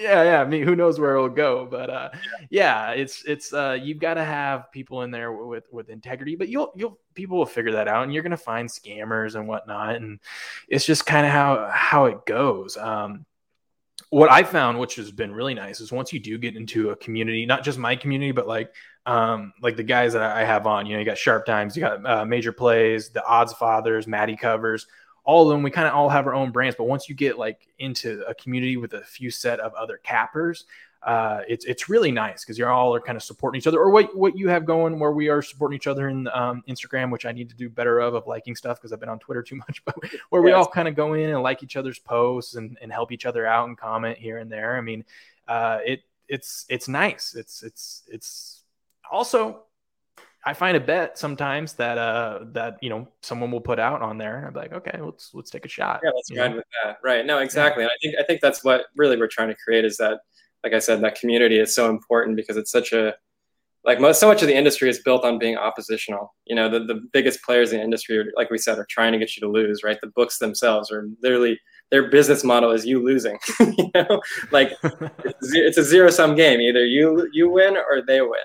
Yeah 0.00 0.22
yeah 0.22 0.40
i 0.40 0.44
mean 0.44 0.62
who 0.62 0.74
knows 0.74 0.98
where 0.98 1.14
it'll 1.14 1.28
go 1.28 1.66
but 1.70 1.90
uh 1.90 2.10
yeah. 2.50 2.90
it's 2.90 3.24
it's 3.24 3.52
uh 3.52 3.76
you've 3.80 3.98
got 3.98 4.14
to 4.14 4.24
have 4.24 4.72
people 4.72 5.02
in 5.02 5.10
there 5.10 5.32
with 5.32 5.66
with 5.72 5.90
integrity 5.90 6.36
but 6.36 6.48
you'll 6.48 6.72
you'll 6.74 6.98
people 7.14 7.36
will 7.36 7.46
figure 7.46 7.72
that 7.72 7.88
out 7.88 8.04
and 8.04 8.12
you're 8.12 8.22
gonna 8.22 8.36
find 8.36 8.68
scammers 8.68 9.34
and 9.34 9.46
whatnot 9.46 9.96
and 9.96 10.20
it's 10.68 10.86
just 10.86 11.06
kind 11.06 11.26
of 11.26 11.32
how 11.32 11.70
how 11.72 12.06
it 12.06 12.24
goes. 12.26 12.76
Um 12.76 13.26
what 14.08 14.30
i 14.30 14.42
found 14.42 14.78
which 14.78 14.96
has 14.96 15.12
been 15.12 15.32
really 15.32 15.54
nice 15.54 15.80
is 15.80 15.92
once 15.92 16.12
you 16.12 16.18
do 16.18 16.36
get 16.36 16.56
into 16.56 16.90
a 16.90 16.96
community 16.96 17.46
not 17.46 17.62
just 17.62 17.78
my 17.78 17.94
community 17.94 18.32
but 18.32 18.46
like 18.46 18.74
um 19.06 19.52
like 19.62 19.76
the 19.76 19.84
guys 19.84 20.12
that 20.12 20.22
i 20.22 20.44
have 20.44 20.66
on 20.66 20.84
you 20.84 20.94
know 20.94 20.98
you 20.98 21.04
got 21.04 21.16
sharp 21.16 21.46
times 21.46 21.76
you 21.76 21.80
got 21.80 22.04
uh, 22.04 22.24
major 22.24 22.52
plays 22.52 23.10
the 23.10 23.24
odds 23.24 23.52
fathers 23.52 24.08
maddie 24.08 24.36
covers 24.36 24.86
all 25.24 25.48
of 25.48 25.54
them 25.54 25.62
we 25.62 25.70
kind 25.70 25.86
of 25.86 25.94
all 25.94 26.08
have 26.08 26.26
our 26.26 26.34
own 26.34 26.50
brands 26.50 26.76
but 26.76 26.84
once 26.84 27.08
you 27.08 27.14
get 27.14 27.38
like 27.38 27.68
into 27.78 28.22
a 28.26 28.34
community 28.34 28.76
with 28.76 28.94
a 28.94 29.02
few 29.02 29.30
set 29.30 29.60
of 29.60 29.72
other 29.74 29.98
cappers 29.98 30.64
uh, 31.02 31.40
it's 31.48 31.64
it's 31.64 31.88
really 31.88 32.12
nice 32.12 32.44
because 32.44 32.58
you're 32.58 32.70
all 32.70 32.94
are 32.94 33.00
kind 33.00 33.16
of 33.16 33.22
supporting 33.22 33.58
each 33.58 33.66
other. 33.66 33.78
Or 33.78 33.88
what 33.90 34.14
what 34.14 34.36
you 34.36 34.48
have 34.50 34.66
going 34.66 34.98
where 34.98 35.12
we 35.12 35.30
are 35.30 35.40
supporting 35.40 35.76
each 35.76 35.86
other 35.86 36.10
in 36.10 36.28
um, 36.28 36.62
Instagram 36.68 37.10
which 37.10 37.24
I 37.24 37.32
need 37.32 37.48
to 37.48 37.56
do 37.56 37.70
better 37.70 38.00
of 38.00 38.14
of 38.14 38.26
liking 38.26 38.54
stuff 38.54 38.78
because 38.78 38.92
I've 38.92 39.00
been 39.00 39.08
on 39.08 39.18
Twitter 39.18 39.42
too 39.42 39.56
much 39.68 39.82
but 39.84 39.96
where 40.28 40.42
we 40.42 40.52
all 40.52 40.66
kind 40.66 40.88
of 40.88 40.94
go 40.94 41.14
in 41.14 41.30
and 41.30 41.42
like 41.42 41.62
each 41.62 41.76
other's 41.76 41.98
posts 41.98 42.54
and, 42.54 42.76
and 42.82 42.92
help 42.92 43.12
each 43.12 43.24
other 43.24 43.46
out 43.46 43.68
and 43.68 43.78
comment 43.78 44.18
here 44.18 44.38
and 44.38 44.52
there. 44.52 44.76
I 44.76 44.82
mean 44.82 45.04
uh, 45.48 45.78
it 45.86 46.02
it's 46.28 46.66
it's 46.68 46.86
nice. 46.86 47.34
It's 47.34 47.62
it's 47.62 48.02
it's 48.08 48.62
also 49.10 49.64
I 50.44 50.54
find 50.54 50.76
a 50.76 50.80
bet 50.80 51.18
sometimes 51.18 51.74
that 51.74 51.98
uh 51.98 52.40
that 52.52 52.78
you 52.80 52.88
know 52.88 53.08
someone 53.22 53.50
will 53.50 53.60
put 53.60 53.78
out 53.78 54.00
on 54.02 54.18
there. 54.18 54.38
And 54.38 54.46
I'm 54.46 54.54
like, 54.54 54.72
okay, 54.72 54.98
let's 55.00 55.30
let's 55.34 55.50
take 55.50 55.66
a 55.66 55.68
shot. 55.68 56.00
Yeah, 56.02 56.10
let's 56.14 56.36
ride 56.36 56.54
with 56.54 56.64
that. 56.82 56.98
Right. 57.04 57.26
No, 57.26 57.38
exactly. 57.38 57.84
Yeah. 57.84 57.90
I 57.90 57.96
think 58.02 58.14
I 58.18 58.22
think 58.24 58.40
that's 58.40 58.64
what 58.64 58.86
really 58.96 59.16
we're 59.16 59.28
trying 59.28 59.48
to 59.48 59.56
create 59.56 59.84
is 59.84 59.96
that, 59.98 60.20
like 60.64 60.72
I 60.72 60.78
said, 60.78 61.02
that 61.02 61.20
community 61.20 61.58
is 61.58 61.74
so 61.74 61.90
important 61.90 62.36
because 62.36 62.56
it's 62.56 62.70
such 62.70 62.92
a 62.92 63.14
like 63.84 64.00
most 64.00 64.20
so 64.20 64.28
much 64.28 64.42
of 64.42 64.48
the 64.48 64.54
industry 64.54 64.88
is 64.88 65.00
built 65.00 65.24
on 65.24 65.38
being 65.38 65.56
oppositional. 65.56 66.34
You 66.46 66.54
know, 66.54 66.68
the, 66.68 66.80
the 66.80 67.00
biggest 67.12 67.42
players 67.42 67.72
in 67.72 67.78
the 67.78 67.84
industry, 67.84 68.18
are, 68.18 68.26
like 68.36 68.50
we 68.50 68.58
said, 68.58 68.78
are 68.78 68.86
trying 68.90 69.12
to 69.12 69.18
get 69.18 69.36
you 69.36 69.40
to 69.40 69.48
lose. 69.48 69.82
Right. 69.82 69.98
The 70.00 70.08
books 70.08 70.38
themselves 70.38 70.90
are 70.90 71.08
literally 71.22 71.58
their 71.90 72.08
business 72.10 72.44
model 72.44 72.70
is 72.70 72.86
you 72.86 73.02
losing. 73.04 73.38
you 73.60 73.90
know, 73.94 74.22
like 74.52 74.72
it's 74.82 75.78
a 75.78 75.84
zero 75.84 76.10
sum 76.10 76.34
game. 76.34 76.60
Either 76.60 76.84
you 76.84 77.28
you 77.32 77.50
win 77.50 77.76
or 77.76 78.02
they 78.06 78.20
win. 78.20 78.40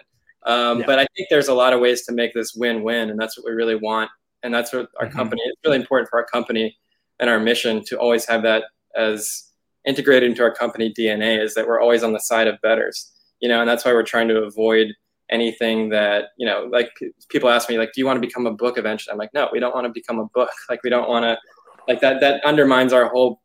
Um, 0.45 0.79
yeah. 0.79 0.85
But 0.85 0.99
I 0.99 1.07
think 1.15 1.27
there's 1.29 1.47
a 1.47 1.53
lot 1.53 1.73
of 1.73 1.79
ways 1.79 2.05
to 2.05 2.13
make 2.13 2.33
this 2.33 2.53
win-win, 2.55 3.09
and 3.09 3.19
that's 3.19 3.37
what 3.37 3.45
we 3.45 3.51
really 3.51 3.75
want. 3.75 4.09
And 4.43 4.53
that's 4.53 4.71
what 4.71 4.89
our 4.99 5.07
mm-hmm. 5.07 5.17
company. 5.17 5.41
It's 5.45 5.59
really 5.65 5.77
important 5.77 6.09
for 6.09 6.19
our 6.19 6.25
company 6.25 6.77
and 7.19 7.29
our 7.29 7.39
mission 7.39 7.83
to 7.85 7.99
always 7.99 8.25
have 8.25 8.43
that 8.43 8.65
as 8.95 9.51
integrated 9.87 10.29
into 10.29 10.43
our 10.43 10.53
company 10.53 10.93
DNA. 10.97 11.41
Is 11.41 11.55
that 11.55 11.67
we're 11.67 11.81
always 11.81 12.03
on 12.03 12.13
the 12.13 12.19
side 12.19 12.47
of 12.47 12.61
betters, 12.61 13.11
you 13.39 13.49
know, 13.49 13.59
and 13.59 13.69
that's 13.69 13.83
why 13.85 13.93
we're 13.93 14.03
trying 14.03 14.27
to 14.27 14.43
avoid 14.43 14.93
anything 15.31 15.89
that 15.89 16.25
you 16.37 16.45
know. 16.45 16.69
Like 16.71 16.91
people 17.29 17.49
ask 17.49 17.69
me, 17.69 17.79
like, 17.79 17.93
do 17.93 18.01
you 18.01 18.05
want 18.05 18.21
to 18.21 18.27
become 18.27 18.45
a 18.45 18.53
book 18.53 18.77
eventually? 18.77 19.13
I'm 19.13 19.17
like, 19.17 19.33
no, 19.33 19.49
we 19.51 19.59
don't 19.59 19.73
want 19.73 19.85
to 19.85 19.91
become 19.91 20.19
a 20.19 20.27
book. 20.33 20.49
Like 20.69 20.83
we 20.83 20.89
don't 20.89 21.09
want 21.09 21.23
to. 21.23 21.37
Like 21.87 22.01
that. 22.01 22.19
That 22.19 22.43
undermines 22.43 22.93
our 22.93 23.09
whole 23.09 23.41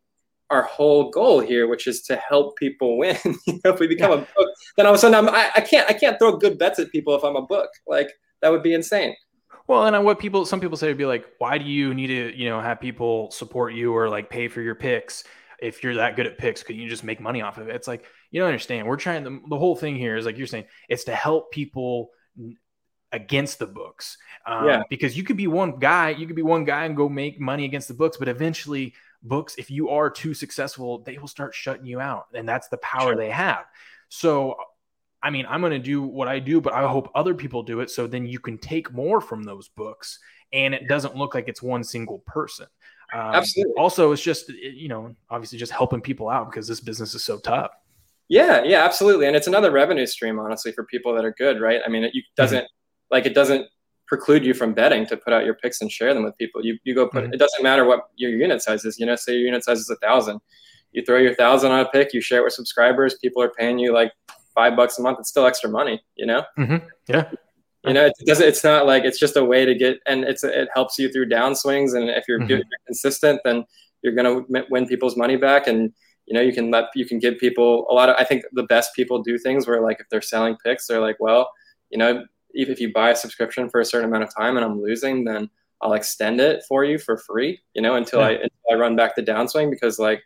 our 0.51 0.63
whole 0.63 1.09
goal 1.09 1.39
here, 1.39 1.67
which 1.67 1.87
is 1.87 2.01
to 2.03 2.17
help 2.17 2.57
people 2.57 2.97
win. 2.97 3.17
you 3.25 3.59
know, 3.63 3.73
if 3.73 3.79
we 3.79 3.87
become 3.87 4.11
yeah. 4.11 4.17
a 4.17 4.19
book, 4.19 4.49
then 4.77 4.85
all 4.85 4.93
of 4.93 4.97
a 4.97 4.99
sudden 4.99 5.15
I'm, 5.15 5.33
I, 5.33 5.49
I 5.55 5.61
can't 5.61 5.89
I 5.89 5.93
can't 5.93 6.19
throw 6.19 6.37
good 6.37 6.57
bets 6.57 6.77
at 6.77 6.91
people 6.91 7.15
if 7.15 7.23
I'm 7.23 7.35
a 7.35 7.41
book. 7.41 7.69
Like 7.87 8.11
that 8.41 8.49
would 8.49 8.61
be 8.61 8.73
insane. 8.73 9.15
Well, 9.67 9.87
and 9.87 10.05
what 10.05 10.19
people 10.19 10.45
some 10.45 10.59
people 10.59 10.77
say 10.77 10.87
would 10.87 10.97
be 10.97 11.05
like, 11.05 11.25
why 11.37 11.57
do 11.57 11.65
you 11.65 11.93
need 11.93 12.07
to 12.07 12.37
you 12.37 12.49
know 12.49 12.59
have 12.59 12.79
people 12.79 13.31
support 13.31 13.73
you 13.73 13.95
or 13.95 14.09
like 14.09 14.29
pay 14.29 14.47
for 14.47 14.61
your 14.61 14.75
picks 14.75 15.23
if 15.61 15.83
you're 15.83 15.95
that 15.95 16.15
good 16.15 16.27
at 16.27 16.37
picks? 16.37 16.61
Could 16.63 16.75
you 16.75 16.89
just 16.89 17.03
make 17.03 17.21
money 17.21 17.41
off 17.41 17.57
of 17.57 17.69
it? 17.69 17.75
It's 17.75 17.87
like 17.87 18.05
you 18.29 18.41
don't 18.41 18.49
understand. 18.49 18.87
We're 18.87 18.97
trying 18.97 19.23
the, 19.23 19.39
the 19.49 19.57
whole 19.57 19.75
thing 19.75 19.95
here 19.95 20.17
is 20.17 20.25
like 20.25 20.37
you're 20.37 20.47
saying 20.47 20.65
it's 20.89 21.05
to 21.05 21.15
help 21.15 21.51
people 21.51 22.11
against 23.11 23.59
the 23.59 23.67
books. 23.67 24.17
Um, 24.45 24.67
yeah. 24.67 24.83
Because 24.89 25.17
you 25.17 25.23
could 25.23 25.37
be 25.37 25.47
one 25.47 25.77
guy, 25.79 26.09
you 26.09 26.27
could 26.27 26.35
be 26.35 26.41
one 26.41 26.63
guy 26.63 26.85
and 26.85 26.95
go 26.95 27.09
make 27.09 27.39
money 27.39 27.65
against 27.65 27.87
the 27.87 27.93
books, 27.93 28.17
but 28.17 28.27
eventually 28.27 28.93
books, 29.23 29.55
if 29.57 29.69
you 29.69 29.89
are 29.89 30.09
too 30.09 30.33
successful, 30.33 30.99
they 30.99 31.17
will 31.17 31.27
start 31.27 31.53
shutting 31.53 31.85
you 31.85 31.99
out. 31.99 32.27
And 32.33 32.47
that's 32.47 32.67
the 32.69 32.77
power 32.77 33.13
sure. 33.13 33.15
they 33.15 33.29
have. 33.29 33.65
So, 34.09 34.55
I 35.23 35.29
mean, 35.29 35.45
I'm 35.47 35.61
going 35.61 35.71
to 35.71 35.79
do 35.79 36.01
what 36.01 36.27
I 36.27 36.39
do, 36.39 36.61
but 36.61 36.73
I 36.73 36.87
hope 36.87 37.11
other 37.13 37.33
people 37.33 37.63
do 37.63 37.81
it. 37.81 37.89
So 37.89 38.07
then 38.07 38.25
you 38.25 38.39
can 38.39 38.57
take 38.57 38.91
more 38.91 39.21
from 39.21 39.43
those 39.43 39.69
books 39.69 40.19
and 40.51 40.73
it 40.73 40.87
doesn't 40.87 41.15
look 41.15 41.35
like 41.35 41.47
it's 41.47 41.61
one 41.61 41.83
single 41.83 42.19
person. 42.25 42.67
Um, 43.13 43.35
Absolutely. 43.35 43.73
Also, 43.77 44.11
it's 44.11 44.21
just, 44.21 44.49
you 44.49 44.87
know, 44.87 45.15
obviously 45.29 45.57
just 45.57 45.71
helping 45.71 46.01
people 46.01 46.29
out 46.29 46.49
because 46.49 46.67
this 46.67 46.79
business 46.79 47.13
is 47.13 47.23
so 47.23 47.39
tough. 47.39 47.71
Yeah, 48.29 48.63
yeah, 48.63 48.83
absolutely. 48.85 49.27
And 49.27 49.35
it's 49.35 49.47
another 49.47 49.71
revenue 49.71 50.05
stream, 50.05 50.39
honestly, 50.39 50.71
for 50.71 50.85
people 50.85 51.13
that 51.15 51.25
are 51.25 51.33
good, 51.33 51.59
right? 51.59 51.81
I 51.85 51.89
mean, 51.89 52.05
it 52.05 52.13
doesn't, 52.37 52.59
mm-hmm. 52.59 53.13
like, 53.13 53.25
it 53.25 53.33
doesn't 53.33 53.67
preclude 54.11 54.43
you 54.45 54.53
from 54.53 54.73
betting 54.73 55.05
to 55.05 55.15
put 55.15 55.31
out 55.31 55.45
your 55.45 55.53
picks 55.53 55.79
and 55.79 55.89
share 55.89 56.13
them 56.13 56.25
with 56.25 56.37
people. 56.37 56.59
You, 56.65 56.77
you 56.83 56.93
go 56.93 57.07
put, 57.07 57.23
mm-hmm. 57.23 57.33
it 57.33 57.37
doesn't 57.37 57.63
matter 57.63 57.85
what 57.85 58.09
your 58.17 58.29
unit 58.29 58.61
size 58.61 58.83
is, 58.83 58.99
you 58.99 59.05
know, 59.05 59.15
say 59.15 59.31
your 59.31 59.43
unit 59.43 59.63
size 59.63 59.79
is 59.79 59.89
a 59.89 59.95
thousand, 60.05 60.41
you 60.91 61.01
throw 61.05 61.17
your 61.17 61.33
thousand 61.33 61.71
on 61.71 61.79
a 61.79 61.87
pick, 61.87 62.13
you 62.13 62.19
share 62.19 62.41
it 62.41 62.43
with 62.43 62.51
subscribers, 62.51 63.15
people 63.23 63.41
are 63.41 63.53
paying 63.57 63.79
you 63.79 63.93
like 63.93 64.11
five 64.53 64.75
bucks 64.75 64.99
a 64.99 65.01
month. 65.01 65.19
It's 65.21 65.29
still 65.29 65.45
extra 65.45 65.69
money, 65.69 66.03
you 66.17 66.25
know? 66.25 66.43
Mm-hmm. 66.59 66.85
Yeah. 67.07 67.31
You 67.85 67.93
know, 67.93 68.07
it 68.07 68.13
doesn't, 68.25 68.45
it's 68.45 68.65
not 68.65 68.85
like, 68.85 69.05
it's 69.05 69.17
just 69.17 69.37
a 69.37 69.45
way 69.45 69.63
to 69.63 69.73
get, 69.73 69.99
and 70.05 70.25
it's, 70.25 70.43
it 70.43 70.67
helps 70.73 70.99
you 70.99 71.09
through 71.09 71.29
downswings. 71.29 71.95
And 71.95 72.09
if 72.09 72.25
you're, 72.27 72.39
mm-hmm. 72.39 72.49
you're 72.49 72.61
consistent, 72.85 73.39
then 73.45 73.63
you're 74.01 74.13
going 74.13 74.27
to 74.27 74.65
win 74.69 74.87
people's 74.87 75.15
money 75.15 75.37
back. 75.37 75.67
And, 75.67 75.93
you 76.25 76.33
know, 76.33 76.41
you 76.41 76.51
can 76.51 76.69
let, 76.69 76.87
you 76.95 77.05
can 77.05 77.17
give 77.17 77.37
people 77.37 77.87
a 77.89 77.93
lot 77.93 78.09
of, 78.09 78.17
I 78.19 78.25
think 78.25 78.43
the 78.51 78.63
best 78.63 78.93
people 78.93 79.23
do 79.23 79.37
things 79.37 79.67
where 79.67 79.81
like, 79.81 80.01
if 80.01 80.07
they're 80.09 80.21
selling 80.21 80.57
picks, 80.65 80.85
they're 80.85 80.99
like, 80.99 81.17
well, 81.21 81.49
you 81.89 81.97
know, 81.97 82.25
if 82.53 82.79
you 82.79 82.91
buy 82.93 83.11
a 83.11 83.15
subscription 83.15 83.69
for 83.69 83.79
a 83.79 83.85
certain 83.85 84.09
amount 84.09 84.23
of 84.23 84.35
time 84.35 84.57
and 84.57 84.65
I'm 84.65 84.81
losing, 84.81 85.23
then 85.23 85.49
I'll 85.81 85.93
extend 85.93 86.39
it 86.39 86.63
for 86.67 86.83
you 86.83 86.97
for 86.97 87.17
free, 87.17 87.59
you 87.73 87.81
know, 87.81 87.95
until 87.95 88.19
yeah. 88.19 88.27
I 88.27 88.31
until 88.31 88.71
I 88.71 88.75
run 88.75 88.95
back 88.95 89.15
the 89.15 89.23
downswing 89.23 89.71
because 89.71 89.99
like 89.99 90.21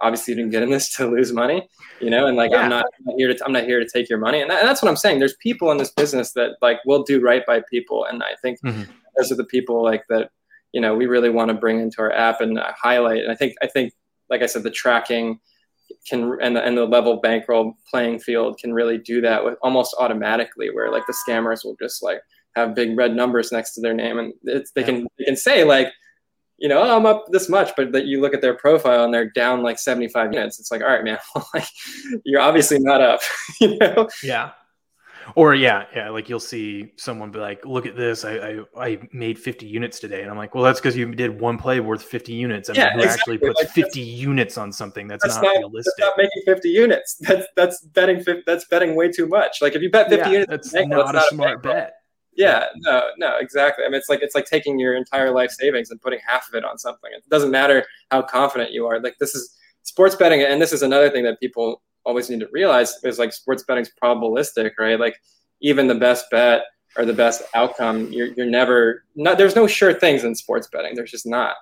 obviously 0.00 0.32
you 0.32 0.36
didn't 0.36 0.50
get 0.50 0.62
in 0.62 0.70
this 0.70 0.92
to 0.96 1.06
lose 1.06 1.32
money, 1.32 1.68
you 2.00 2.10
know, 2.10 2.26
and 2.26 2.36
like 2.36 2.50
yeah. 2.50 2.62
I'm, 2.62 2.70
not, 2.70 2.86
I'm, 2.98 3.04
not, 3.06 3.14
here 3.16 3.32
to 3.32 3.44
I'm 3.44 3.52
not 3.52 3.64
here 3.64 3.80
to 3.80 3.88
take 3.88 4.08
your 4.08 4.18
money, 4.18 4.40
and, 4.40 4.50
that, 4.50 4.60
and, 4.60 4.68
that's 4.68 4.82
what 4.82 4.88
I'm 4.88 4.96
saying. 4.96 5.18
There's 5.18 5.36
people 5.36 5.70
in 5.70 5.78
this 5.78 5.90
business 5.90 6.32
that 6.32 6.56
like 6.62 6.78
will 6.84 7.02
do 7.02 7.20
right 7.20 7.44
by 7.46 7.62
people, 7.70 8.04
and 8.04 8.22
I 8.22 8.34
think 8.40 8.60
mm-hmm. 8.62 8.90
those 9.16 9.30
are 9.30 9.36
the 9.36 9.44
people 9.44 9.82
like 9.82 10.04
that, 10.08 10.30
you 10.72 10.80
know, 10.80 10.94
we 10.94 11.06
really 11.06 11.30
want 11.30 11.48
to 11.48 11.54
bring 11.54 11.80
into 11.80 12.00
our 12.00 12.12
app 12.12 12.40
and 12.40 12.58
highlight. 12.58 13.22
And 13.22 13.30
I 13.30 13.34
think 13.34 13.54
I 13.62 13.66
think 13.66 13.92
like 14.30 14.42
I 14.42 14.46
said, 14.46 14.62
the 14.62 14.70
tracking 14.70 15.38
can 16.08 16.38
and 16.40 16.56
the, 16.56 16.64
and 16.64 16.76
the 16.76 16.84
level 16.84 17.20
bankroll 17.20 17.76
playing 17.90 18.18
field 18.18 18.58
can 18.58 18.72
really 18.72 18.98
do 18.98 19.20
that 19.20 19.44
with 19.44 19.56
almost 19.62 19.94
automatically 19.98 20.70
where 20.70 20.90
like 20.90 21.06
the 21.06 21.16
scammers 21.26 21.64
will 21.64 21.76
just 21.80 22.02
like 22.02 22.20
have 22.56 22.74
big 22.74 22.96
red 22.96 23.14
numbers 23.14 23.52
next 23.52 23.74
to 23.74 23.80
their 23.80 23.94
name 23.94 24.18
and 24.18 24.32
it's, 24.44 24.70
they 24.72 24.82
can 24.82 25.06
they 25.18 25.24
can 25.24 25.36
say 25.36 25.64
like 25.64 25.88
you 26.58 26.68
know 26.68 26.82
oh, 26.82 26.96
i'm 26.96 27.06
up 27.06 27.24
this 27.30 27.48
much 27.48 27.72
but 27.76 27.92
that 27.92 28.06
you 28.06 28.20
look 28.20 28.34
at 28.34 28.40
their 28.40 28.54
profile 28.54 29.04
and 29.04 29.12
they're 29.12 29.30
down 29.30 29.62
like 29.62 29.78
75 29.78 30.32
units. 30.32 30.60
It's 30.60 30.70
like 30.70 30.82
all 30.82 30.88
right 30.88 31.04
man 31.04 31.18
like 31.54 31.66
you're 32.24 32.40
obviously 32.40 32.78
not 32.78 33.00
up 33.00 33.20
you 33.60 33.76
know? 33.78 34.08
Yeah 34.22 34.52
or 35.34 35.54
yeah, 35.54 35.86
yeah, 35.94 36.10
like 36.10 36.28
you'll 36.28 36.40
see 36.40 36.92
someone 36.96 37.30
be 37.30 37.38
like, 37.38 37.64
"Look 37.64 37.86
at 37.86 37.96
this! 37.96 38.24
I 38.24 38.34
I, 38.36 38.64
I 38.76 39.08
made 39.12 39.38
50 39.38 39.66
units 39.66 40.00
today," 40.00 40.22
and 40.22 40.30
I'm 40.30 40.36
like, 40.36 40.54
"Well, 40.54 40.64
that's 40.64 40.80
because 40.80 40.96
you 40.96 41.12
did 41.14 41.40
one 41.40 41.58
play 41.58 41.80
worth 41.80 42.02
50 42.02 42.32
units." 42.32 42.68
I 42.68 42.72
mean, 42.72 42.80
yeah, 42.80 42.92
who 42.92 43.00
exactly. 43.00 43.34
actually 43.34 43.48
puts 43.48 43.60
like, 43.60 43.70
50 43.70 44.00
units 44.00 44.58
on 44.58 44.72
something 44.72 45.08
that's, 45.08 45.24
that's 45.24 45.36
not, 45.36 45.44
not, 45.44 45.56
realistic? 45.58 45.92
That's 45.98 46.10
not 46.10 46.18
making 46.18 46.42
50 46.46 46.68
units. 46.68 47.16
That's 47.20 47.46
that's 47.56 47.80
betting. 47.80 48.24
That's 48.46 48.66
betting 48.66 48.94
way 48.94 49.10
too 49.10 49.26
much. 49.26 49.62
Like 49.62 49.74
if 49.74 49.82
you 49.82 49.90
bet 49.90 50.08
50 50.08 50.16
yeah, 50.18 50.32
units, 50.32 50.50
that's 50.50 50.72
bank, 50.72 50.90
not, 50.90 51.12
that's 51.12 51.26
a 51.26 51.34
smart 51.34 51.58
a 51.58 51.68
bet. 51.68 51.94
Yeah, 52.36 52.66
no, 52.76 53.10
no, 53.16 53.36
exactly. 53.38 53.84
I 53.84 53.88
mean, 53.88 53.96
it's 53.96 54.08
like 54.08 54.22
it's 54.22 54.34
like 54.34 54.46
taking 54.46 54.78
your 54.78 54.94
entire 54.94 55.30
life 55.30 55.50
savings 55.50 55.90
and 55.90 56.00
putting 56.00 56.18
half 56.26 56.48
of 56.48 56.54
it 56.54 56.64
on 56.64 56.78
something. 56.78 57.10
It 57.14 57.28
doesn't 57.30 57.50
matter 57.50 57.86
how 58.10 58.22
confident 58.22 58.72
you 58.72 58.86
are. 58.86 59.00
Like 59.00 59.16
this 59.18 59.34
is 59.34 59.56
sports 59.82 60.16
betting, 60.16 60.42
and 60.42 60.60
this 60.60 60.72
is 60.72 60.82
another 60.82 61.10
thing 61.10 61.24
that 61.24 61.38
people 61.40 61.82
always 62.04 62.30
need 62.30 62.40
to 62.40 62.48
realize 62.52 62.98
is 63.04 63.18
like 63.18 63.32
sports 63.32 63.64
betting's 63.64 63.90
probabilistic, 64.02 64.72
right? 64.78 64.98
Like 64.98 65.16
even 65.60 65.86
the 65.86 65.94
best 65.94 66.26
bet 66.30 66.62
or 66.96 67.04
the 67.04 67.12
best 67.12 67.42
outcome, 67.54 68.12
you're, 68.12 68.28
you're 68.28 68.46
never 68.46 69.04
not. 69.16 69.38
There's 69.38 69.56
no 69.56 69.66
sure 69.66 69.92
things 69.92 70.24
in 70.24 70.34
sports 70.34 70.68
betting. 70.72 70.94
There's 70.94 71.10
just 71.10 71.26
not. 71.26 71.56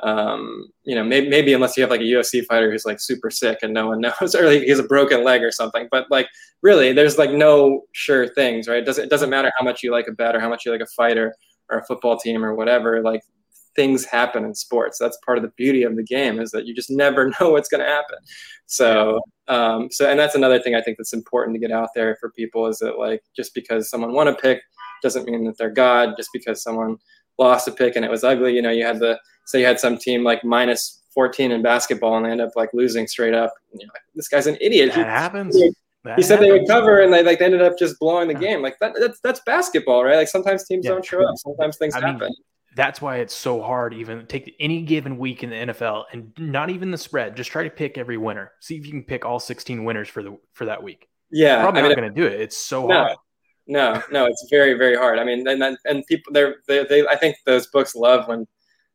Um, 0.00 0.66
you 0.84 0.94
know, 0.94 1.02
maybe, 1.02 1.28
maybe 1.28 1.54
unless 1.54 1.76
you 1.76 1.82
have 1.82 1.90
like 1.90 2.02
a 2.02 2.04
UFC 2.04 2.44
fighter 2.44 2.70
who's 2.70 2.84
like 2.84 3.00
super 3.00 3.30
sick 3.30 3.60
and 3.62 3.72
no 3.72 3.88
one 3.88 4.00
knows, 4.20 4.34
or 4.34 4.46
like 4.46 4.62
he 4.62 4.68
has 4.68 4.78
a 4.78 4.84
broken 4.84 5.24
leg 5.24 5.42
or 5.42 5.50
something. 5.50 5.88
But 5.90 6.10
like, 6.10 6.28
really, 6.62 6.92
there's 6.92 7.18
like 7.18 7.30
no 7.30 7.84
sure 7.92 8.28
things, 8.28 8.68
right? 8.68 8.78
It 8.78 8.86
doesn't 8.86 9.04
it 9.04 9.10
doesn't 9.10 9.30
matter 9.30 9.50
how 9.58 9.64
much 9.64 9.82
you 9.82 9.90
like 9.90 10.08
a 10.08 10.12
bet 10.12 10.36
or 10.36 10.40
how 10.40 10.48
much 10.48 10.66
you 10.66 10.72
like 10.72 10.82
a 10.82 10.86
fighter 10.86 11.34
or 11.70 11.78
a 11.78 11.84
football 11.84 12.18
team 12.18 12.44
or 12.44 12.54
whatever. 12.54 13.02
Like, 13.02 13.22
things 13.76 14.04
happen 14.04 14.44
in 14.44 14.54
sports. 14.54 14.98
That's 14.98 15.18
part 15.24 15.38
of 15.38 15.44
the 15.44 15.52
beauty 15.56 15.82
of 15.82 15.94
the 15.94 16.02
game 16.02 16.40
is 16.40 16.50
that 16.50 16.66
you 16.66 16.74
just 16.74 16.90
never 17.04 17.32
know 17.40 17.50
what's 17.50 17.68
going 17.68 17.84
to 17.84 17.90
happen. 17.90 18.18
So, 18.66 19.20
um, 19.48 19.88
so, 19.90 20.10
and 20.10 20.18
that's 20.18 20.34
another 20.34 20.60
thing 20.60 20.74
I 20.74 20.82
think 20.82 20.98
that's 20.98 21.12
important 21.12 21.54
to 21.54 21.60
get 21.60 21.70
out 21.70 21.90
there 21.94 22.16
for 22.20 22.30
people 22.30 22.66
is 22.66 22.78
that 22.78 22.98
like, 22.98 23.22
just 23.36 23.54
because 23.54 23.88
someone 23.88 24.12
won 24.12 24.28
a 24.28 24.34
pick 24.34 24.62
doesn't 25.02 25.28
mean 25.28 25.44
that 25.44 25.58
they're 25.58 25.70
God. 25.70 26.14
Just 26.16 26.30
because 26.32 26.62
someone 26.62 26.96
lost 27.38 27.68
a 27.68 27.72
pick 27.72 27.96
and 27.96 28.04
it 28.04 28.10
was 28.10 28.24
ugly, 28.24 28.54
you 28.54 28.62
know, 28.62 28.70
you 28.70 28.84
had 28.84 28.98
the, 28.98 29.20
say 29.44 29.60
you 29.60 29.66
had 29.66 29.78
some 29.78 29.98
team 29.98 30.24
like 30.24 30.42
minus 30.42 31.02
14 31.14 31.52
in 31.52 31.62
basketball 31.62 32.16
and 32.16 32.26
they 32.26 32.30
end 32.30 32.40
up 32.40 32.50
like 32.56 32.70
losing 32.72 33.06
straight 33.06 33.34
up. 33.34 33.52
And 33.70 33.80
you're 33.80 33.88
like, 33.88 34.02
this 34.14 34.28
guy's 34.28 34.46
an 34.46 34.56
idiot. 34.60 34.90
That 34.90 34.98
he, 34.98 35.04
happens. 35.04 35.56
He, 35.56 35.70
he 36.14 36.22
said 36.22 36.40
they 36.40 36.52
would 36.52 36.68
cover 36.68 37.00
and 37.00 37.12
they 37.12 37.22
like 37.22 37.40
they 37.40 37.46
ended 37.46 37.62
up 37.62 37.78
just 37.78 37.98
blowing 37.98 38.28
the 38.28 38.34
game. 38.34 38.62
Like 38.62 38.78
that, 38.80 38.94
that's 38.98 39.18
that's 39.20 39.40
basketball, 39.40 40.04
right? 40.04 40.16
Like 40.16 40.28
sometimes 40.28 40.64
teams 40.64 40.84
yeah. 40.84 40.92
don't 40.92 41.04
show 41.04 41.26
up. 41.26 41.36
Sometimes 41.36 41.76
things 41.78 41.94
I 41.94 42.00
happen. 42.00 42.28
Mean, 42.28 42.34
that's 42.76 43.00
why 43.00 43.16
it's 43.16 43.34
so 43.34 43.62
hard. 43.62 43.94
Even 43.94 44.26
take 44.26 44.54
any 44.60 44.82
given 44.82 45.16
week 45.16 45.42
in 45.42 45.50
the 45.50 45.56
NFL 45.56 46.04
and 46.12 46.32
not 46.38 46.68
even 46.68 46.90
the 46.90 46.98
spread. 46.98 47.34
Just 47.34 47.50
try 47.50 47.64
to 47.64 47.70
pick 47.70 47.96
every 47.96 48.18
winner. 48.18 48.52
See 48.60 48.76
if 48.76 48.84
you 48.84 48.92
can 48.92 49.02
pick 49.02 49.24
all 49.24 49.40
16 49.40 49.82
winners 49.84 50.08
for 50.08 50.22
the 50.22 50.38
for 50.52 50.66
that 50.66 50.82
week. 50.82 51.08
Yeah, 51.30 51.62
probably 51.62 51.80
I 51.80 51.82
mean, 51.82 51.90
not 51.90 51.96
going 51.96 52.14
to 52.14 52.20
do 52.20 52.26
it. 52.26 52.38
It's 52.38 52.56
so 52.56 52.86
no, 52.86 52.94
hard. 52.94 53.16
No, 53.66 54.02
no, 54.12 54.26
it's 54.26 54.46
very 54.50 54.74
very 54.74 54.94
hard. 54.94 55.18
I 55.18 55.24
mean, 55.24 55.48
and 55.48 55.78
and 55.86 56.06
people 56.06 56.32
they're 56.34 56.56
they, 56.68 56.84
they 56.84 57.06
I 57.08 57.16
think 57.16 57.36
those 57.46 57.66
books 57.68 57.96
love 57.96 58.28
when 58.28 58.46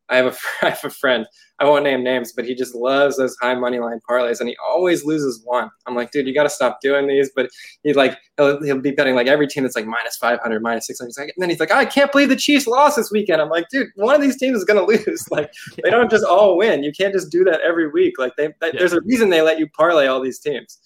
I 0.08 0.16
have 0.16 0.26
a 0.26 0.36
I 0.66 0.70
have 0.70 0.84
a 0.84 0.90
friend. 0.90 1.26
I 1.58 1.64
won't 1.64 1.84
name 1.84 2.02
names, 2.02 2.32
but 2.32 2.44
he 2.44 2.56
just 2.56 2.74
loves 2.74 3.16
those 3.16 3.36
high 3.40 3.54
money 3.54 3.78
line 3.78 4.00
parlays, 4.08 4.40
and 4.40 4.48
he 4.48 4.56
always 4.68 5.04
loses 5.04 5.40
one. 5.44 5.70
I'm 5.86 5.94
like, 5.94 6.10
dude, 6.10 6.26
you 6.26 6.34
got 6.34 6.42
to 6.42 6.50
stop 6.50 6.80
doing 6.80 7.06
these. 7.06 7.30
But 7.36 7.50
he 7.84 7.92
like 7.92 8.18
he'll, 8.36 8.60
he'll 8.62 8.80
be 8.80 8.90
betting 8.90 9.14
like 9.14 9.28
every 9.28 9.46
team 9.46 9.62
that's 9.62 9.76
like 9.76 9.86
minus 9.86 10.16
500, 10.16 10.60
minus 10.60 10.88
600. 10.88 11.08
He's 11.08 11.18
like, 11.18 11.32
and 11.36 11.42
then 11.42 11.50
he's 11.50 11.60
like, 11.60 11.70
oh, 11.70 11.76
I 11.76 11.84
can't 11.84 12.10
believe 12.10 12.30
the 12.30 12.36
Chiefs 12.36 12.66
lost 12.66 12.96
this 12.96 13.12
weekend. 13.12 13.40
I'm 13.40 13.48
like, 13.48 13.66
dude, 13.70 13.88
one 13.94 14.14
of 14.14 14.20
these 14.20 14.38
teams 14.38 14.58
is 14.58 14.64
gonna 14.64 14.82
lose. 14.86 15.24
Like 15.30 15.52
they 15.82 15.90
don't 15.90 16.10
just 16.10 16.24
all 16.24 16.56
win. 16.56 16.82
You 16.82 16.92
can't 16.92 17.14
just 17.14 17.30
do 17.30 17.44
that 17.44 17.60
every 17.60 17.88
week. 17.88 18.14
Like 18.18 18.32
they, 18.36 18.48
yeah. 18.62 18.70
there's 18.72 18.92
a 18.92 19.00
reason 19.02 19.30
they 19.30 19.42
let 19.42 19.58
you 19.58 19.68
parlay 19.68 20.06
all 20.06 20.20
these 20.20 20.40
teams 20.40 20.78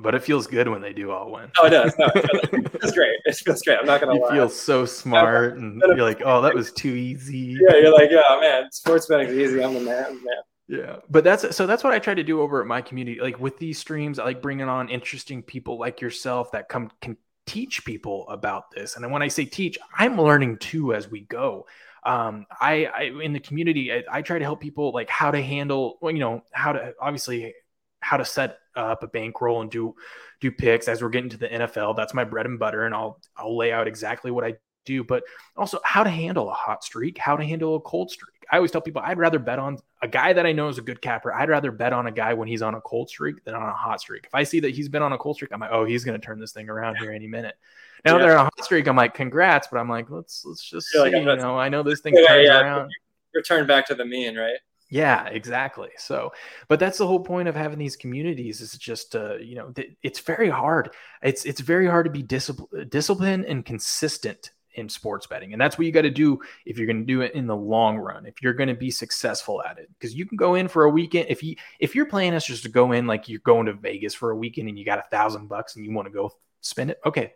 but 0.00 0.14
it 0.14 0.22
feels 0.22 0.46
good 0.46 0.68
when 0.68 0.80
they 0.80 0.92
do 0.92 1.10
all 1.10 1.30
win. 1.30 1.50
Oh, 1.60 1.66
it 1.66 1.70
does. 1.70 1.94
No, 1.98 2.08
it 2.14 2.80
feels 2.80 2.92
great. 2.92 3.16
It 3.24 3.34
feels 3.36 3.62
great. 3.62 3.78
I'm 3.78 3.86
not 3.86 4.00
gonna 4.00 4.14
you 4.14 4.22
lie. 4.22 4.34
feel 4.34 4.48
so 4.48 4.86
smart, 4.86 5.56
and 5.56 5.82
you're 5.86 6.02
like, 6.02 6.22
oh, 6.24 6.40
that 6.42 6.54
was 6.54 6.72
too 6.72 6.94
easy. 6.94 7.58
Yeah, 7.60 7.76
you're 7.76 7.92
like, 7.92 8.10
yeah, 8.10 8.38
man, 8.40 8.70
sports 8.72 9.06
betting's 9.06 9.36
easy. 9.36 9.62
I'm 9.62 9.74
the 9.74 9.80
man, 9.80 10.14
man. 10.14 10.42
Yeah, 10.68 10.96
but 11.10 11.24
that's 11.24 11.54
so 11.54 11.66
that's 11.66 11.84
what 11.84 11.92
I 11.92 11.98
try 11.98 12.14
to 12.14 12.22
do 12.22 12.40
over 12.40 12.60
at 12.60 12.66
my 12.66 12.80
community. 12.80 13.20
Like 13.20 13.38
with 13.38 13.58
these 13.58 13.78
streams, 13.78 14.18
I 14.18 14.24
like 14.24 14.40
bringing 14.40 14.68
on 14.68 14.88
interesting 14.88 15.42
people 15.42 15.78
like 15.78 16.00
yourself 16.00 16.52
that 16.52 16.68
come 16.68 16.90
can 17.00 17.16
teach 17.46 17.84
people 17.84 18.28
about 18.28 18.70
this. 18.70 18.96
And 18.96 19.10
when 19.12 19.20
I 19.20 19.28
say 19.28 19.44
teach, 19.44 19.76
I'm 19.94 20.18
learning 20.18 20.58
too 20.58 20.94
as 20.94 21.10
we 21.10 21.22
go. 21.22 21.66
Um, 22.04 22.46
I, 22.60 22.86
I 22.86 23.02
in 23.22 23.32
the 23.32 23.40
community, 23.40 23.92
I, 23.92 24.04
I 24.10 24.22
try 24.22 24.38
to 24.38 24.44
help 24.44 24.60
people 24.60 24.92
like 24.92 25.10
how 25.10 25.30
to 25.30 25.42
handle, 25.42 25.98
well, 26.00 26.12
you 26.12 26.20
know, 26.20 26.42
how 26.52 26.72
to 26.72 26.94
obviously 27.00 27.54
how 28.00 28.16
to 28.16 28.24
set 28.24 28.58
up 28.76 29.02
a 29.02 29.06
bankroll 29.06 29.60
and 29.62 29.70
do 29.70 29.94
do 30.40 30.50
picks 30.50 30.88
as 30.88 31.02
we're 31.02 31.08
getting 31.08 31.30
to 31.30 31.36
the 31.36 31.48
NFL. 31.48 31.96
That's 31.96 32.14
my 32.14 32.24
bread 32.24 32.46
and 32.46 32.58
butter, 32.58 32.84
and 32.84 32.94
I'll 32.94 33.20
I'll 33.36 33.56
lay 33.56 33.72
out 33.72 33.86
exactly 33.86 34.30
what 34.30 34.44
I 34.44 34.54
do, 34.84 35.04
but 35.04 35.22
also 35.56 35.78
how 35.84 36.02
to 36.02 36.10
handle 36.10 36.50
a 36.50 36.54
hot 36.54 36.84
streak, 36.84 37.18
how 37.18 37.36
to 37.36 37.44
handle 37.44 37.76
a 37.76 37.80
cold 37.80 38.10
streak. 38.10 38.44
I 38.50 38.56
always 38.56 38.70
tell 38.70 38.80
people 38.80 39.02
I'd 39.04 39.18
rather 39.18 39.38
bet 39.38 39.58
on 39.58 39.78
a 40.02 40.08
guy 40.08 40.32
that 40.32 40.46
I 40.46 40.52
know 40.52 40.68
is 40.68 40.78
a 40.78 40.82
good 40.82 41.00
capper. 41.00 41.32
I'd 41.32 41.48
rather 41.48 41.72
bet 41.72 41.92
on 41.92 42.06
a 42.06 42.10
guy 42.10 42.34
when 42.34 42.48
he's 42.48 42.62
on 42.62 42.74
a 42.74 42.80
cold 42.80 43.08
streak 43.08 43.44
than 43.44 43.54
on 43.54 43.62
a 43.62 43.72
hot 43.72 44.00
streak. 44.00 44.24
If 44.26 44.34
I 44.34 44.42
see 44.42 44.60
that 44.60 44.74
he's 44.74 44.88
been 44.88 45.02
on 45.02 45.12
a 45.12 45.18
cold 45.18 45.36
streak, 45.36 45.52
I'm 45.52 45.60
like, 45.60 45.70
oh, 45.72 45.84
he's 45.84 46.04
going 46.04 46.20
to 46.20 46.24
turn 46.24 46.38
this 46.38 46.52
thing 46.52 46.68
around 46.68 46.96
here 46.96 47.12
any 47.12 47.28
minute. 47.28 47.56
Now 48.04 48.16
yeah. 48.16 48.22
they're 48.22 48.38
on 48.38 48.46
a 48.46 48.50
hot 48.50 48.64
streak. 48.64 48.88
I'm 48.88 48.96
like, 48.96 49.14
congrats, 49.14 49.68
but 49.70 49.78
I'm 49.78 49.88
like, 49.88 50.10
let's 50.10 50.44
let's 50.44 50.68
just 50.68 50.88
see. 50.88 50.98
Like, 50.98 51.12
you 51.12 51.24
know, 51.24 51.58
I 51.58 51.68
know 51.68 51.82
this 51.82 52.00
thing 52.00 52.14
yeah, 52.14 52.26
turns 52.26 52.46
yeah. 52.46 52.60
around. 52.60 52.90
Return 53.32 53.66
back 53.66 53.86
to 53.86 53.94
the 53.94 54.04
mean, 54.04 54.36
right? 54.36 54.58
Yeah, 54.92 55.24
exactly. 55.28 55.88
So, 55.96 56.32
but 56.68 56.78
that's 56.78 56.98
the 56.98 57.06
whole 57.06 57.20
point 57.20 57.48
of 57.48 57.56
having 57.56 57.78
these 57.78 57.96
communities 57.96 58.60
is 58.60 58.72
just, 58.76 59.16
uh, 59.16 59.36
you 59.36 59.54
know, 59.54 59.70
th- 59.70 59.92
it's 60.02 60.20
very 60.20 60.50
hard. 60.50 60.90
It's 61.22 61.46
it's 61.46 61.62
very 61.62 61.86
hard 61.86 62.04
to 62.04 62.10
be 62.10 62.22
discipl- 62.22 62.90
disciplined 62.90 63.46
and 63.46 63.64
consistent 63.64 64.50
in 64.74 64.90
sports 64.90 65.26
betting, 65.26 65.52
and 65.52 65.60
that's 65.60 65.78
what 65.78 65.86
you 65.86 65.92
got 65.92 66.02
to 66.02 66.10
do 66.10 66.40
if 66.66 66.76
you're 66.76 66.86
going 66.86 67.00
to 67.00 67.06
do 67.06 67.22
it 67.22 67.34
in 67.34 67.46
the 67.46 67.56
long 67.56 67.96
run. 67.96 68.26
If 68.26 68.42
you're 68.42 68.52
going 68.52 68.68
to 68.68 68.74
be 68.74 68.90
successful 68.90 69.62
at 69.62 69.78
it, 69.78 69.88
because 69.98 70.14
you 70.14 70.26
can 70.26 70.36
go 70.36 70.56
in 70.56 70.68
for 70.68 70.84
a 70.84 70.90
weekend. 70.90 71.26
If 71.30 71.42
you 71.42 71.56
if 71.80 71.94
your 71.94 72.04
plan 72.06 72.34
is 72.34 72.44
just 72.44 72.64
to 72.64 72.68
go 72.68 72.92
in 72.92 73.06
like 73.06 73.30
you're 73.30 73.40
going 73.40 73.66
to 73.66 73.72
Vegas 73.72 74.12
for 74.12 74.30
a 74.30 74.36
weekend 74.36 74.68
and 74.68 74.78
you 74.78 74.84
got 74.84 74.98
a 74.98 75.08
thousand 75.10 75.48
bucks 75.48 75.74
and 75.76 75.86
you 75.86 75.92
want 75.94 76.06
to 76.08 76.12
go 76.12 76.32
spend 76.60 76.90
it, 76.90 77.00
okay, 77.06 77.32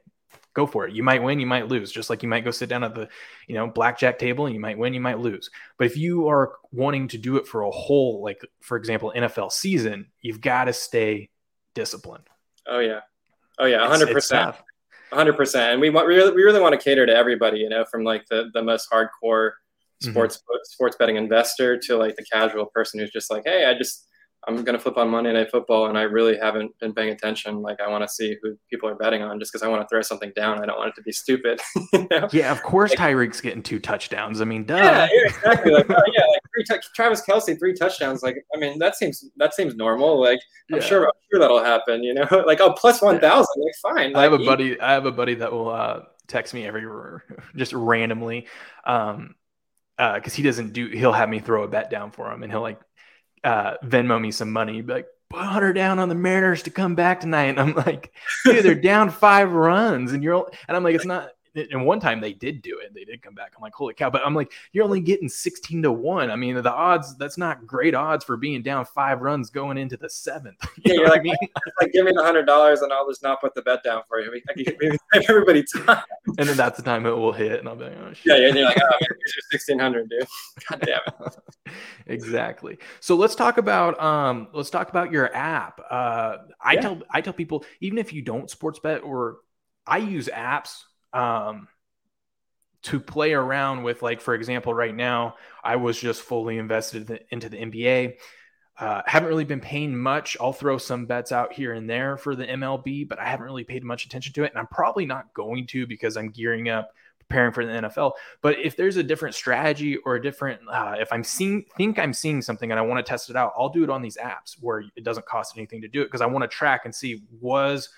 go 0.57 0.66
for 0.66 0.88
it. 0.88 0.95
You 0.95 1.03
might 1.03 1.23
win, 1.23 1.38
you 1.38 1.47
might 1.47 1.69
lose, 1.69 1.92
just 1.92 2.09
like 2.09 2.23
you 2.23 2.29
might 2.29 2.45
go 2.45 2.51
sit 2.51 2.71
down 2.71 2.83
at 2.83 2.95
the, 2.95 3.09
you 3.47 3.55
know, 3.55 3.69
blackjack 3.69 4.19
table 4.19 4.47
and 4.47 4.55
you 4.55 4.61
might 4.61 4.79
win, 4.79 4.95
you 4.95 5.01
might 5.01 5.19
lose. 5.19 5.51
But 5.79 5.87
if 5.87 5.97
you 5.97 6.29
are 6.29 6.55
wanting 6.73 7.09
to 7.09 7.19
do 7.19 7.37
it 7.37 7.47
for 7.47 7.62
a 7.62 7.71
whole, 7.71 8.23
like 8.23 8.40
for 8.62 8.79
example, 8.79 9.12
NFL 9.14 9.53
season, 9.53 10.07
you've 10.23 10.40
got 10.40 10.64
to 10.64 10.73
stay 10.73 11.29
disciplined. 11.75 12.25
Oh 12.66 12.81
yeah, 12.81 13.01
oh 13.59 13.66
yeah, 13.66 13.87
hundred 13.87 14.11
percent, 14.11 14.57
hundred 15.12 15.35
percent. 15.35 15.75
And 15.75 15.81
we 15.81 15.90
want 15.90 16.09
we 16.09 16.16
really, 16.16 16.33
we 16.33 16.42
really 16.42 16.61
want 16.61 16.73
to 16.73 16.83
cater 16.83 17.07
to 17.07 17.14
everybody, 17.14 17.59
you 17.59 17.69
know, 17.69 17.85
from 17.85 18.03
like 18.03 18.27
the 18.27 18.51
the 18.55 18.62
most 18.62 18.90
hardcore 18.90 19.11
mm-hmm. 19.23 20.11
sports 20.11 20.38
mm-hmm. 20.38 20.57
sports 20.64 20.97
betting 20.99 21.16
investor 21.16 21.79
to 21.79 21.97
like 21.97 22.16
the 22.16 22.25
casual 22.25 22.66
person 22.66 22.99
who's 22.99 23.12
just 23.12 23.31
like, 23.31 23.42
hey, 23.45 23.66
I 23.66 23.77
just 23.77 24.09
I'm 24.48 24.62
going 24.62 24.76
to 24.76 24.78
flip 24.78 24.96
on 24.96 25.09
Monday 25.09 25.32
Night 25.32 25.50
Football, 25.50 25.87
and 25.87 25.98
I 25.98 26.02
really 26.02 26.38
haven't 26.38 26.78
been 26.78 26.94
paying 26.94 27.11
attention. 27.11 27.62
Like, 27.62 27.80
I 27.80 27.88
want 27.88 28.04
to 28.04 28.09
see 28.09 28.37
who 28.42 28.56
people 28.70 28.88
are 28.88 28.94
betting 28.94 29.22
on 29.22 29.40
just 29.40 29.52
because 29.52 29.64
I 29.64 29.68
want 29.68 29.82
to 29.82 29.88
throw 29.88 30.02
something 30.02 30.32
down. 30.37 30.62
I 30.62 30.66
don't 30.66 30.78
want 30.78 30.90
it 30.90 30.94
to 30.96 31.02
be 31.02 31.11
stupid. 31.11 31.61
you 31.92 32.06
know? 32.11 32.28
Yeah, 32.32 32.52
of 32.52 32.62
course, 32.62 32.90
like, 32.90 32.98
Tyreek's 33.00 33.40
getting 33.40 33.62
two 33.62 33.80
touchdowns. 33.80 34.40
I 34.40 34.44
mean, 34.44 34.64
duh. 34.64 34.76
Yeah, 34.76 35.09
yeah 35.12 35.20
exactly. 35.24 35.72
Like, 35.72 35.90
uh, 35.90 36.00
yeah, 36.14 36.24
like 36.26 36.40
three 36.54 36.64
t- 36.64 36.82
Travis 36.94 37.22
Kelce, 37.28 37.59
three 37.59 37.74
touchdowns. 37.74 38.22
Like, 38.22 38.37
I 38.54 38.59
mean, 38.59 38.78
that 38.78 38.94
seems 38.94 39.24
that 39.37 39.52
seems 39.54 39.74
normal. 39.74 40.20
Like, 40.20 40.38
I'm 40.70 40.78
yeah. 40.78 40.85
sure, 40.85 41.04
I'm 41.06 41.20
sure 41.32 41.40
that'll 41.40 41.64
happen. 41.64 42.04
You 42.04 42.14
know, 42.14 42.26
like, 42.46 42.61
oh, 42.61 42.72
plus 42.72 43.02
one 43.02 43.18
thousand. 43.18 43.62
Like, 43.62 43.96
fine. 43.96 44.14
I 44.14 44.22
have 44.22 44.32
a 44.32 44.38
buddy. 44.38 44.80
I 44.80 44.92
have 44.92 45.06
a 45.06 45.12
buddy 45.12 45.35
that 45.35 45.52
will 45.52 45.70
uh, 45.70 46.02
text 46.28 46.54
me 46.54 46.64
every 46.66 46.85
just 47.56 47.72
randomly. 47.72 48.46
Um, 48.85 49.35
because 49.96 50.35
uh, 50.35 50.37
he 50.37 50.42
doesn't 50.42 50.74
do 50.74 50.88
he'll 50.88 51.12
have 51.12 51.28
me 51.28 51.40
throw 51.40 51.62
a 51.62 51.68
bet 51.68 51.88
down 51.88 52.11
for 52.11 52.30
him 52.30 52.42
and 52.42 52.52
he'll 52.52 52.61
like 52.61 52.78
uh, 53.46 53.76
Venmo 53.85 54.20
me 54.20 54.32
some 54.32 54.52
money, 54.52 54.82
be 54.82 54.92
like, 54.92 55.06
put 55.30 55.62
her 55.62 55.72
down 55.72 55.98
on 55.98 56.09
the 56.09 56.14
Mariners 56.14 56.64
to 56.64 56.70
come 56.70 56.96
back 56.96 57.20
tonight. 57.20 57.44
And 57.44 57.61
I'm 57.61 57.74
like, 57.74 58.12
dude, 58.44 58.64
they're 58.64 58.74
down 58.92 59.11
five 59.11 59.52
runs, 59.52 60.12
and 60.12 60.22
you're, 60.22 60.50
and 60.66 60.76
I'm 60.76 60.82
like, 60.82 60.96
it's 60.96 61.06
not 61.06 61.30
and 61.57 61.85
one 61.87 62.01
time 62.01 62.21
they 62.21 62.33
did 62.33 62.62
do 62.62 62.79
it. 62.79 62.92
They 62.95 63.05
did 63.05 63.23
come 63.23 63.35
back. 63.35 63.53
I'm 63.57 63.62
like, 63.62 63.75
holy 63.75 63.95
cow. 63.95 64.11
But 64.11 64.23
I'm 64.25 64.35
like, 64.35 64.53
you're 64.73 64.85
only 64.85 65.01
getting 65.01 65.29
16 65.29 65.83
to 65.83 65.92
one. 65.92 66.31
I 66.31 66.37
mean, 66.37 66.55
the 66.55 66.73
odds, 66.73 67.16
that's 67.16 67.38
not 67.38 67.66
great 67.66 67.95
odds 67.95 68.25
for 68.25 68.37
being 68.37 68.62
down 68.62 68.85
five 68.85 69.23
runs 69.23 69.51
going 69.51 69.79
into 69.79 69.97
the 69.97 70.11
seventh. 70.11 70.57
You 70.85 70.92
yeah, 70.92 71.01
you're 71.01 71.09
like, 71.09 71.21
I 71.21 71.25
mean? 71.25 71.37
like, 71.81 71.92
give 71.92 72.05
me 72.05 72.12
the 72.12 72.23
hundred 72.23 72.45
dollars 72.45 72.83
and 72.83 72.92
I'll 72.92 73.09
just 73.09 73.23
not 73.23 73.40
put 73.40 73.55
the 73.55 73.62
bet 73.62 73.83
down 73.83 74.03
for 74.07 74.21
you. 74.21 74.40
I 74.49 74.53
can 74.53 74.99
everybody 75.29 75.64
time. 75.64 76.03
And 76.38 76.49
then 76.49 76.57
that's 76.57 76.77
the 76.77 76.83
time 76.83 77.07
it 77.07 77.11
will 77.11 77.33
hit. 77.33 77.59
And 77.59 77.69
I'll 77.69 77.77
be 77.77 77.85
like, 77.85 77.97
oh, 77.99 78.12
shit. 78.12 78.27
Yeah, 78.27 78.37
yeah. 78.37 78.49
And 78.49 78.57
you're 78.57 78.66
like, 78.66 78.79
oh, 78.79 78.97
man, 79.01 79.19
here's 79.19 79.35
your 79.35 79.79
1600, 79.79 80.11
dude. 80.11 80.27
God 80.69 80.81
damn 80.81 81.27
it. 81.27 81.73
exactly. 82.07 82.79
So 83.01 83.16
let's 83.16 83.35
talk 83.35 83.59
about, 83.59 84.01
um, 84.01 84.49
let's 84.53 84.71
talk 84.71 84.90
about 84.90 85.11
your 85.11 85.35
app. 85.35 85.81
Uh, 85.90 86.37
I 86.61 86.75
yeah. 86.75 86.81
tell, 86.81 87.03
I 87.11 87.21
tell 87.23 87.33
people, 87.33 87.64
even 87.81 87.99
if 87.99 88.12
you 88.12 88.23
don't 88.23 88.51
sports 88.51 88.79
bet 88.79 89.03
or 89.03 89.38
I 89.87 89.99
use 89.99 90.29
apps 90.29 90.83
um, 91.16 91.68
to 92.83 93.00
play 93.00 93.33
around 93.33 93.83
with, 93.83 94.02
like, 94.02 94.20
for 94.20 94.35
example, 94.35 94.74
right 94.74 94.94
now, 94.94 95.37
I 95.64 95.76
was 95.76 95.98
just 95.98 96.20
fully 96.20 96.59
invested 96.59 97.24
into 97.31 97.48
the 97.48 97.57
NBA. 97.57 98.14
Uh, 98.79 99.00
haven't 99.07 99.31
really 99.31 99.46
been 99.46 99.61
paying 99.61 99.96
much. 99.96 100.37
I'll 100.38 100.52
throw 100.52 100.76
some 100.76 101.07
bets 101.07 101.33
out 101.33 101.55
here 101.55 101.72
and 101.72 101.88
there 101.88 102.18
for 102.18 102.37
the 102.37 102.46
MLB, 102.46 103.09
but 103.09 103.18
I 103.18 103.24
haven't 103.24 103.46
really 103.46 103.64
paid 103.64 103.83
much 103.83 104.05
attention 104.05 104.35
to 104.35 104.44
it. 104.44 104.52
And 104.52 104.59
I'm 104.59 104.66
probably 104.66 105.07
not 105.07 105.33
going 105.33 105.66
to 105.68 105.87
because 105.87 106.18
I'm 106.18 106.29
gearing 106.29 106.68
up, 106.68 106.90
preparing 107.18 107.52
for 107.52 107.64
the 107.64 107.72
NFL. 107.72 108.12
But 108.42 108.59
if 108.59 108.76
there's 108.76 108.98
a 108.98 109.02
different 109.02 109.35
strategy 109.35 109.96
or 109.96 110.16
a 110.16 110.22
different, 110.22 110.61
uh, 110.70 110.96
if 111.00 111.11
I'm 111.11 111.24
seeing, 111.24 111.64
think 111.79 111.98
I'm 111.98 112.12
seeing 112.12 112.42
something 112.42 112.70
and 112.70 112.79
I 112.79 112.83
want 112.83 113.05
to 113.05 113.09
test 113.09 113.31
it 113.31 113.37
out, 113.37 113.55
I'll 113.57 113.70
do 113.70 113.83
it 113.83 113.88
on 113.88 114.02
these 114.02 114.18
apps 114.18 114.57
where 114.61 114.85
it 114.94 115.02
doesn't 115.02 115.24
cost 115.24 115.57
anything 115.57 115.81
to 115.81 115.88
do 115.88 116.02
it 116.02 116.05
because 116.05 116.20
I 116.20 116.26
want 116.26 116.42
to 116.42 116.48
track 116.48 116.83
and 116.85 116.94
see 116.94 117.22
was 117.40 117.88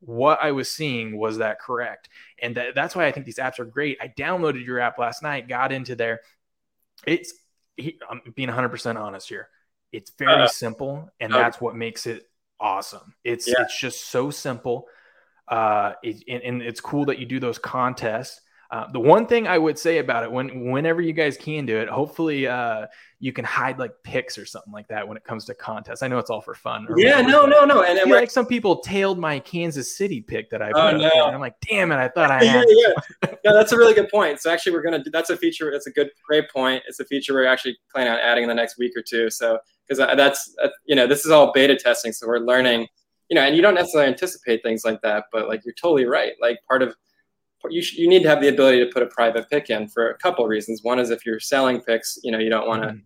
what 0.00 0.38
I 0.42 0.52
was 0.52 0.70
seeing 0.70 1.18
was 1.18 1.38
that 1.38 1.60
correct? 1.60 2.08
And 2.40 2.56
that, 2.56 2.74
that's 2.74 2.96
why 2.96 3.06
I 3.06 3.12
think 3.12 3.26
these 3.26 3.38
apps 3.38 3.58
are 3.58 3.64
great. 3.64 3.98
I 4.00 4.08
downloaded 4.08 4.64
your 4.64 4.80
app 4.80 4.98
last 4.98 5.22
night, 5.22 5.48
got 5.48 5.72
into 5.72 5.94
there. 5.94 6.20
It's 7.06 7.34
I'm 7.78 8.20
being 8.34 8.48
100% 8.48 8.96
honest 8.96 9.28
here. 9.28 9.48
It's 9.92 10.12
very 10.18 10.42
uh, 10.42 10.48
simple, 10.48 11.10
and 11.18 11.32
okay. 11.32 11.42
that's 11.42 11.60
what 11.60 11.74
makes 11.74 12.06
it 12.06 12.28
awesome. 12.60 13.14
It's 13.24 13.48
yeah. 13.48 13.56
it's 13.60 13.78
just 13.78 14.08
so 14.08 14.30
simple. 14.30 14.86
Uh, 15.48 15.94
it, 16.02 16.22
and, 16.28 16.42
and 16.42 16.62
it's 16.62 16.80
cool 16.80 17.06
that 17.06 17.18
you 17.18 17.26
do 17.26 17.40
those 17.40 17.58
contests. 17.58 18.40
Uh, 18.70 18.86
the 18.92 19.00
one 19.00 19.26
thing 19.26 19.48
I 19.48 19.58
would 19.58 19.76
say 19.76 19.98
about 19.98 20.22
it, 20.22 20.30
when 20.30 20.70
whenever 20.70 21.00
you 21.00 21.12
guys 21.12 21.36
can 21.36 21.66
do 21.66 21.78
it, 21.78 21.88
hopefully 21.88 22.46
uh, 22.46 22.86
you 23.18 23.32
can 23.32 23.44
hide 23.44 23.80
like 23.80 23.90
picks 24.04 24.38
or 24.38 24.46
something 24.46 24.72
like 24.72 24.86
that 24.88 25.06
when 25.08 25.16
it 25.16 25.24
comes 25.24 25.44
to 25.46 25.54
contests. 25.54 26.04
I 26.04 26.08
know 26.08 26.18
it's 26.18 26.30
all 26.30 26.40
for 26.40 26.54
fun. 26.54 26.86
Yeah, 26.96 27.22
whatever, 27.22 27.30
no, 27.30 27.46
no, 27.46 27.64
no. 27.64 27.82
And 27.82 27.98
then 27.98 28.08
like 28.08 28.30
some 28.30 28.46
people 28.46 28.78
tailed 28.78 29.18
my 29.18 29.40
Kansas 29.40 29.96
City 29.96 30.20
pick 30.20 30.50
that 30.50 30.62
I 30.62 30.70
oh, 30.70 30.92
put 30.92 30.94
oh, 30.94 30.98
no. 30.98 31.26
and 31.26 31.34
I'm 31.34 31.40
like, 31.40 31.56
damn 31.68 31.90
it, 31.90 31.96
I 31.96 32.08
thought 32.08 32.30
I 32.30 32.44
had. 32.44 32.64
yeah, 32.68 32.92
yeah. 33.24 33.30
yeah, 33.44 33.52
that's 33.52 33.72
a 33.72 33.76
really 33.76 33.94
good 33.94 34.08
point. 34.08 34.40
So 34.40 34.52
actually, 34.52 34.72
we're 34.72 34.82
gonna 34.82 35.02
do, 35.02 35.10
that's 35.10 35.30
a 35.30 35.36
feature. 35.36 35.72
That's 35.72 35.88
a 35.88 35.92
good, 35.92 36.10
great 36.24 36.48
point. 36.48 36.84
It's 36.86 37.00
a 37.00 37.04
feature 37.04 37.34
we're 37.34 37.46
actually 37.46 37.76
planning 37.92 38.12
on 38.12 38.20
adding 38.20 38.44
in 38.44 38.48
the 38.48 38.54
next 38.54 38.78
week 38.78 38.92
or 38.96 39.02
two. 39.02 39.30
So 39.30 39.58
because 39.88 39.98
that's 40.16 40.54
uh, 40.62 40.68
you 40.86 40.94
know 40.94 41.08
this 41.08 41.24
is 41.24 41.32
all 41.32 41.52
beta 41.52 41.74
testing, 41.74 42.12
so 42.12 42.28
we're 42.28 42.38
learning. 42.38 42.86
You 43.28 43.34
know, 43.34 43.42
and 43.42 43.54
you 43.54 43.62
don't 43.62 43.74
necessarily 43.74 44.10
anticipate 44.10 44.62
things 44.62 44.84
like 44.84 45.00
that, 45.02 45.24
but 45.32 45.48
like 45.48 45.64
you're 45.64 45.74
totally 45.74 46.04
right. 46.04 46.32
Like 46.40 46.58
part 46.68 46.82
of 46.82 46.96
you, 47.68 47.82
sh- 47.82 47.94
you 47.94 48.08
need 48.08 48.22
to 48.22 48.28
have 48.28 48.40
the 48.40 48.48
ability 48.48 48.84
to 48.84 48.90
put 48.90 49.02
a 49.02 49.06
private 49.06 49.48
pick 49.50 49.70
in 49.70 49.88
for 49.88 50.10
a 50.10 50.18
couple 50.18 50.44
of 50.44 50.48
reasons. 50.48 50.82
One 50.82 50.98
is 50.98 51.10
if 51.10 51.26
you're 51.26 51.40
selling 51.40 51.80
picks, 51.80 52.18
you 52.22 52.32
know, 52.32 52.38
you 52.38 52.50
don't 52.50 52.66
want 52.66 52.82
to, 52.82 52.88
mm-hmm. 52.88 52.98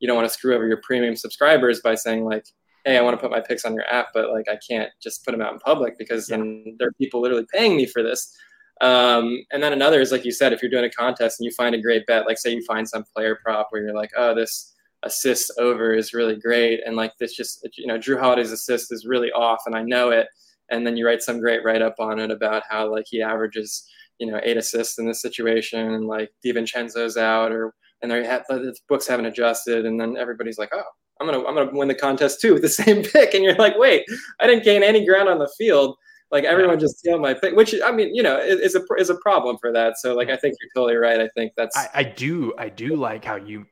you 0.00 0.08
don't 0.08 0.16
want 0.16 0.28
to 0.28 0.34
screw 0.34 0.54
over 0.54 0.66
your 0.66 0.80
premium 0.82 1.16
subscribers 1.16 1.80
by 1.80 1.94
saying 1.94 2.24
like, 2.24 2.44
Hey, 2.84 2.98
I 2.98 3.02
want 3.02 3.14
to 3.14 3.20
put 3.20 3.30
my 3.30 3.40
picks 3.40 3.64
on 3.64 3.74
your 3.74 3.86
app, 3.88 4.08
but 4.12 4.30
like, 4.30 4.48
I 4.48 4.58
can't 4.68 4.90
just 5.00 5.24
put 5.24 5.30
them 5.30 5.40
out 5.40 5.52
in 5.52 5.60
public 5.60 5.96
because 5.98 6.28
yeah. 6.28 6.38
then 6.38 6.76
there 6.78 6.88
are 6.88 6.92
people 6.92 7.20
literally 7.20 7.46
paying 7.52 7.76
me 7.76 7.86
for 7.86 8.02
this. 8.02 8.36
Um, 8.80 9.44
and 9.52 9.62
then 9.62 9.72
another 9.72 10.00
is 10.00 10.10
like 10.10 10.24
you 10.24 10.32
said, 10.32 10.52
if 10.52 10.60
you're 10.60 10.70
doing 10.70 10.84
a 10.84 10.90
contest 10.90 11.38
and 11.38 11.44
you 11.44 11.52
find 11.52 11.74
a 11.74 11.80
great 11.80 12.04
bet, 12.06 12.26
like 12.26 12.38
say 12.38 12.52
you 12.52 12.64
find 12.64 12.88
some 12.88 13.04
player 13.14 13.38
prop 13.42 13.68
where 13.70 13.82
you're 13.82 13.94
like, 13.94 14.10
oh, 14.16 14.34
this 14.34 14.74
assist 15.04 15.52
over 15.58 15.94
is 15.94 16.12
really 16.12 16.36
great. 16.36 16.80
And 16.84 16.96
like 16.96 17.16
this 17.18 17.34
just, 17.34 17.66
you 17.76 17.86
know, 17.86 17.98
Jrue 17.98 18.18
Holiday's 18.18 18.52
assist 18.52 18.92
is 18.92 19.06
really 19.06 19.30
off 19.32 19.62
and 19.66 19.76
I 19.76 19.82
know 19.82 20.10
it. 20.10 20.26
And 20.70 20.86
then 20.86 20.96
you 20.96 21.06
write 21.06 21.22
some 21.22 21.40
great 21.40 21.64
write 21.64 21.82
up 21.82 21.96
on 21.98 22.18
it 22.18 22.30
about 22.30 22.62
how 22.68 22.90
like 22.90 23.04
he 23.08 23.22
averages 23.22 23.88
you 24.22 24.30
know 24.30 24.40
eight 24.44 24.56
assists 24.56 24.98
in 24.98 25.06
this 25.06 25.20
situation, 25.20 25.80
and 25.94 26.06
like 26.06 26.30
DiVincenzo's 26.44 27.16
out, 27.16 27.50
or 27.50 27.74
and 28.00 28.10
they 28.10 28.24
have 28.24 28.44
the 28.48 28.74
books 28.88 29.08
haven't 29.08 29.26
adjusted, 29.26 29.84
and 29.84 30.00
then 30.00 30.16
everybody's 30.16 30.58
like, 30.58 30.70
oh, 30.72 30.82
I'm 31.20 31.26
gonna 31.26 31.44
I'm 31.44 31.54
gonna 31.56 31.70
win 31.72 31.88
the 31.88 31.94
contest 31.94 32.40
too 32.40 32.52
with 32.52 32.62
the 32.62 32.68
same 32.82 33.02
pick, 33.02 33.34
and 33.34 33.42
you're 33.42 33.56
like, 33.56 33.76
wait, 33.76 34.04
I 34.40 34.46
didn't 34.46 34.64
gain 34.64 34.84
any 34.84 35.04
ground 35.04 35.28
on 35.28 35.38
the 35.38 35.50
field. 35.58 35.96
Like 36.30 36.44
everyone 36.44 36.78
just 36.78 36.98
steal 36.98 37.18
my 37.18 37.34
pick, 37.34 37.54
which 37.56 37.74
I 37.84 37.90
mean, 37.90 38.14
you 38.14 38.22
know, 38.22 38.38
is 38.38 38.76
a 38.76 38.82
is 38.96 39.10
a 39.10 39.16
problem 39.16 39.58
for 39.60 39.72
that. 39.72 39.98
So 39.98 40.14
like, 40.14 40.30
I 40.30 40.36
think 40.36 40.56
you're 40.60 40.70
totally 40.74 40.96
right. 40.96 41.20
I 41.20 41.28
think 41.36 41.52
that's 41.56 41.76
I, 41.76 41.88
I 41.94 42.02
do 42.04 42.54
I 42.56 42.68
do 42.68 42.96
like 42.96 43.24
how 43.24 43.36
you 43.36 43.66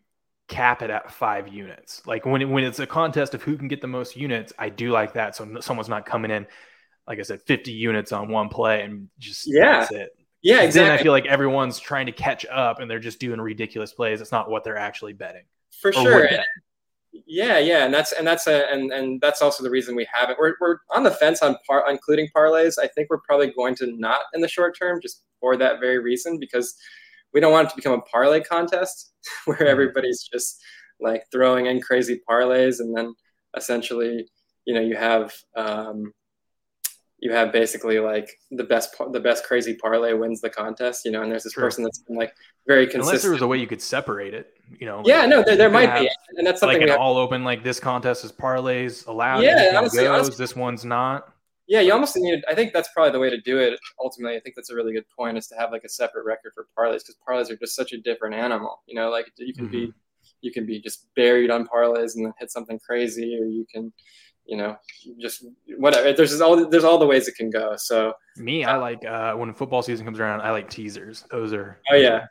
cap 0.50 0.82
it 0.82 0.90
at 0.90 1.10
five 1.10 1.48
units. 1.48 2.02
Like 2.06 2.26
when 2.26 2.42
it, 2.42 2.44
when 2.44 2.64
it's 2.64 2.80
a 2.80 2.86
contest 2.86 3.34
of 3.34 3.42
who 3.42 3.56
can 3.56 3.68
get 3.68 3.80
the 3.80 3.86
most 3.86 4.16
units, 4.16 4.52
I 4.58 4.68
do 4.68 4.90
like 4.90 5.14
that. 5.14 5.36
So 5.36 5.60
someone's 5.60 5.88
not 5.88 6.04
coming 6.04 6.30
in, 6.30 6.46
like 7.06 7.18
I 7.18 7.22
said, 7.22 7.40
50 7.42 7.72
units 7.72 8.12
on 8.12 8.28
one 8.28 8.48
play 8.48 8.82
and 8.82 9.08
just 9.18 9.44
yeah. 9.46 9.80
that's 9.80 9.92
it. 9.92 10.10
Yeah, 10.42 10.62
exactly. 10.62 10.88
Then 10.88 10.98
I 10.98 11.02
feel 11.02 11.12
like 11.12 11.26
everyone's 11.26 11.78
trying 11.78 12.06
to 12.06 12.12
catch 12.12 12.46
up 12.46 12.80
and 12.80 12.90
they're 12.90 12.98
just 12.98 13.18
doing 13.18 13.40
ridiculous 13.40 13.92
plays. 13.92 14.20
It's 14.20 14.32
not 14.32 14.50
what 14.50 14.64
they're 14.64 14.78
actually 14.78 15.12
betting. 15.12 15.44
For 15.80 15.92
sure. 15.92 16.28
Yeah, 17.26 17.58
yeah, 17.58 17.84
and 17.84 17.92
that's 17.92 18.12
and 18.12 18.26
that's 18.26 18.46
a 18.46 18.70
and 18.72 18.92
and 18.92 19.20
that's 19.20 19.42
also 19.42 19.64
the 19.64 19.70
reason 19.70 19.96
we 19.96 20.06
haven't. 20.12 20.38
We're 20.38 20.54
we're 20.60 20.78
on 20.90 21.02
the 21.02 21.10
fence 21.10 21.42
on 21.42 21.56
par 21.66 21.84
including 21.88 22.28
parlays. 22.34 22.74
I 22.80 22.86
think 22.86 23.08
we're 23.10 23.20
probably 23.20 23.52
going 23.52 23.74
to 23.76 23.92
not 23.98 24.20
in 24.32 24.40
the 24.40 24.48
short 24.48 24.78
term, 24.78 25.00
just 25.00 25.24
for 25.40 25.56
that 25.56 25.80
very 25.80 25.98
reason, 25.98 26.38
because 26.38 26.74
we 27.32 27.40
don't 27.40 27.52
want 27.52 27.66
it 27.66 27.70
to 27.70 27.76
become 27.76 27.92
a 27.92 28.02
parlay 28.02 28.40
contest 28.40 29.12
where 29.44 29.58
mm-hmm. 29.58 29.66
everybody's 29.66 30.22
just 30.22 30.62
like 31.00 31.24
throwing 31.32 31.66
in 31.66 31.80
crazy 31.80 32.20
parlays 32.28 32.80
and 32.80 32.96
then 32.96 33.14
essentially, 33.56 34.28
you 34.64 34.74
know, 34.74 34.80
you 34.80 34.96
have 34.96 35.32
um, 35.56 36.12
you 37.20 37.32
have 37.32 37.52
basically 37.52 37.98
like 37.98 38.38
the 38.50 38.64
best 38.64 38.96
the 39.12 39.20
best 39.20 39.44
crazy 39.44 39.74
parlay 39.74 40.14
wins 40.14 40.40
the 40.40 40.50
contest, 40.50 41.04
you 41.04 41.10
know, 41.10 41.22
and 41.22 41.30
there's 41.30 41.44
this 41.44 41.52
sure. 41.52 41.62
person 41.62 41.84
that's 41.84 41.98
been 41.98 42.16
like 42.16 42.34
very 42.66 42.86
consistent. 42.86 43.08
Unless 43.08 43.22
there 43.22 43.32
was 43.32 43.42
a 43.42 43.46
way 43.46 43.58
you 43.58 43.66
could 43.66 43.82
separate 43.82 44.34
it, 44.34 44.54
you 44.78 44.86
know. 44.86 45.02
Yeah, 45.04 45.26
no, 45.26 45.42
there, 45.42 45.56
there 45.56 45.70
might 45.70 45.98
be, 45.98 46.10
and 46.36 46.46
that's 46.46 46.60
something 46.60 46.80
like 46.80 46.90
an 46.90 46.96
all 46.96 47.18
open 47.18 47.44
like 47.44 47.62
this 47.62 47.78
contest 47.78 48.24
is 48.24 48.32
parlays 48.32 49.06
allowed. 49.06 49.40
Yeah, 49.40 49.74
honestly, 49.76 50.06
honestly, 50.06 50.34
this 50.36 50.56
one's 50.56 50.84
not. 50.84 51.32
Yeah, 51.66 51.80
you 51.80 51.92
almost 51.92 52.16
need. 52.16 52.42
I 52.48 52.54
think 52.54 52.72
that's 52.72 52.88
probably 52.92 53.12
the 53.12 53.20
way 53.20 53.30
to 53.30 53.40
do 53.40 53.58
it. 53.58 53.78
Ultimately, 54.02 54.36
I 54.36 54.40
think 54.40 54.56
that's 54.56 54.70
a 54.70 54.74
really 54.74 54.92
good 54.92 55.04
point 55.16 55.38
is 55.38 55.46
to 55.48 55.56
have 55.56 55.70
like 55.70 55.84
a 55.84 55.88
separate 55.88 56.24
record 56.24 56.52
for 56.54 56.66
parlays 56.76 57.00
because 57.06 57.16
parlays 57.26 57.50
are 57.50 57.56
just 57.56 57.76
such 57.76 57.92
a 57.92 57.98
different 57.98 58.34
animal. 58.34 58.82
You 58.86 58.96
know, 58.96 59.10
like 59.10 59.30
you 59.36 59.54
can 59.54 59.66
mm-hmm. 59.66 59.72
be 59.72 59.92
you 60.40 60.52
can 60.52 60.66
be 60.66 60.80
just 60.80 61.14
buried 61.14 61.50
on 61.50 61.66
parlays 61.66 62.16
and 62.16 62.24
then 62.24 62.32
hit 62.38 62.50
something 62.50 62.78
crazy, 62.78 63.38
or 63.40 63.44
you 63.44 63.66
can, 63.72 63.92
you 64.50 64.56
know, 64.56 64.76
just 65.20 65.46
whatever. 65.78 66.12
There's 66.12 66.40
all 66.40 66.68
there's 66.68 66.82
all 66.82 66.98
the 66.98 67.06
ways 67.06 67.28
it 67.28 67.36
can 67.36 67.50
go. 67.50 67.76
So 67.76 68.14
me, 68.36 68.64
I 68.64 68.76
like 68.76 69.04
uh, 69.04 69.34
when 69.34 69.54
football 69.54 69.80
season 69.80 70.04
comes 70.04 70.18
around, 70.18 70.40
I 70.40 70.50
like 70.50 70.68
teasers. 70.68 71.24
Those 71.30 71.52
are 71.52 71.78
oh 71.92 71.94
yeah, 71.94 72.26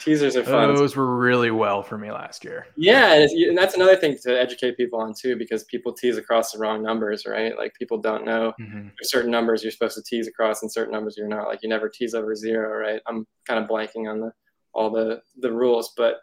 teasers 0.00 0.36
are 0.36 0.42
fun. 0.42 0.74
Those 0.74 0.96
were 0.96 1.16
really 1.16 1.52
well 1.52 1.84
for 1.84 1.96
me 1.96 2.10
last 2.10 2.44
year. 2.44 2.66
Yeah, 2.76 3.14
and, 3.14 3.30
and, 3.30 3.56
that's 3.56 3.76
another 3.76 3.94
thing 3.94 4.18
to 4.24 4.36
educate 4.38 4.76
people 4.76 5.00
on 5.00 5.14
too, 5.16 5.36
because 5.36 5.62
people 5.64 5.92
tease 5.92 6.18
across 6.18 6.50
the 6.50 6.58
wrong 6.58 6.82
numbers, 6.82 7.24
right? 7.24 7.56
Like 7.56 7.72
people 7.74 7.98
don't 7.98 8.24
know 8.24 8.52
mm-hmm. 8.60 8.88
certain 9.02 9.30
numbers 9.30 9.62
you're 9.62 9.70
supposed 9.70 9.94
to 9.94 10.02
tease 10.02 10.26
across, 10.26 10.62
and 10.62 10.72
certain 10.72 10.92
numbers 10.92 11.14
you're 11.16 11.28
not. 11.28 11.46
Like 11.46 11.62
you 11.62 11.68
never 11.68 11.88
tease 11.88 12.14
over 12.14 12.34
zero, 12.34 12.76
right? 12.76 13.00
I'm 13.06 13.28
kind 13.46 13.62
of 13.62 13.70
blanking 13.70 14.10
on 14.10 14.18
the 14.18 14.32
all 14.74 14.90
the 14.90 15.22
the 15.38 15.52
rules, 15.52 15.94
but 15.96 16.16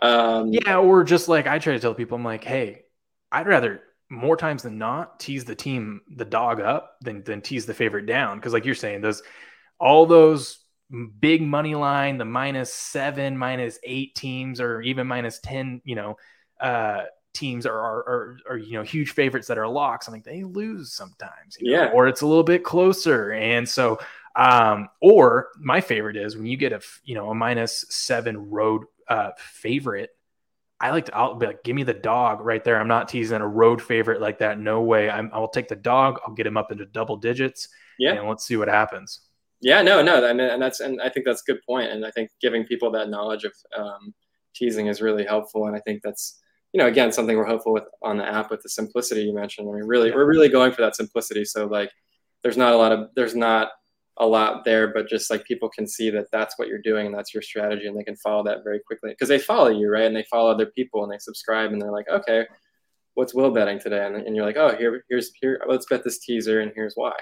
um, 0.00 0.52
yeah, 0.52 0.78
or 0.78 1.02
just 1.02 1.28
like 1.28 1.48
I 1.48 1.58
try 1.58 1.72
to 1.72 1.80
tell 1.80 1.94
people, 1.94 2.16
I'm 2.16 2.24
like, 2.24 2.44
hey, 2.44 2.84
I'd 3.32 3.48
rather 3.48 3.82
more 4.14 4.36
times 4.36 4.62
than 4.62 4.78
not 4.78 5.20
tease 5.20 5.44
the 5.44 5.54
team 5.54 6.00
the 6.16 6.24
dog 6.24 6.60
up 6.60 6.96
than 7.00 7.22
than 7.24 7.40
tease 7.40 7.66
the 7.66 7.74
favorite 7.74 8.06
down 8.06 8.38
because 8.38 8.52
like 8.52 8.64
you're 8.64 8.74
saying 8.74 9.00
those 9.00 9.22
all 9.78 10.06
those 10.06 10.64
big 11.20 11.42
money 11.42 11.74
line, 11.74 12.18
the 12.18 12.24
minus 12.24 12.72
seven, 12.72 13.36
minus 13.36 13.78
eight 13.82 14.14
teams, 14.14 14.60
or 14.60 14.80
even 14.82 15.06
minus 15.06 15.38
10, 15.40 15.82
you 15.84 15.94
know, 15.94 16.16
uh, 16.60 17.04
teams 17.32 17.66
are, 17.66 17.78
are, 17.78 17.98
are, 17.98 18.36
are, 18.50 18.56
you 18.56 18.74
know, 18.74 18.82
huge 18.82 19.12
favorites 19.12 19.48
that 19.48 19.58
are 19.58 19.66
locks. 19.66 20.08
I 20.08 20.12
think 20.12 20.24
they 20.24 20.44
lose 20.44 20.92
sometimes, 20.92 21.56
yeah, 21.60 21.86
know, 21.86 21.92
or 21.92 22.08
it's 22.08 22.20
a 22.20 22.26
little 22.26 22.44
bit 22.44 22.64
closer. 22.64 23.32
And 23.32 23.68
so, 23.68 23.98
um, 24.36 24.88
or 25.00 25.48
my 25.58 25.80
favorite 25.80 26.16
is 26.16 26.36
when 26.36 26.46
you 26.46 26.56
get 26.56 26.72
a, 26.72 26.80
you 27.04 27.14
know, 27.14 27.30
a 27.30 27.34
minus 27.34 27.84
seven 27.88 28.50
road, 28.50 28.84
uh, 29.08 29.30
favorite. 29.36 30.10
I 30.80 30.90
like 30.90 31.06
to, 31.06 31.16
I'll 31.16 31.34
be 31.36 31.46
like, 31.46 31.62
give 31.62 31.76
me 31.76 31.84
the 31.84 31.94
dog 31.94 32.40
right 32.40 32.62
there. 32.62 32.78
I'm 32.78 32.88
not 32.88 33.08
teasing 33.08 33.40
a 33.40 33.46
road 33.46 33.80
favorite 33.80 34.20
like 34.20 34.38
that. 34.40 34.58
No 34.58 34.82
way. 34.82 35.08
I'm, 35.08 35.30
I'll 35.32 35.48
take 35.48 35.68
the 35.68 35.76
dog. 35.76 36.18
I'll 36.26 36.34
get 36.34 36.46
him 36.46 36.56
up 36.56 36.72
into 36.72 36.84
double 36.86 37.16
digits. 37.16 37.68
Yeah. 37.98 38.12
And 38.12 38.28
let's 38.28 38.44
see 38.44 38.56
what 38.56 38.68
happens. 38.68 39.20
Yeah, 39.64 39.80
no, 39.80 40.02
no, 40.02 40.28
I 40.28 40.34
mean, 40.34 40.46
and 40.46 40.60
that's 40.60 40.80
and 40.80 41.00
I 41.00 41.08
think 41.08 41.24
that's 41.24 41.40
a 41.40 41.50
good 41.50 41.62
point, 41.66 41.90
and 41.90 42.04
I 42.04 42.10
think 42.10 42.28
giving 42.38 42.64
people 42.64 42.90
that 42.90 43.08
knowledge 43.08 43.44
of 43.44 43.52
um, 43.74 44.12
teasing 44.54 44.88
is 44.88 45.00
really 45.00 45.24
helpful, 45.24 45.66
and 45.66 45.74
I 45.74 45.80
think 45.80 46.02
that's 46.02 46.38
you 46.74 46.78
know 46.78 46.86
again 46.86 47.12
something 47.12 47.34
we're 47.34 47.46
hopeful 47.46 47.72
with 47.72 47.84
on 48.02 48.18
the 48.18 48.26
app 48.26 48.50
with 48.50 48.62
the 48.62 48.68
simplicity 48.68 49.22
you 49.22 49.34
mentioned. 49.34 49.66
I 49.70 49.72
mean, 49.72 49.84
really, 49.84 50.10
yeah. 50.10 50.16
we're 50.16 50.26
really 50.26 50.50
going 50.50 50.72
for 50.72 50.82
that 50.82 50.96
simplicity. 50.96 51.46
So 51.46 51.64
like, 51.64 51.90
there's 52.42 52.58
not 52.58 52.74
a 52.74 52.76
lot 52.76 52.92
of 52.92 53.08
there's 53.16 53.34
not 53.34 53.70
a 54.18 54.26
lot 54.26 54.64
there, 54.64 54.88
but 54.88 55.08
just 55.08 55.30
like 55.30 55.44
people 55.44 55.68
can 55.68 55.86
see 55.86 56.08
that 56.10 56.30
that's 56.30 56.58
what 56.58 56.68
you're 56.68 56.78
doing 56.78 57.06
and 57.06 57.14
that's 57.14 57.34
your 57.34 57.42
strategy, 57.42 57.86
and 57.86 57.98
they 57.98 58.04
can 58.04 58.16
follow 58.16 58.44
that 58.44 58.64
very 58.64 58.80
quickly 58.80 59.10
because 59.10 59.28
they 59.28 59.38
follow 59.38 59.68
you, 59.68 59.90
right? 59.90 60.04
And 60.06 60.14
they 60.14 60.24
follow 60.24 60.50
other 60.50 60.66
people 60.66 61.02
and 61.02 61.12
they 61.12 61.18
subscribe, 61.18 61.72
and 61.72 61.80
they're 61.80 61.92
like, 61.92 62.08
okay, 62.08 62.46
what's 63.14 63.34
Will 63.34 63.50
betting 63.50 63.80
today? 63.80 64.06
And, 64.06 64.16
and 64.16 64.36
you're 64.36 64.46
like, 64.46 64.56
oh, 64.56 64.76
here, 64.76 65.04
here's 65.08 65.32
here, 65.40 65.60
let's 65.68 65.86
bet 65.86 66.04
this 66.04 66.18
teaser, 66.18 66.60
and 66.60 66.72
here's 66.74 66.94
why 66.94 67.12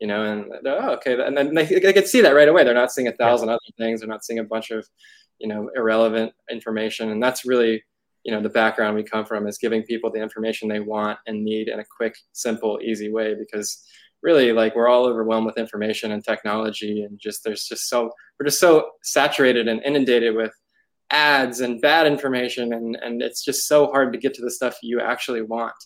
you 0.00 0.06
know, 0.06 0.24
and 0.24 0.52
oh, 0.66 0.90
okay, 0.90 1.20
and 1.20 1.36
then 1.36 1.54
they, 1.54 1.64
they 1.64 1.92
can 1.92 2.06
see 2.06 2.20
that 2.20 2.34
right 2.34 2.48
away. 2.48 2.64
They're 2.64 2.74
not 2.74 2.92
seeing 2.92 3.08
a 3.08 3.12
thousand 3.12 3.48
yeah. 3.48 3.54
other 3.54 3.60
things. 3.76 4.00
They're 4.00 4.08
not 4.08 4.24
seeing 4.24 4.38
a 4.38 4.44
bunch 4.44 4.70
of, 4.70 4.86
you 5.38 5.48
know, 5.48 5.70
irrelevant 5.74 6.32
information, 6.50 7.10
and 7.10 7.22
that's 7.22 7.44
really, 7.44 7.82
you 8.24 8.32
know, 8.32 8.40
the 8.40 8.48
background 8.48 8.94
we 8.94 9.02
come 9.02 9.24
from 9.24 9.46
is 9.46 9.58
giving 9.58 9.82
people 9.82 10.10
the 10.10 10.22
information 10.22 10.68
they 10.68 10.80
want 10.80 11.18
and 11.26 11.44
need 11.44 11.68
in 11.68 11.80
a 11.80 11.84
quick, 11.84 12.16
simple, 12.32 12.78
easy 12.82 13.10
way. 13.10 13.34
Because 13.34 13.84
really, 14.28 14.52
like 14.52 14.74
we're 14.76 14.88
all 14.88 15.06
overwhelmed 15.06 15.46
with 15.46 15.58
information 15.58 16.12
and 16.12 16.22
technology, 16.22 17.02
and 17.02 17.18
just 17.18 17.44
there's 17.44 17.64
just 17.64 17.88
so 17.88 18.10
we're 18.38 18.46
just 18.46 18.60
so 18.60 18.90
saturated 19.02 19.68
and 19.68 19.82
inundated 19.82 20.34
with 20.36 20.52
ads 21.10 21.60
and 21.60 21.80
bad 21.80 22.06
information, 22.06 22.72
and 22.72 22.96
and 22.96 23.22
it's 23.22 23.44
just 23.44 23.66
so 23.66 23.86
hard 23.86 24.12
to 24.12 24.18
get 24.18 24.34
to 24.34 24.42
the 24.42 24.50
stuff 24.50 24.76
you 24.82 25.00
actually 25.00 25.42
want. 25.42 25.78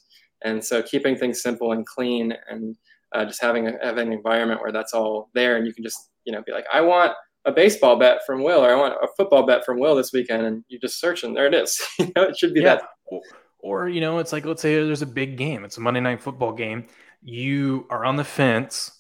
And 0.44 0.64
so, 0.64 0.82
keeping 0.82 1.16
things 1.16 1.40
simple 1.40 1.72
and 1.72 1.86
clean 1.86 2.34
and 2.50 2.76
uh, 3.14 3.24
just 3.24 3.40
having 3.40 3.68
a, 3.68 3.72
having 3.82 4.08
an 4.08 4.12
environment 4.12 4.60
where 4.60 4.72
that's 4.72 4.94
all 4.94 5.30
there 5.34 5.56
and 5.56 5.66
you 5.66 5.72
can 5.72 5.84
just 5.84 6.10
you 6.24 6.32
know 6.32 6.42
be 6.42 6.52
like 6.52 6.64
i 6.72 6.80
want 6.80 7.12
a 7.44 7.52
baseball 7.52 7.98
bet 7.98 8.20
from 8.26 8.42
will 8.42 8.64
or 8.64 8.70
i 8.70 8.74
want 8.74 8.94
a 9.02 9.08
football 9.16 9.44
bet 9.44 9.64
from 9.64 9.78
will 9.78 9.94
this 9.94 10.12
weekend 10.12 10.44
and 10.46 10.64
you 10.68 10.78
just 10.78 11.00
search 11.00 11.24
and 11.24 11.36
there 11.36 11.46
it 11.46 11.54
is 11.54 11.80
you 11.98 12.10
know 12.16 12.22
it 12.22 12.38
should 12.38 12.54
be 12.54 12.60
yeah. 12.60 12.76
that 12.76 13.20
or 13.58 13.88
you 13.88 14.00
know 14.00 14.18
it's 14.18 14.32
like 14.32 14.44
let's 14.44 14.62
say 14.62 14.74
there's 14.74 15.02
a 15.02 15.06
big 15.06 15.36
game 15.36 15.64
it's 15.64 15.76
a 15.76 15.80
monday 15.80 16.00
night 16.00 16.20
football 16.20 16.52
game 16.52 16.86
you 17.22 17.86
are 17.90 18.04
on 18.04 18.16
the 18.16 18.24
fence. 18.24 18.90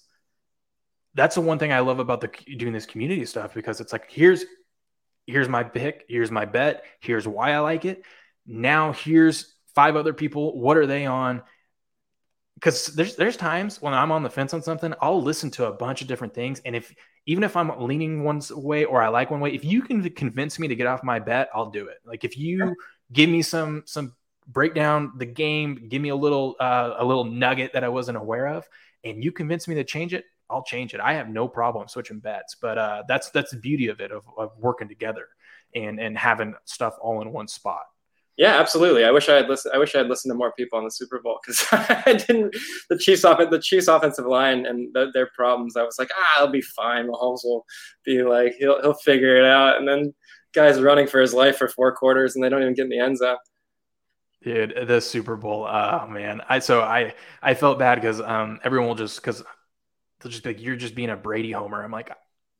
That's 1.14 1.34
the 1.34 1.40
one 1.42 1.58
thing 1.58 1.72
i 1.72 1.80
love 1.80 1.98
about 1.98 2.20
the 2.20 2.28
doing 2.56 2.72
this 2.72 2.86
community 2.86 3.26
stuff 3.26 3.52
because 3.52 3.80
it's 3.80 3.92
like 3.92 4.10
here's 4.10 4.44
here's 5.26 5.48
my 5.48 5.62
pick 5.62 6.04
here's 6.08 6.30
my 6.30 6.46
bet 6.46 6.84
here's 7.00 7.28
why 7.28 7.52
i 7.52 7.58
like 7.58 7.84
it. 7.84 8.04
Now 8.46 8.92
here's 8.92 9.54
five 9.74 9.96
other 9.96 10.12
people 10.12 10.58
what 10.58 10.76
are 10.76 10.86
they 10.86 11.06
on? 11.06 11.42
Because 12.54 12.86
there's 12.88 13.16
there's 13.16 13.36
times 13.36 13.82
when 13.82 13.92
I'm 13.92 14.12
on 14.12 14.22
the 14.22 14.30
fence 14.30 14.54
on 14.54 14.62
something, 14.62 14.94
I'll 15.00 15.22
listen 15.22 15.50
to 15.52 15.66
a 15.66 15.72
bunch 15.72 16.00
of 16.00 16.08
different 16.08 16.32
things, 16.34 16.60
and 16.64 16.76
if 16.76 16.94
even 17.26 17.44
if 17.44 17.56
I'm 17.56 17.80
leaning 17.80 18.24
one 18.24 18.40
way 18.50 18.84
or 18.84 19.02
I 19.02 19.08
like 19.08 19.30
one 19.30 19.40
way, 19.40 19.52
if 19.52 19.64
you 19.64 19.82
can 19.82 20.08
convince 20.10 20.58
me 20.58 20.68
to 20.68 20.76
get 20.76 20.86
off 20.86 21.02
my 21.02 21.18
bet, 21.18 21.48
I'll 21.54 21.70
do 21.70 21.88
it. 21.88 21.98
Like 22.04 22.24
if 22.24 22.36
you 22.38 22.74
give 23.12 23.28
me 23.28 23.42
some 23.42 23.82
some 23.86 24.14
break 24.52 24.74
down 24.74 25.12
the 25.16 25.26
game, 25.26 25.86
give 25.88 26.02
me 26.02 26.10
a 26.10 26.16
little 26.16 26.56
uh, 26.60 26.94
a 26.98 27.04
little 27.04 27.24
nugget 27.24 27.72
that 27.72 27.84
I 27.84 27.88
wasn't 27.88 28.18
aware 28.18 28.48
of, 28.48 28.68
and 29.04 29.22
you 29.22 29.32
convince 29.32 29.68
me 29.68 29.74
to 29.76 29.84
change 29.84 30.14
it, 30.14 30.24
I'll 30.50 30.62
change 30.62 30.94
it. 30.94 31.00
I 31.00 31.14
have 31.14 31.28
no 31.28 31.48
problem 31.48 31.88
switching 31.88 32.20
bets, 32.20 32.56
but 32.60 32.78
uh, 32.78 33.02
that's 33.08 33.30
that's 33.30 33.50
the 33.50 33.58
beauty 33.58 33.88
of 33.88 34.00
it 34.00 34.12
of, 34.12 34.24
of 34.36 34.52
working 34.58 34.88
together 34.88 35.28
and 35.74 35.98
and 35.98 36.16
having 36.16 36.54
stuff 36.64 36.96
all 37.00 37.22
in 37.22 37.32
one 37.32 37.48
spot. 37.48 37.82
Yeah, 38.38 38.58
absolutely. 38.58 39.04
I 39.04 39.10
wish 39.10 39.28
I 39.28 39.34
had 39.34 39.48
listened. 39.48 39.74
I 39.74 39.78
wish 39.78 39.94
I 39.94 39.98
had 39.98 40.08
listened 40.08 40.32
to 40.32 40.36
more 40.36 40.52
people 40.52 40.78
on 40.78 40.84
the 40.84 40.90
Super 40.90 41.20
Bowl 41.20 41.38
because 41.44 41.66
I 41.72 42.14
didn't. 42.14 42.54
The 42.88 42.98
Chiefs 42.98 43.24
off 43.24 43.38
the 43.50 43.58
Chiefs 43.58 43.88
offensive 43.88 44.26
line 44.26 44.64
and 44.66 44.92
the, 44.94 45.10
their 45.12 45.28
problems. 45.34 45.76
I 45.76 45.82
was 45.82 45.98
like, 45.98 46.10
ah, 46.16 46.40
I'll 46.40 46.50
be 46.50 46.62
fine. 46.62 47.08
Mahomes 47.08 47.44
will 47.44 47.64
be 48.04 48.22
like, 48.22 48.54
he'll 48.58 48.80
he'll 48.80 48.94
figure 48.94 49.36
it 49.36 49.44
out. 49.44 49.76
And 49.76 49.86
then 49.86 50.14
guys 50.54 50.80
running 50.80 51.06
for 51.06 51.20
his 51.20 51.34
life 51.34 51.56
for 51.56 51.68
four 51.68 51.94
quarters 51.94 52.34
and 52.34 52.44
they 52.44 52.48
don't 52.48 52.62
even 52.62 52.74
get 52.74 52.84
in 52.84 52.90
the 52.90 52.98
end 52.98 53.18
zone. 53.18 53.36
Dude, 54.42 54.74
the 54.86 55.00
Super 55.00 55.36
Bowl. 55.36 55.66
Oh 55.70 56.06
man, 56.08 56.40
I 56.48 56.58
so 56.58 56.80
I 56.80 57.14
I 57.40 57.54
felt 57.54 57.78
bad 57.78 57.96
because 57.96 58.20
um 58.20 58.60
everyone 58.64 58.88
will 58.88 58.94
just 58.94 59.16
because 59.16 59.42
they'll 60.20 60.30
just 60.30 60.42
be 60.42 60.50
like, 60.50 60.62
you're 60.62 60.76
just 60.76 60.94
being 60.94 61.10
a 61.10 61.16
Brady 61.16 61.52
homer. 61.52 61.82
I'm 61.82 61.92
like, 61.92 62.10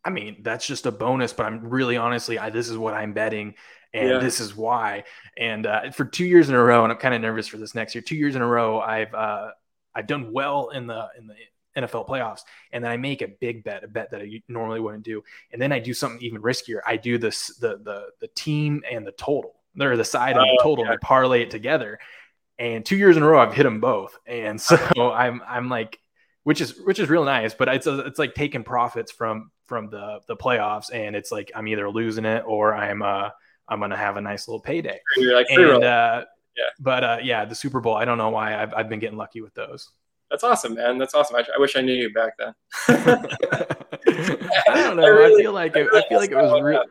I 0.04 0.10
mean, 0.10 0.38
that's 0.42 0.66
just 0.66 0.86
a 0.86 0.92
bonus, 0.92 1.32
but 1.32 1.46
I'm 1.46 1.68
really 1.68 1.96
honestly, 1.96 2.38
I, 2.38 2.50
this 2.50 2.68
is 2.68 2.76
what 2.76 2.94
I'm 2.94 3.12
betting 3.12 3.54
and 3.94 4.08
yeah. 4.08 4.18
this 4.18 4.40
is 4.40 4.56
why. 4.56 5.04
And 5.36 5.66
uh, 5.66 5.90
for 5.90 6.04
two 6.04 6.24
years 6.24 6.48
in 6.48 6.54
a 6.54 6.62
row, 6.62 6.82
and 6.82 6.92
I'm 6.92 6.98
kind 6.98 7.14
of 7.14 7.20
nervous 7.20 7.46
for 7.46 7.58
this 7.58 7.74
next 7.74 7.94
year. 7.94 8.02
Two 8.02 8.16
years 8.16 8.34
in 8.34 8.42
a 8.42 8.46
row, 8.46 8.80
I've 8.80 9.12
uh, 9.14 9.50
I've 9.94 10.06
done 10.06 10.32
well 10.32 10.70
in 10.70 10.86
the 10.86 11.08
in 11.18 11.26
the 11.26 11.34
NFL 11.76 12.08
playoffs, 12.08 12.40
and 12.72 12.82
then 12.82 12.90
I 12.90 12.96
make 12.96 13.22
a 13.22 13.28
big 13.28 13.64
bet, 13.64 13.84
a 13.84 13.88
bet 13.88 14.10
that 14.10 14.22
I 14.22 14.42
normally 14.48 14.80
wouldn't 14.80 15.04
do, 15.04 15.22
and 15.52 15.60
then 15.60 15.72
I 15.72 15.78
do 15.78 15.94
something 15.94 16.20
even 16.22 16.40
riskier. 16.40 16.80
I 16.86 16.96
do 16.96 17.18
this 17.18 17.56
the 17.56 17.78
the 17.78 18.06
the 18.20 18.28
team 18.28 18.82
and 18.90 19.06
the 19.06 19.12
total, 19.12 19.54
or 19.80 19.96
the 19.96 20.04
side 20.04 20.36
and 20.36 20.44
the 20.44 20.58
oh, 20.60 20.62
total, 20.62 20.84
and 20.84 20.92
I 20.92 20.96
parlay 20.96 21.42
it 21.42 21.50
together. 21.50 21.98
And 22.58 22.84
two 22.84 22.96
years 22.96 23.16
in 23.16 23.22
a 23.22 23.26
row, 23.26 23.40
I've 23.40 23.54
hit 23.54 23.64
them 23.64 23.80
both, 23.80 24.16
and 24.26 24.60
so 24.60 24.76
I'm 25.12 25.42
I'm 25.46 25.68
like, 25.68 25.98
which 26.44 26.60
is 26.60 26.78
which 26.84 26.98
is 26.98 27.08
real 27.08 27.24
nice, 27.24 27.54
but 27.54 27.68
it's 27.68 27.86
it's 27.86 28.18
like 28.18 28.34
taking 28.34 28.64
profits 28.64 29.12
from 29.12 29.50
from 29.64 29.88
the 29.90 30.20
the 30.28 30.36
playoffs, 30.36 30.92
and 30.92 31.16
it's 31.16 31.32
like 31.32 31.50
I'm 31.54 31.68
either 31.68 31.88
losing 31.90 32.24
it 32.24 32.44
or 32.46 32.74
I'm 32.74 33.02
uh 33.02 33.30
I'm 33.68 33.80
gonna 33.80 33.96
have 33.96 34.16
a 34.16 34.20
nice 34.20 34.48
little 34.48 34.60
payday. 34.60 35.00
Like, 35.16 35.46
and, 35.50 35.84
uh, 35.84 36.24
yeah. 36.56 36.64
But 36.78 37.04
uh, 37.04 37.18
yeah, 37.22 37.44
the 37.44 37.54
Super 37.54 37.80
Bowl. 37.80 37.94
I 37.94 38.04
don't 38.04 38.18
know 38.18 38.30
why 38.30 38.60
I've, 38.60 38.74
I've 38.74 38.88
been 38.88 38.98
getting 38.98 39.16
lucky 39.16 39.40
with 39.40 39.54
those. 39.54 39.88
That's 40.30 40.44
awesome, 40.44 40.74
man. 40.74 40.98
That's 40.98 41.14
awesome. 41.14 41.36
I, 41.36 41.44
I 41.54 41.58
wish 41.58 41.76
I 41.76 41.80
knew 41.82 41.94
you 41.94 42.12
back 42.12 42.32
then. 42.38 42.54
I 42.88 44.74
don't 44.74 44.96
know. 44.96 45.04
I, 45.04 45.08
really, 45.08 45.40
I 45.40 45.44
feel 45.44 45.52
like 45.52 45.76
it, 45.76 45.88
I 45.92 46.02
feel 46.08 46.18
like 46.18 46.30
it 46.30 46.36
was 46.36 46.62
real. 46.62 46.82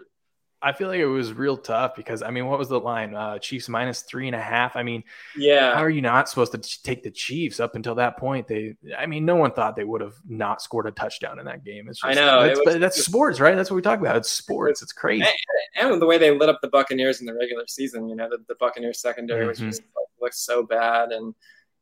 I 0.63 0.73
feel 0.73 0.87
like 0.89 0.99
it 0.99 1.05
was 1.05 1.33
real 1.33 1.57
tough 1.57 1.95
because 1.95 2.21
I 2.21 2.29
mean, 2.29 2.45
what 2.45 2.59
was 2.59 2.69
the 2.69 2.79
line? 2.79 3.15
Uh, 3.15 3.39
Chiefs 3.39 3.67
minus 3.67 4.01
three 4.01 4.27
and 4.27 4.35
a 4.35 4.41
half. 4.41 4.75
I 4.75 4.83
mean, 4.83 5.03
yeah. 5.35 5.73
How 5.73 5.83
are 5.83 5.89
you 5.89 6.01
not 6.01 6.29
supposed 6.29 6.51
to 6.51 6.83
take 6.83 7.03
the 7.03 7.11
Chiefs 7.11 7.59
up 7.59 7.75
until 7.75 7.95
that 7.95 8.17
point? 8.17 8.47
They, 8.47 8.75
I 8.97 9.05
mean, 9.05 9.25
no 9.25 9.35
one 9.35 9.51
thought 9.51 9.75
they 9.75 9.83
would 9.83 10.01
have 10.01 10.15
not 10.27 10.61
scored 10.61 10.87
a 10.87 10.91
touchdown 10.91 11.39
in 11.39 11.45
that 11.45 11.63
game. 11.63 11.87
It's 11.89 12.01
just, 12.01 12.11
I 12.11 12.13
know, 12.13 12.41
it's, 12.41 12.59
was, 12.63 12.77
that's 12.77 12.95
just, 12.95 13.07
sports, 13.07 13.39
right? 13.39 13.55
That's 13.55 13.71
what 13.71 13.75
we 13.75 13.81
talk 13.81 13.99
about. 13.99 14.15
It's 14.17 14.31
sports. 14.31 14.81
It's 14.81 14.93
crazy. 14.93 15.25
And, 15.75 15.91
and, 15.91 16.01
the 16.01 16.05
way 16.05 16.17
they 16.17 16.31
lit 16.31 16.49
up 16.49 16.59
the 16.61 16.69
Buccaneers 16.69 17.21
in 17.21 17.25
the 17.25 17.33
regular 17.33 17.65
season, 17.67 18.07
you 18.07 18.15
know, 18.15 18.29
the, 18.29 18.37
the 18.47 18.55
Buccaneers 18.59 19.01
secondary, 19.01 19.41
mm-hmm. 19.41 19.47
which 19.49 19.59
just 19.59 19.81
like, 19.81 20.07
looked 20.21 20.35
so 20.35 20.63
bad, 20.63 21.11
and 21.11 21.33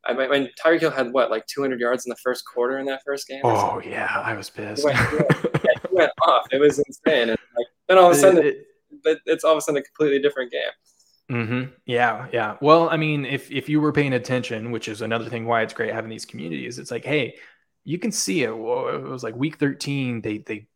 I 0.06 0.14
mean, 0.14 0.50
Tyreek 0.64 0.80
Hill 0.80 0.92
had 0.92 1.12
what, 1.12 1.30
like 1.30 1.46
200 1.48 1.80
yards 1.80 2.06
in 2.06 2.10
the 2.10 2.16
first 2.18 2.46
quarter 2.46 2.80
in 2.80 2.86
that 2.86 3.02
first 3.06 3.28
game? 3.28 3.42
Oh 3.44 3.82
yeah, 3.84 4.22
I 4.24 4.34
was 4.34 4.50
pissed. 4.50 4.82
He 4.82 4.86
went, 4.86 4.98
yeah, 5.64 5.72
he 5.90 5.96
went 5.96 6.12
off. 6.26 6.48
It 6.52 6.60
was 6.60 6.80
insane. 6.80 7.30
And 7.30 7.40
like, 7.58 7.68
then 7.88 7.98
all 7.98 8.12
of 8.12 8.18
a 8.18 8.20
sudden. 8.20 8.40
It, 8.40 8.46
it, 8.46 8.66
but 9.04 9.20
it's 9.26 9.44
all 9.44 9.54
of 9.54 9.58
a 9.58 9.62
sudden 9.62 9.82
a 9.82 9.84
completely 9.84 10.20
different 10.20 10.52
game. 10.52 10.62
Mm-hmm. 11.30 11.72
Yeah, 11.86 12.28
yeah. 12.34 12.58
Well, 12.60 12.90
I 12.90 12.98
mean, 12.98 13.26
if 13.26 13.52
if 13.52 13.70
you 13.70 13.82
were 13.82 13.94
paying 13.94 14.14
attention, 14.14 14.72
which 14.72 14.88
is 14.88 15.02
another 15.02 15.30
thing 15.30 15.46
why 15.46 15.62
it's 15.62 15.74
great 15.74 15.94
having 15.94 16.10
these 16.10 16.26
communities, 16.26 16.80
it's 16.80 16.92
like, 16.92 17.06
hey, 17.06 17.36
you 17.84 18.00
can 18.00 18.12
see 18.12 18.44
it. 18.44 18.50
It 18.50 18.58
was 18.58 19.24
like 19.24 19.36
week 19.36 19.58
thirteen. 19.58 20.22
They 20.22 20.40
they 20.40 20.68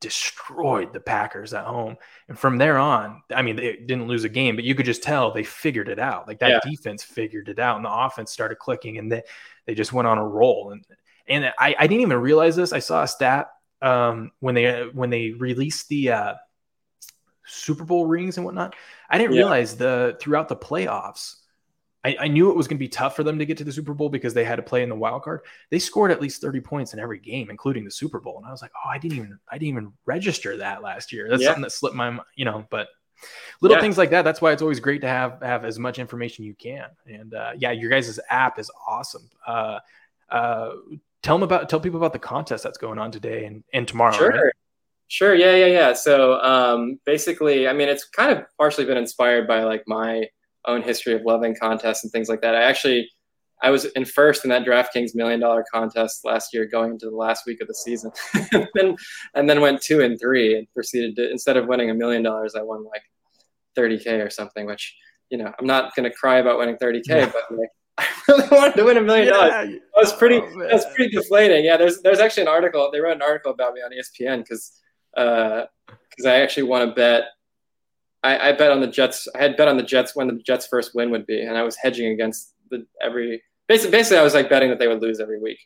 destroyed 0.00 0.92
the 0.92 1.00
Packers 1.00 1.52
at 1.54 1.64
home. 1.64 1.96
And 2.28 2.38
from 2.38 2.58
there 2.58 2.78
on, 2.78 3.22
I 3.34 3.42
mean, 3.42 3.56
they 3.56 3.76
didn't 3.76 4.06
lose 4.06 4.24
a 4.24 4.28
game, 4.28 4.54
but 4.54 4.64
you 4.64 4.74
could 4.74 4.86
just 4.86 5.02
tell 5.02 5.32
they 5.32 5.42
figured 5.42 5.88
it 5.88 5.98
out. 5.98 6.28
Like 6.28 6.38
that 6.38 6.50
yeah. 6.50 6.70
defense 6.70 7.02
figured 7.02 7.48
it 7.48 7.58
out, 7.58 7.76
and 7.76 7.84
the 7.84 7.92
offense 7.92 8.30
started 8.30 8.58
clicking, 8.58 8.98
and 8.98 9.10
they 9.10 9.22
they 9.66 9.74
just 9.74 9.92
went 9.92 10.08
on 10.08 10.18
a 10.18 10.26
roll. 10.26 10.70
And 10.70 10.84
and 11.26 11.52
I, 11.58 11.74
I 11.78 11.86
didn't 11.86 12.02
even 12.02 12.18
realize 12.18 12.56
this. 12.56 12.72
I 12.72 12.78
saw 12.78 13.02
a 13.02 13.08
stat 13.08 13.48
um, 13.82 14.32
when 14.40 14.54
they 14.54 14.82
when 14.92 15.10
they 15.10 15.30
released 15.30 15.88
the 15.88 16.12
uh, 16.12 16.34
Super 17.48 17.84
Bowl 17.84 18.06
rings 18.06 18.36
and 18.36 18.44
whatnot. 18.44 18.76
I 19.10 19.18
didn't 19.18 19.34
yeah. 19.34 19.40
realize 19.40 19.76
the 19.76 20.16
throughout 20.20 20.48
the 20.48 20.56
playoffs 20.56 21.36
I, 22.04 22.16
I, 22.20 22.28
knew 22.28 22.50
it 22.50 22.56
was 22.56 22.68
going 22.68 22.76
to 22.76 22.80
be 22.84 22.88
tough 22.88 23.16
for 23.16 23.24
them 23.24 23.38
to 23.38 23.46
get 23.46 23.58
to 23.58 23.64
the 23.64 23.72
Super 23.72 23.92
Bowl 23.92 24.08
because 24.08 24.32
they 24.32 24.44
had 24.44 24.56
to 24.56 24.62
play 24.62 24.82
in 24.82 24.88
the 24.88 24.94
wild 24.94 25.22
card. 25.22 25.40
They 25.70 25.78
scored 25.78 26.10
at 26.10 26.22
least 26.22 26.40
30 26.40 26.60
points 26.60 26.92
in 26.94 27.00
every 27.00 27.18
game, 27.18 27.50
including 27.50 27.84
the 27.84 27.90
Super 27.90 28.20
Bowl. 28.20 28.38
And 28.38 28.46
I 28.46 28.50
was 28.50 28.62
like, 28.62 28.70
oh, 28.84 28.88
I 28.88 28.98
didn't 28.98 29.18
even 29.18 29.38
I 29.50 29.56
didn't 29.56 29.68
even 29.68 29.92
register 30.06 30.56
that 30.58 30.82
last 30.82 31.12
year. 31.12 31.28
That's 31.28 31.42
yeah. 31.42 31.48
something 31.48 31.62
that 31.62 31.72
slipped 31.72 31.96
my 31.96 32.18
you 32.36 32.44
know, 32.44 32.66
but 32.70 32.88
little 33.60 33.76
yeah. 33.76 33.82
things 33.82 33.98
like 33.98 34.10
that. 34.10 34.22
That's 34.22 34.40
why 34.40 34.52
it's 34.52 34.62
always 34.62 34.78
great 34.78 35.00
to 35.00 35.08
have 35.08 35.42
have 35.42 35.64
as 35.64 35.78
much 35.78 35.98
information 35.98 36.44
you 36.44 36.54
can. 36.54 36.86
And 37.06 37.34
uh, 37.34 37.52
yeah, 37.58 37.72
your 37.72 37.90
guys' 37.90 38.18
app 38.30 38.60
is 38.60 38.70
awesome. 38.86 39.28
Uh, 39.44 39.80
uh, 40.30 40.70
tell 41.22 41.36
them 41.36 41.42
about 41.42 41.68
tell 41.68 41.80
people 41.80 41.98
about 41.98 42.12
the 42.12 42.20
contest 42.20 42.62
that's 42.62 42.78
going 42.78 43.00
on 43.00 43.10
today 43.10 43.44
and, 43.44 43.64
and 43.74 43.88
tomorrow. 43.88 44.16
Sure. 44.16 44.30
Right? 44.30 44.52
Sure. 45.08 45.34
Yeah. 45.34 45.56
Yeah. 45.56 45.66
Yeah. 45.66 45.92
So 45.94 46.40
um, 46.40 47.00
basically, 47.04 47.66
I 47.66 47.72
mean, 47.72 47.88
it's 47.88 48.04
kind 48.04 48.30
of 48.30 48.44
partially 48.58 48.84
been 48.84 48.98
inspired 48.98 49.48
by 49.48 49.64
like 49.64 49.84
my 49.86 50.28
own 50.66 50.82
history 50.82 51.14
of 51.14 51.22
loving 51.24 51.56
contests 51.60 52.04
and 52.04 52.12
things 52.12 52.28
like 52.28 52.42
that. 52.42 52.54
I 52.54 52.62
actually 52.62 53.10
I 53.60 53.70
was 53.70 53.86
in 53.86 54.04
first 54.04 54.44
in 54.44 54.50
that 54.50 54.64
DraftKings 54.64 55.14
million 55.14 55.40
dollar 55.40 55.64
contest 55.72 56.24
last 56.24 56.54
year, 56.54 56.66
going 56.66 56.92
into 56.92 57.10
the 57.10 57.16
last 57.16 57.46
week 57.46 57.60
of 57.60 57.68
the 57.68 57.74
season, 57.74 58.12
and, 58.52 58.68
then, 58.74 58.96
and 59.34 59.50
then 59.50 59.60
went 59.60 59.82
two 59.82 60.00
and 60.02 60.18
three 60.20 60.56
and 60.56 60.72
proceeded 60.72 61.16
to 61.16 61.30
instead 61.30 61.56
of 61.56 61.66
winning 61.66 61.90
a 61.90 61.94
million 61.94 62.22
dollars, 62.22 62.54
I 62.54 62.62
won 62.62 62.84
like 62.84 63.02
30k 63.76 64.24
or 64.24 64.30
something. 64.30 64.66
Which 64.66 64.96
you 65.30 65.38
know 65.38 65.52
I'm 65.58 65.66
not 65.66 65.94
going 65.96 66.08
to 66.08 66.16
cry 66.16 66.36
about 66.36 66.58
winning 66.58 66.76
30k, 66.76 67.02
yeah. 67.08 67.32
but 67.32 67.56
like 67.56 67.70
I 67.98 68.06
really 68.28 68.48
wanted 68.48 68.76
to 68.76 68.84
win 68.84 68.96
a 68.96 69.02
million 69.02 69.32
dollars. 69.32 69.50
That 69.50 69.80
was 69.96 70.12
pretty. 70.12 70.36
Oh, 70.36 70.58
that 70.60 70.72
was 70.72 70.86
pretty 70.94 71.10
deflating. 71.10 71.64
Yeah, 71.64 71.76
there's 71.76 72.00
there's 72.02 72.20
actually 72.20 72.44
an 72.44 72.48
article. 72.48 72.90
They 72.92 73.00
wrote 73.00 73.16
an 73.16 73.22
article 73.22 73.50
about 73.50 73.74
me 73.74 73.80
on 73.80 73.90
ESPN 73.90 74.44
because 74.44 74.80
because 75.14 76.26
uh, 76.26 76.28
I 76.28 76.40
actually 76.40 76.64
want 76.64 76.88
to 76.88 76.94
bet 76.94 77.24
I, 78.22 78.48
I, 78.48 78.52
bet 78.52 78.72
on 78.72 78.80
the 78.80 78.86
Jets. 78.86 79.28
I 79.34 79.38
had 79.38 79.56
bet 79.56 79.68
on 79.68 79.76
the 79.76 79.82
Jets 79.82 80.16
when 80.16 80.26
the 80.26 80.42
Jets' 80.42 80.66
first 80.66 80.94
win 80.94 81.10
would 81.10 81.26
be, 81.26 81.40
and 81.40 81.56
I 81.56 81.62
was 81.62 81.76
hedging 81.76 82.12
against 82.12 82.54
the 82.70 82.86
every. 83.02 83.42
Basically, 83.68 83.92
basically, 83.92 84.18
I 84.18 84.22
was 84.22 84.34
like 84.34 84.48
betting 84.48 84.70
that 84.70 84.78
they 84.78 84.88
would 84.88 85.02
lose 85.02 85.20
every 85.20 85.40
week. 85.40 85.58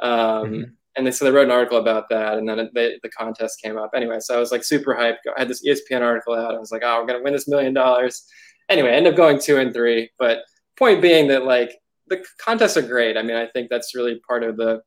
Um, 0.00 0.10
mm-hmm. 0.10 0.62
And 0.96 1.06
they, 1.06 1.12
so 1.12 1.24
they 1.24 1.30
wrote 1.30 1.44
an 1.44 1.52
article 1.52 1.78
about 1.78 2.08
that, 2.08 2.38
and 2.38 2.48
then 2.48 2.68
they, 2.74 2.98
the 3.02 3.10
contest 3.10 3.60
came 3.62 3.78
up. 3.78 3.90
Anyway, 3.94 4.18
so 4.18 4.34
I 4.34 4.40
was 4.40 4.50
like 4.50 4.64
super 4.64 4.94
hyped. 4.94 5.18
I 5.36 5.40
had 5.40 5.48
this 5.48 5.64
ESPN 5.64 6.02
article 6.02 6.34
out. 6.34 6.54
I 6.54 6.58
was 6.58 6.72
like, 6.72 6.82
oh, 6.84 7.00
we're 7.00 7.06
gonna 7.06 7.22
win 7.22 7.32
this 7.32 7.46
million 7.46 7.74
dollars. 7.74 8.24
Anyway, 8.68 8.88
I 8.88 8.94
ended 8.94 9.12
up 9.12 9.16
going 9.16 9.38
two 9.38 9.58
and 9.58 9.72
three. 9.72 10.10
But 10.18 10.40
point 10.76 11.00
being 11.00 11.28
that 11.28 11.44
like 11.44 11.70
the 12.08 12.24
contests 12.38 12.76
are 12.76 12.82
great. 12.82 13.16
I 13.16 13.22
mean, 13.22 13.36
I 13.36 13.46
think 13.46 13.70
that's 13.70 13.94
really 13.94 14.20
part 14.26 14.42
of 14.42 14.56
the 14.56 14.82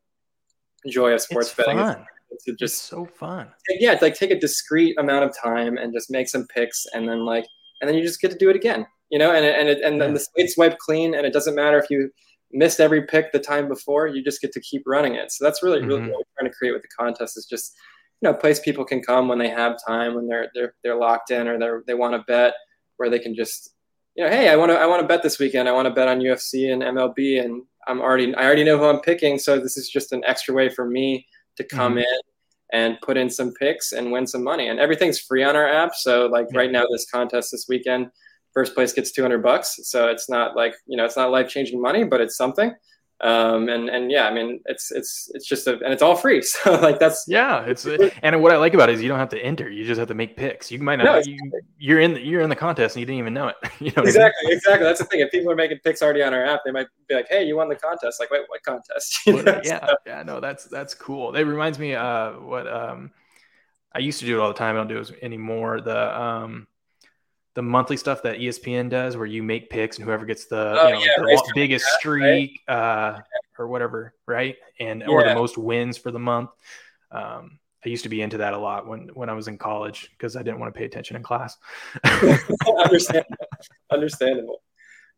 joy 0.89 1.13
of 1.13 1.21
sports 1.21 1.47
it's 1.47 1.56
betting. 1.56 1.78
Fun 1.78 2.06
to 2.46 2.52
just 2.56 2.76
it's 2.76 2.82
so 2.82 3.06
fun. 3.06 3.48
Yeah, 3.80 3.93
it's 3.93 4.02
like 4.02 4.15
take 4.15 4.32
a 4.32 4.39
discrete 4.39 4.98
amount 4.98 5.26
of 5.26 5.36
time 5.38 5.78
and 5.78 5.93
just 5.93 6.12
make 6.12 6.28
some 6.28 6.48
picks, 6.48 6.86
and 6.93 7.08
then 7.08 7.26
like, 7.26 7.46
and 7.82 7.89
then 7.89 7.96
you 7.96 8.04
just 8.04 8.22
get 8.22 8.32
to 8.32 8.38
do 8.38 8.50
it 8.50 8.56
again. 8.56 8.86
You 9.10 9.19
know, 9.19 9.32
and 9.32 9.46
and 9.46 9.69
it, 9.69 9.82
and 9.84 10.02
then 10.02 10.13
the 10.13 10.19
slate's 10.19 10.58
wiped 10.58 10.80
clean, 10.80 11.15
and 11.15 11.26
it 11.26 11.34
doesn't 11.34 11.56
matter 11.56 11.78
if 11.78 11.89
you 11.89 12.10
missed 12.52 12.80
every 12.80 13.04
pick 13.04 13.32
the 13.32 13.39
time 13.39 13.67
before. 13.67 14.08
You 14.08 14.24
just 14.24 14.41
get 14.41 14.52
to 14.54 14.62
keep 14.62 14.84
running 14.86 15.15
it. 15.15 15.32
So 15.32 15.46
that's 15.46 15.63
really 15.63 15.84
really 15.84 16.02
mm-hmm. 16.02 16.12
what 16.12 16.19
we're 16.19 16.41
trying 16.41 16.52
to 16.52 16.58
create 16.58 16.72
with 16.72 16.82
the 16.82 16.89
contest 16.98 17.38
is 17.38 17.46
just 17.46 17.76
you 18.24 18.30
know, 18.30 18.38
a 18.38 18.39
place 18.39 18.60
people 18.60 18.86
can 18.86 19.02
come 19.02 19.28
when 19.28 19.38
they 19.38 19.50
have 19.50 19.76
time, 19.86 20.15
when 20.15 20.28
they're 20.28 20.50
they're 20.56 20.74
they're 20.84 20.96
locked 20.96 21.30
in 21.30 21.48
or 21.48 21.60
they're 21.60 21.84
they 21.86 21.93
want 21.93 22.13
to 22.13 22.24
bet, 22.26 22.54
where 22.98 23.10
they 23.10 23.19
can 23.19 23.36
just 23.36 23.72
you 24.15 24.24
know, 24.24 24.30
hey, 24.30 24.50
I 24.50 24.56
want 24.56 24.72
to 24.72 24.78
I 24.78 24.86
want 24.86 25.02
to 25.02 25.08
bet 25.08 25.24
this 25.24 25.39
weekend. 25.39 25.67
I 25.67 25.74
want 25.74 25.88
to 25.88 25.93
bet 25.93 26.08
on 26.08 26.19
UFC 26.19 26.72
and 26.72 26.82
MLB, 26.82 27.43
and 27.43 27.63
I'm 27.88 28.00
already 28.00 28.34
I 28.36 28.46
already 28.46 28.63
know 28.63 28.78
who 28.78 28.86
I'm 28.86 29.02
picking, 29.02 29.38
so 29.38 29.60
this 29.60 29.76
is 29.76 29.89
just 29.89 30.13
an 30.13 30.24
extra 30.26 30.54
way 30.54 30.69
for 30.69 30.89
me 30.89 31.28
to 31.58 31.63
come 31.63 31.94
mm-hmm. 31.94 32.00
in 32.00 32.20
and 32.74 33.02
put 33.02 33.18
in 33.18 33.30
some 33.30 33.54
picks 33.54 33.92
and 33.92 34.12
win 34.12 34.26
some 34.26 34.44
money. 34.44 34.68
And 34.68 34.80
everything's 34.80 35.20
free 35.20 35.44
on 35.44 35.56
our 35.56 35.68
app. 35.68 35.94
So 35.96 36.26
like 36.26 36.48
yeah. 36.52 36.60
right 36.60 36.72
now, 36.72 36.86
this 36.92 37.06
contest 37.10 37.52
this 37.52 37.68
weekend, 37.70 38.08
first 38.54 38.74
place 38.74 38.94
gets 38.94 39.12
200 39.12 39.44
bucks. 39.44 39.80
So 39.84 40.08
it's 40.08 40.30
not 40.30 40.56
like, 40.56 40.74
you 40.88 40.98
know, 40.98 41.06
it's 41.06 41.18
not 41.18 41.32
life 41.32 41.50
changing 41.50 41.82
money, 41.82 42.04
but 42.04 42.20
it's 42.22 42.36
something 42.36 42.74
um, 43.23 43.69
and 43.69 43.89
and 43.89 44.12
yeah, 44.12 44.27
I 44.27 44.33
mean 44.33 44.59
it's 44.65 44.91
it's 44.91 45.31
it's 45.33 45.47
just 45.47 45.65
a 45.65 45.73
and 45.79 45.93
it's 45.93 46.01
all 46.01 46.15
free. 46.15 46.43
So 46.63 46.73
like 46.73 46.99
that's 46.99 47.23
yeah, 47.27 47.63
it's 47.63 47.86
and 48.21 48.41
what 48.41 48.51
I 48.51 48.57
like 48.57 48.73
about 48.73 48.89
it 48.89 48.95
is 48.95 49.01
you 49.01 49.07
don't 49.07 49.17
have 49.17 49.29
to 49.29 49.39
enter; 49.39 49.69
you 49.69 49.86
just 49.86 49.97
have 49.97 50.09
to 50.09 50.13
make 50.13 50.36
picks. 50.36 50.71
You 50.71 50.79
might 50.79 50.97
not 50.97 51.05
no, 51.05 51.17
you, 51.19 51.38
you're 51.77 52.01
in 52.01 52.15
the, 52.15 52.21
you're 52.21 52.41
in 52.41 52.49
the 52.49 52.55
contest 52.55 52.95
and 52.95 52.99
you 52.99 53.05
didn't 53.05 53.19
even 53.19 53.33
know 53.33 53.47
it. 53.47 53.55
you 53.79 53.91
know 53.95 54.03
exactly, 54.03 54.45
I 54.45 54.49
mean? 54.49 54.57
exactly. 54.57 54.83
That's 54.86 54.99
the 54.99 55.05
thing. 55.05 55.21
If 55.21 55.31
people 55.31 55.51
are 55.51 55.55
making 55.55 55.79
picks 55.83 56.01
already 56.01 56.21
on 56.21 56.33
our 56.33 56.45
app, 56.45 56.62
they 56.65 56.71
might 56.71 56.88
be 57.07 57.15
like, 57.15 57.27
"Hey, 57.29 57.45
you 57.45 57.55
won 57.55 57.69
the 57.69 57.75
contest!" 57.75 58.19
Like, 58.19 58.29
wait, 58.29 58.41
what 58.47 58.62
contest? 58.63 59.19
yeah, 59.25 59.86
so. 59.88 59.95
yeah, 60.05 60.23
no, 60.23 60.41
that's 60.41 60.65
that's 60.65 60.93
cool. 60.93 61.33
It 61.33 61.43
reminds 61.43 61.79
me 61.79 61.95
uh 61.95 62.33
what 62.33 62.67
um 62.67 63.12
I 63.93 63.99
used 63.99 64.19
to 64.19 64.25
do 64.25 64.38
it 64.38 64.41
all 64.41 64.49
the 64.49 64.53
time. 64.53 64.75
I 64.75 64.79
don't 64.79 64.89
do 64.89 64.99
it 64.99 65.12
anymore. 65.21 65.79
The 65.79 66.21
um 66.21 66.67
the 67.56 67.62
monthly 67.62 67.98
stuff 67.98 68.24
that 68.24 68.39
ESPN 68.39 68.89
does, 68.89 69.16
where 69.16 69.26
you 69.26 69.44
make 69.44 69.70
picks 69.70 69.98
and 69.98 70.06
whoever 70.06 70.26
gets 70.26 70.46
the, 70.46 70.76
oh, 70.80 70.88
you 70.88 70.94
know, 70.94 71.00
yeah, 71.00 71.36
the 71.36 71.52
biggest 71.54 71.86
streak 72.00 72.62
right? 72.68 72.76
uh, 72.76 73.20
or 73.60 73.68
whatever, 73.68 74.13
right? 74.28 74.56
And 74.80 75.02
yeah. 75.02 75.08
or 75.08 75.24
the 75.24 75.36
most 75.36 75.58
wins 75.58 75.98
for 75.98 76.12
the 76.12 76.20
month. 76.20 76.50
Um, 77.12 77.60
I 77.86 77.89
used 77.89 78.04
to 78.04 78.10
be 78.10 78.22
into 78.22 78.38
that 78.38 78.54
a 78.54 78.58
lot 78.58 78.88
when 78.88 79.10
when 79.13 79.30
I 79.30 79.34
was 79.34 79.48
in 79.48 79.58
college 79.58 80.10
because 80.12 80.36
I 80.36 80.44
didn't 80.44 80.60
want 80.60 80.74
to 80.74 80.78
pay 80.78 80.86
attention 80.86 81.16
in 81.16 81.24
class. 81.24 81.58
Understandable. 82.04 83.36
Understandable. 83.92 84.62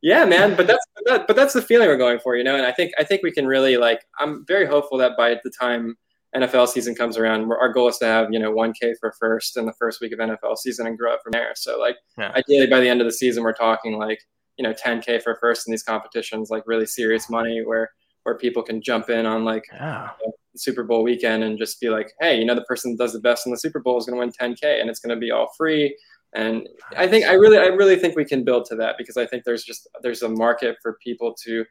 Yeah, 0.01 0.25
man. 0.25 0.55
But 0.55 0.67
that's 0.67 0.85
that, 1.05 1.27
but 1.27 1.35
that's 1.35 1.53
the 1.53 1.61
feeling 1.61 1.87
we're 1.87 1.97
going 1.97 2.19
for, 2.19 2.35
you 2.35 2.43
know. 2.43 2.55
And 2.55 2.65
I 2.65 2.71
think 2.71 2.91
I 2.99 3.03
think 3.03 3.23
we 3.23 3.31
can 3.31 3.45
really 3.47 3.77
like. 3.77 4.05
I'm 4.19 4.45
very 4.45 4.65
hopeful 4.65 4.97
that 4.97 5.15
by 5.17 5.39
the 5.43 5.51
time 5.51 5.95
NFL 6.35 6.67
season 6.67 6.95
comes 6.95 7.17
around, 7.17 7.49
our 7.51 7.71
goal 7.71 7.87
is 7.87 7.97
to 7.99 8.05
have 8.05 8.31
you 8.31 8.39
know 8.39 8.51
1K 8.51 8.95
for 8.99 9.13
first 9.19 9.57
in 9.57 9.65
the 9.65 9.73
first 9.73 10.01
week 10.01 10.11
of 10.11 10.19
NFL 10.19 10.57
season 10.57 10.87
and 10.87 10.97
grow 10.97 11.13
it 11.13 11.19
from 11.23 11.31
there. 11.31 11.53
So 11.55 11.79
like 11.79 11.95
yeah. 12.17 12.31
ideally 12.35 12.67
by 12.67 12.79
the 12.79 12.89
end 12.89 13.01
of 13.01 13.07
the 13.07 13.13
season, 13.13 13.43
we're 13.43 13.53
talking 13.53 13.97
like 13.97 14.19
you 14.57 14.63
know 14.63 14.73
10K 14.73 15.23
for 15.23 15.37
first 15.39 15.67
in 15.67 15.71
these 15.71 15.83
competitions, 15.83 16.49
like 16.49 16.63
really 16.65 16.85
serious 16.85 17.29
money 17.29 17.61
where 17.63 17.91
where 18.23 18.37
people 18.37 18.63
can 18.63 18.81
jump 18.81 19.09
in 19.09 19.25
on 19.25 19.45
like 19.45 19.63
yeah. 19.71 20.09
you 20.21 20.27
know, 20.27 20.33
Super 20.57 20.83
Bowl 20.83 21.03
weekend 21.03 21.43
and 21.43 21.57
just 21.57 21.79
be 21.79 21.89
like, 21.89 22.11
hey, 22.19 22.37
you 22.37 22.45
know 22.45 22.55
the 22.55 22.63
person 22.63 22.91
that 22.91 23.03
does 23.03 23.13
the 23.13 23.19
best 23.19 23.45
in 23.45 23.51
the 23.51 23.57
Super 23.57 23.79
Bowl 23.79 23.97
is 23.97 24.05
going 24.05 24.15
to 24.15 24.19
win 24.19 24.55
10K 24.55 24.81
and 24.81 24.89
it's 24.89 24.99
going 24.99 25.15
to 25.15 25.19
be 25.19 25.31
all 25.31 25.51
free. 25.57 25.95
And 26.33 26.67
I 26.97 27.07
think 27.07 27.25
I 27.25 27.33
really 27.33 27.57
I 27.57 27.67
really 27.67 27.95
think 27.95 28.15
we 28.15 28.25
can 28.25 28.43
build 28.43 28.65
to 28.65 28.75
that 28.75 28.95
because 28.97 29.15
I 29.15 29.25
think 29.25 29.45
there's 29.45 29.63
just 29.63 29.87
there's 30.01 30.21
a 30.21 30.29
market 30.29 30.75
for 30.81 30.97
people 31.01 31.33
to, 31.45 31.63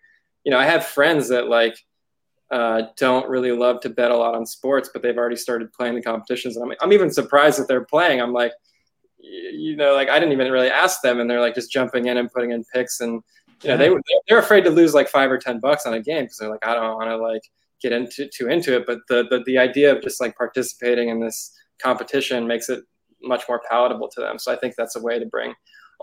you 0.44 0.50
know, 0.50 0.58
I 0.58 0.64
have 0.64 0.86
friends 0.86 1.28
that 1.28 1.48
like 1.48 1.76
uh, 2.50 2.82
don't 2.96 3.28
really 3.28 3.52
love 3.52 3.80
to 3.80 3.90
bet 3.90 4.10
a 4.10 4.16
lot 4.16 4.34
on 4.34 4.46
sports, 4.46 4.90
but 4.92 5.02
they've 5.02 5.16
already 5.16 5.36
started 5.36 5.72
playing 5.72 5.94
the 5.94 6.02
competitions. 6.02 6.56
And 6.56 6.70
I'm, 6.70 6.76
I'm 6.80 6.92
even 6.92 7.10
surprised 7.10 7.58
that 7.58 7.68
they're 7.68 7.84
playing. 7.84 8.20
I'm 8.20 8.32
like, 8.32 8.52
you 9.18 9.76
know, 9.76 9.94
like 9.94 10.08
I 10.08 10.18
didn't 10.18 10.32
even 10.32 10.52
really 10.52 10.70
ask 10.70 11.00
them, 11.02 11.20
and 11.20 11.28
they're 11.28 11.40
like 11.40 11.54
just 11.54 11.72
jumping 11.72 12.06
in 12.06 12.18
and 12.18 12.30
putting 12.30 12.52
in 12.52 12.64
picks, 12.74 13.00
and 13.00 13.22
you 13.62 13.70
know, 13.70 13.76
they 13.76 13.90
they're 14.28 14.38
afraid 14.38 14.64
to 14.64 14.70
lose 14.70 14.94
like 14.94 15.08
five 15.08 15.30
or 15.30 15.38
ten 15.38 15.60
bucks 15.60 15.86
on 15.86 15.94
a 15.94 16.00
game 16.00 16.24
because 16.24 16.36
they're 16.38 16.50
like, 16.50 16.66
I 16.66 16.74
don't 16.74 16.96
want 16.96 17.08
to 17.08 17.16
like 17.16 17.42
get 17.80 17.92
into 17.92 18.28
too 18.28 18.48
into 18.48 18.76
it. 18.76 18.84
But 18.86 18.98
the, 19.08 19.24
the 19.30 19.42
the 19.46 19.58
idea 19.58 19.94
of 19.94 20.02
just 20.02 20.20
like 20.20 20.36
participating 20.36 21.08
in 21.08 21.20
this 21.20 21.52
competition 21.78 22.46
makes 22.46 22.68
it 22.68 22.84
much 23.22 23.44
more 23.48 23.62
palatable 23.70 24.08
to 24.10 24.20
them. 24.20 24.38
So 24.38 24.52
I 24.52 24.56
think 24.56 24.74
that's 24.76 24.96
a 24.96 25.02
way 25.02 25.18
to 25.18 25.26
bring 25.26 25.54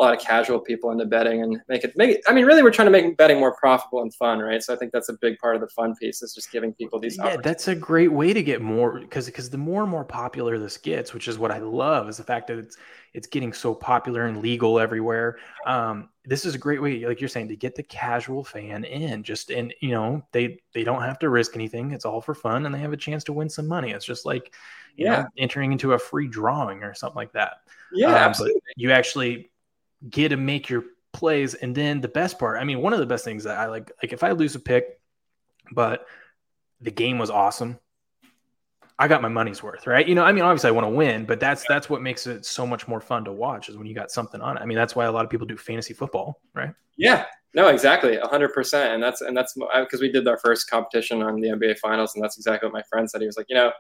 a 0.01 0.03
lot 0.03 0.13
of 0.15 0.19
casual 0.19 0.59
people 0.59 0.91
into 0.91 1.05
betting 1.05 1.43
and 1.43 1.61
make 1.67 1.83
it 1.83 1.95
make 1.95 2.09
it, 2.09 2.21
I 2.27 2.33
mean 2.33 2.45
really 2.45 2.63
we're 2.63 2.71
trying 2.71 2.87
to 2.87 2.91
make 2.91 3.17
betting 3.17 3.39
more 3.39 3.55
profitable 3.55 4.01
and 4.01 4.13
fun 4.13 4.39
right? 4.39 4.61
So 4.61 4.73
I 4.73 4.77
think 4.77 4.91
that's 4.91 5.09
a 5.09 5.13
big 5.13 5.37
part 5.37 5.55
of 5.55 5.61
the 5.61 5.67
fun 5.67 5.95
piece 5.95 6.21
is 6.21 6.33
just 6.33 6.51
giving 6.51 6.73
people 6.73 6.99
these 6.99 7.17
yeah 7.17 7.37
that's 7.37 7.67
a 7.67 7.75
great 7.75 8.11
way 8.11 8.33
to 8.33 8.41
get 8.41 8.61
more 8.61 8.99
because 8.99 9.28
because 9.28 9.49
the 9.49 9.57
more 9.57 9.84
and 9.84 9.91
more 9.91 10.03
popular 10.03 10.57
this 10.57 10.78
gets 10.78 11.13
which 11.13 11.28
is 11.28 11.38
what 11.38 11.51
I 11.51 11.59
love 11.59 12.09
is 12.09 12.17
the 12.17 12.23
fact 12.23 12.47
that 12.47 12.57
it's 12.57 12.78
it's 13.13 13.28
getting 13.28 13.51
so 13.51 13.76
popular 13.76 14.26
and 14.26 14.41
legal 14.41 14.80
everywhere. 14.80 15.38
Um, 15.65 16.09
this 16.23 16.45
is 16.45 16.55
a 16.55 16.57
great 16.57 16.82
way 16.82 17.05
like 17.05 17.19
you're 17.19 17.28
saying 17.28 17.49
to 17.49 17.55
get 17.55 17.76
the 17.76 17.84
casual 17.84 18.43
fan 18.43 18.84
in 18.84 19.23
just 19.23 19.49
and 19.49 19.73
you 19.82 19.91
know 19.91 20.23
they 20.32 20.59
they 20.73 20.84
don't 20.84 21.01
have 21.01 21.19
to 21.19 21.30
risk 21.30 21.55
anything. 21.55 21.91
It's 21.91 22.05
all 22.05 22.21
for 22.21 22.34
fun 22.34 22.65
and 22.65 22.73
they 22.73 22.80
have 22.80 22.93
a 22.93 22.97
chance 22.97 23.23
to 23.26 23.34
win 23.34 23.49
some 23.49 23.67
money. 23.67 23.91
It's 23.91 24.05
just 24.05 24.26
like 24.26 24.53
you 24.95 25.05
yeah. 25.05 25.21
know 25.21 25.28
entering 25.38 25.71
into 25.71 25.93
a 25.93 25.99
free 25.99 26.28
drawing 26.28 26.84
or 26.84 26.93
something 26.93 27.15
like 27.15 27.34
that. 27.34 27.57
Yeah 27.93 28.09
um, 28.09 28.15
absolutely. 28.15 28.61
you 28.78 28.91
actually 28.91 29.51
get 30.10 30.30
to 30.30 30.38
make 30.38 30.70
your 30.70 30.84
plays. 31.14 31.54
And 31.54 31.76
then 31.76 32.02
the 32.02 32.08
best 32.08 32.39
part, 32.39 32.60
I 32.60 32.64
mean, 32.64 32.82
one 32.82 32.93
of 32.93 32.99
the 32.99 33.06
best 33.06 33.26
things 33.26 33.43
that 33.43 33.58
I 33.58 33.68
like, 33.68 33.91
like 34.02 34.14
if 34.14 34.24
I 34.24 34.32
lose 34.32 34.56
a 34.56 34.60
pick, 34.60 34.99
but 35.72 36.06
the 36.80 36.91
game 36.91 37.18
was 37.18 37.30
awesome, 37.30 37.80
I 39.02 39.08
got 39.08 39.22
my 39.22 39.30
money's 39.30 39.64
worth, 39.64 39.88
right? 39.88 40.08
You 40.08 40.14
know, 40.14 40.24
I 40.24 40.32
mean, 40.32 40.43
obviously 40.43 40.68
I 40.68 40.72
want 40.72 40.86
to 40.86 40.91
win, 40.91 41.26
but 41.26 41.39
that's 41.39 41.66
that's 41.68 41.89
what 41.89 42.04
makes 42.04 42.28
it 42.28 42.45
so 42.45 42.68
much 42.68 42.88
more 42.88 43.02
fun 43.02 43.26
to 43.26 43.32
watch 43.32 43.68
is 43.68 43.76
when 43.76 43.88
you 43.88 43.95
got 43.95 44.12
something 44.12 44.39
on 44.41 44.58
it. 44.58 44.62
I 44.62 44.66
mean, 44.66 44.78
that's 44.78 44.95
why 44.95 45.06
a 45.06 45.12
lot 45.12 45.26
of 45.26 45.32
people 45.32 45.47
do 45.47 45.58
fantasy 45.58 45.95
football, 45.95 46.39
right? 46.54 46.72
Yeah, 46.97 47.26
no, 47.56 47.70
exactly, 47.70 48.20
hundred 48.22 48.54
percent, 48.54 48.93
and 48.93 49.02
that's 49.02 49.22
and 49.22 49.36
that's 49.36 49.56
uh, 49.74 49.82
because 49.82 50.02
we 50.02 50.12
did 50.12 50.28
our 50.28 50.38
first 50.38 50.70
competition 50.70 51.24
on 51.24 51.41
the 51.41 51.47
NBA 51.47 51.80
Finals, 51.80 52.14
and 52.14 52.24
that's 52.24 52.38
exactly 52.38 52.68
what 52.68 52.74
my 52.74 52.84
friend 52.84 53.10
said. 53.10 53.22
He 53.22 53.28
was 53.28 53.38
like, 53.38 53.47
you 53.49 53.56
know, 53.56 53.72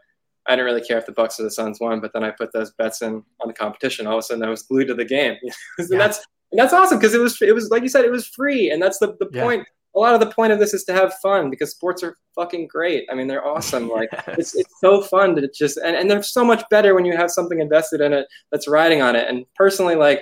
I 0.51 0.55
didn't 0.55 0.65
really 0.65 0.81
care 0.81 0.97
if 0.97 1.05
the 1.05 1.13
Bucks 1.13 1.39
or 1.39 1.43
the 1.43 1.51
Suns 1.51 1.79
won, 1.79 2.01
but 2.01 2.11
then 2.13 2.25
I 2.25 2.31
put 2.31 2.51
those 2.51 2.71
bets 2.71 3.01
in 3.01 3.23
on 3.41 3.47
the 3.47 3.53
competition. 3.53 4.05
All 4.05 4.15
of 4.15 4.19
a 4.19 4.23
sudden, 4.23 4.43
I 4.43 4.49
was 4.49 4.63
glued 4.63 4.89
to 4.89 4.93
the 4.93 5.05
game. 5.05 5.37
and 5.77 5.87
yeah. 5.89 5.97
that's 5.97 6.17
and 6.51 6.59
that's 6.59 6.73
awesome 6.73 6.97
because 6.97 7.13
it 7.13 7.21
was 7.21 7.41
it 7.41 7.55
was 7.55 7.69
like 7.69 7.83
you 7.83 7.89
said, 7.89 8.03
it 8.03 8.11
was 8.11 8.27
free, 8.27 8.71
and 8.71 8.81
that's 8.81 8.99
the 8.99 9.15
the 9.19 9.29
yeah. 9.31 9.43
point. 9.43 9.67
A 9.95 9.99
lot 9.99 10.13
of 10.13 10.21
the 10.21 10.33
point 10.33 10.53
of 10.53 10.59
this 10.59 10.73
is 10.73 10.85
to 10.85 10.93
have 10.93 11.13
fun 11.21 11.49
because 11.49 11.71
sports 11.71 12.01
are 12.01 12.17
fucking 12.33 12.67
great. 12.67 13.05
I 13.11 13.15
mean, 13.15 13.27
they're 13.27 13.45
awesome. 13.45 13.89
Like 13.93 14.09
it's 14.27 14.55
it's 14.55 14.73
so 14.79 15.01
fun 15.01 15.35
to 15.35 15.49
just 15.49 15.77
and, 15.77 15.95
and 15.95 16.11
they're 16.11 16.23
so 16.23 16.43
much 16.43 16.63
better 16.69 16.93
when 16.95 17.05
you 17.05 17.15
have 17.15 17.31
something 17.31 17.59
invested 17.59 18.01
in 18.01 18.13
it 18.13 18.25
that's 18.51 18.67
riding 18.67 19.01
on 19.01 19.15
it. 19.15 19.27
And 19.29 19.45
personally, 19.55 19.95
like 19.95 20.21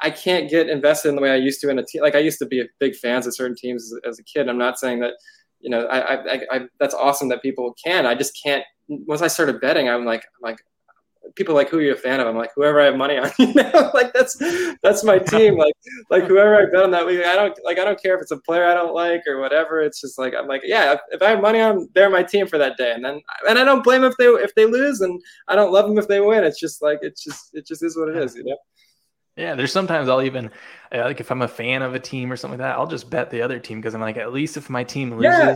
I 0.00 0.10
can't 0.10 0.50
get 0.50 0.68
invested 0.68 1.08
in 1.08 1.16
the 1.16 1.22
way 1.22 1.30
I 1.30 1.36
used 1.36 1.60
to 1.62 1.70
in 1.70 1.78
a 1.78 1.84
team. 1.84 2.02
Like 2.02 2.14
I 2.14 2.20
used 2.20 2.38
to 2.38 2.46
be 2.46 2.60
a 2.60 2.66
big 2.78 2.94
fans 2.96 3.26
of 3.26 3.34
certain 3.34 3.56
teams 3.56 3.92
as, 3.92 4.00
as 4.08 4.18
a 4.18 4.24
kid. 4.24 4.48
I'm 4.48 4.58
not 4.58 4.78
saying 4.78 5.00
that 5.00 5.14
you 5.60 5.70
know, 5.70 5.86
I, 5.86 6.14
I, 6.14 6.40
I, 6.50 6.60
that's 6.78 6.94
awesome 6.94 7.28
that 7.30 7.42
people 7.42 7.74
can. 7.82 8.06
I 8.06 8.14
just 8.14 8.38
can't. 8.42 8.64
Once 8.88 9.22
I 9.22 9.28
started 9.28 9.60
betting, 9.60 9.88
I'm 9.88 10.04
like, 10.04 10.24
I'm 10.24 10.42
like, 10.42 10.60
people 11.34 11.54
like, 11.54 11.68
who 11.68 11.78
are 11.78 11.82
you 11.82 11.92
a 11.92 11.96
fan 11.96 12.20
of? 12.20 12.26
I'm 12.26 12.36
like, 12.36 12.50
whoever 12.54 12.80
I 12.80 12.86
have 12.86 12.96
money 12.96 13.18
on. 13.18 13.30
You 13.38 13.52
know, 13.54 13.90
like 13.94 14.12
that's 14.12 14.36
that's 14.82 15.04
my 15.04 15.18
team. 15.18 15.56
Like, 15.66 15.74
like 16.10 16.24
whoever 16.24 16.56
I 16.56 16.66
bet 16.66 16.82
on 16.82 16.90
that 16.92 17.06
week. 17.06 17.24
I 17.24 17.34
don't 17.34 17.56
like. 17.64 17.78
I 17.78 17.84
don't 17.84 18.00
care 18.00 18.14
if 18.14 18.22
it's 18.22 18.30
a 18.30 18.36
player 18.38 18.66
I 18.66 18.74
don't 18.74 18.94
like 18.94 19.22
or 19.26 19.40
whatever. 19.40 19.80
It's 19.80 20.00
just 20.00 20.18
like 20.18 20.34
I'm 20.34 20.46
like, 20.46 20.62
yeah. 20.64 20.96
If, 21.10 21.22
I 21.22 21.30
have 21.30 21.40
money 21.40 21.60
on, 21.60 21.88
they're 21.94 22.10
my 22.10 22.22
team 22.22 22.46
for 22.46 22.58
that 22.58 22.76
day. 22.76 22.92
And 22.92 23.04
then, 23.04 23.20
and 23.48 23.58
I 23.58 23.64
don't 23.64 23.82
blame 23.82 24.02
them 24.02 24.10
if 24.10 24.16
they 24.16 24.26
if 24.26 24.54
they 24.54 24.66
lose, 24.66 25.00
and 25.00 25.20
I 25.48 25.54
don't 25.54 25.72
love 25.72 25.86
them 25.88 25.98
if 25.98 26.08
they 26.08 26.20
win. 26.20 26.44
It's 26.44 26.60
just 26.60 26.82
like 26.82 26.98
it's 27.02 27.22
just 27.22 27.54
it 27.54 27.66
just 27.66 27.82
is 27.82 27.96
what 27.96 28.08
it 28.08 28.16
is. 28.16 28.34
You 28.34 28.44
know. 28.44 28.56
Yeah, 29.36 29.54
there's 29.54 29.72
sometimes 29.72 30.08
I'll 30.08 30.22
even 30.22 30.50
like 30.92 31.20
if 31.20 31.30
I'm 31.30 31.42
a 31.42 31.48
fan 31.48 31.82
of 31.82 31.94
a 31.94 32.00
team 32.00 32.32
or 32.32 32.36
something 32.36 32.58
like 32.58 32.66
that, 32.66 32.78
I'll 32.78 32.86
just 32.86 33.10
bet 33.10 33.30
the 33.30 33.42
other 33.42 33.58
team 33.58 33.80
because 33.80 33.94
I'm 33.94 34.00
like, 34.00 34.16
at 34.16 34.32
least 34.32 34.56
if 34.56 34.70
my 34.70 34.82
team 34.82 35.16
loses, 35.16 35.22
yeah, 35.22 35.54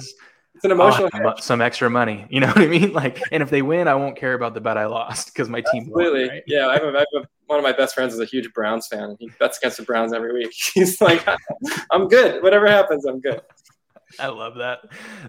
it's 0.61 0.67
an 0.67 0.73
emotional 0.73 1.09
some 1.39 1.63
extra 1.63 1.89
money. 1.89 2.27
You 2.31 2.41
know 2.41 2.49
what 2.49 2.59
I 2.59 2.67
mean? 2.67 2.93
Like, 2.93 3.21
and 3.33 3.43
if 3.43 3.51
they 3.51 3.63
win, 3.63 3.89
I 3.89 3.95
won't 3.95 4.17
care 4.17 4.35
about 4.35 4.55
the 4.55 4.61
bet 4.61 4.77
I 4.77 4.87
lost 4.87 5.33
because 5.33 5.49
my 5.49 5.63
team. 5.73 5.85
Absolutely, 5.85 6.21
won, 6.21 6.29
right? 6.29 6.43
yeah. 6.47 6.69
I 6.69 6.75
have, 6.75 6.83
a, 6.85 6.89
I 6.89 6.99
have 6.99 7.25
a, 7.25 7.29
one 7.47 7.59
of 7.59 7.63
my 7.63 7.73
best 7.73 7.95
friends 7.95 8.13
is 8.13 8.21
a 8.21 8.25
huge 8.27 8.53
Browns 8.53 8.87
fan. 8.87 9.17
He 9.19 9.31
bets 9.39 9.59
against 9.59 9.79
the 9.79 9.85
Browns 9.85 10.13
every 10.13 10.33
week. 10.33 10.53
He's 10.75 11.01
like, 11.01 11.27
I'm 11.91 12.09
good. 12.09 12.43
Whatever 12.43 12.67
happens, 12.67 13.07
I'm 13.07 13.21
good. 13.21 13.41
I 14.19 14.29
love 14.29 14.57
that. 14.57 14.81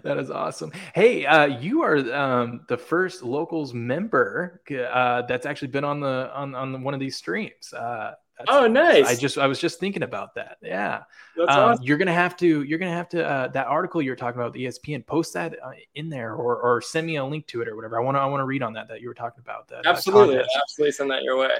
That 0.02 0.18
is 0.18 0.30
awesome. 0.30 0.70
Hey, 0.94 1.24
uh, 1.24 1.46
you 1.46 1.82
are 1.82 1.96
um, 2.14 2.64
the 2.68 2.76
first 2.76 3.22
locals 3.22 3.72
member 3.72 4.60
uh, 4.70 5.22
that's 5.22 5.46
actually 5.46 5.68
been 5.68 5.84
on 5.84 6.00
the 6.00 6.30
on 6.34 6.54
on 6.54 6.82
one 6.82 6.92
of 6.92 7.00
these 7.00 7.16
streams. 7.16 7.72
Uh, 7.72 8.12
oh, 8.48 8.66
nice. 8.66 9.06
I 9.06 9.14
just 9.14 9.38
I 9.38 9.46
was 9.46 9.58
just 9.58 9.78
thinking 9.80 10.02
about 10.02 10.34
that. 10.34 10.58
Yeah, 10.62 11.02
um, 11.38 11.48
awesome. 11.48 11.84
you're 11.84 11.98
gonna 11.98 12.12
have 12.12 12.36
to 12.38 12.62
you're 12.62 12.78
gonna 12.78 12.92
have 12.92 13.08
to 13.10 13.26
uh, 13.26 13.48
that 13.48 13.66
article 13.66 14.02
you're 14.02 14.16
talking 14.16 14.40
about 14.40 14.52
the 14.52 14.66
ESPN 14.66 15.06
post 15.06 15.34
that 15.34 15.56
uh, 15.62 15.72
in 15.94 16.08
there 16.08 16.34
or 16.34 16.56
or 16.56 16.80
send 16.80 17.06
me 17.06 17.16
a 17.16 17.24
link 17.24 17.46
to 17.48 17.62
it 17.62 17.68
or 17.68 17.76
whatever. 17.76 18.00
I 18.00 18.04
want 18.04 18.16
to 18.16 18.20
I 18.20 18.26
want 18.26 18.40
to 18.40 18.46
read 18.46 18.62
on 18.62 18.74
that 18.74 18.88
that 18.88 19.00
you 19.00 19.08
were 19.08 19.14
talking 19.14 19.40
about. 19.40 19.68
That 19.68 19.86
absolutely, 19.86 20.40
absolutely 20.60 20.92
send 20.92 21.10
that 21.10 21.22
your 21.22 21.38
way. 21.38 21.50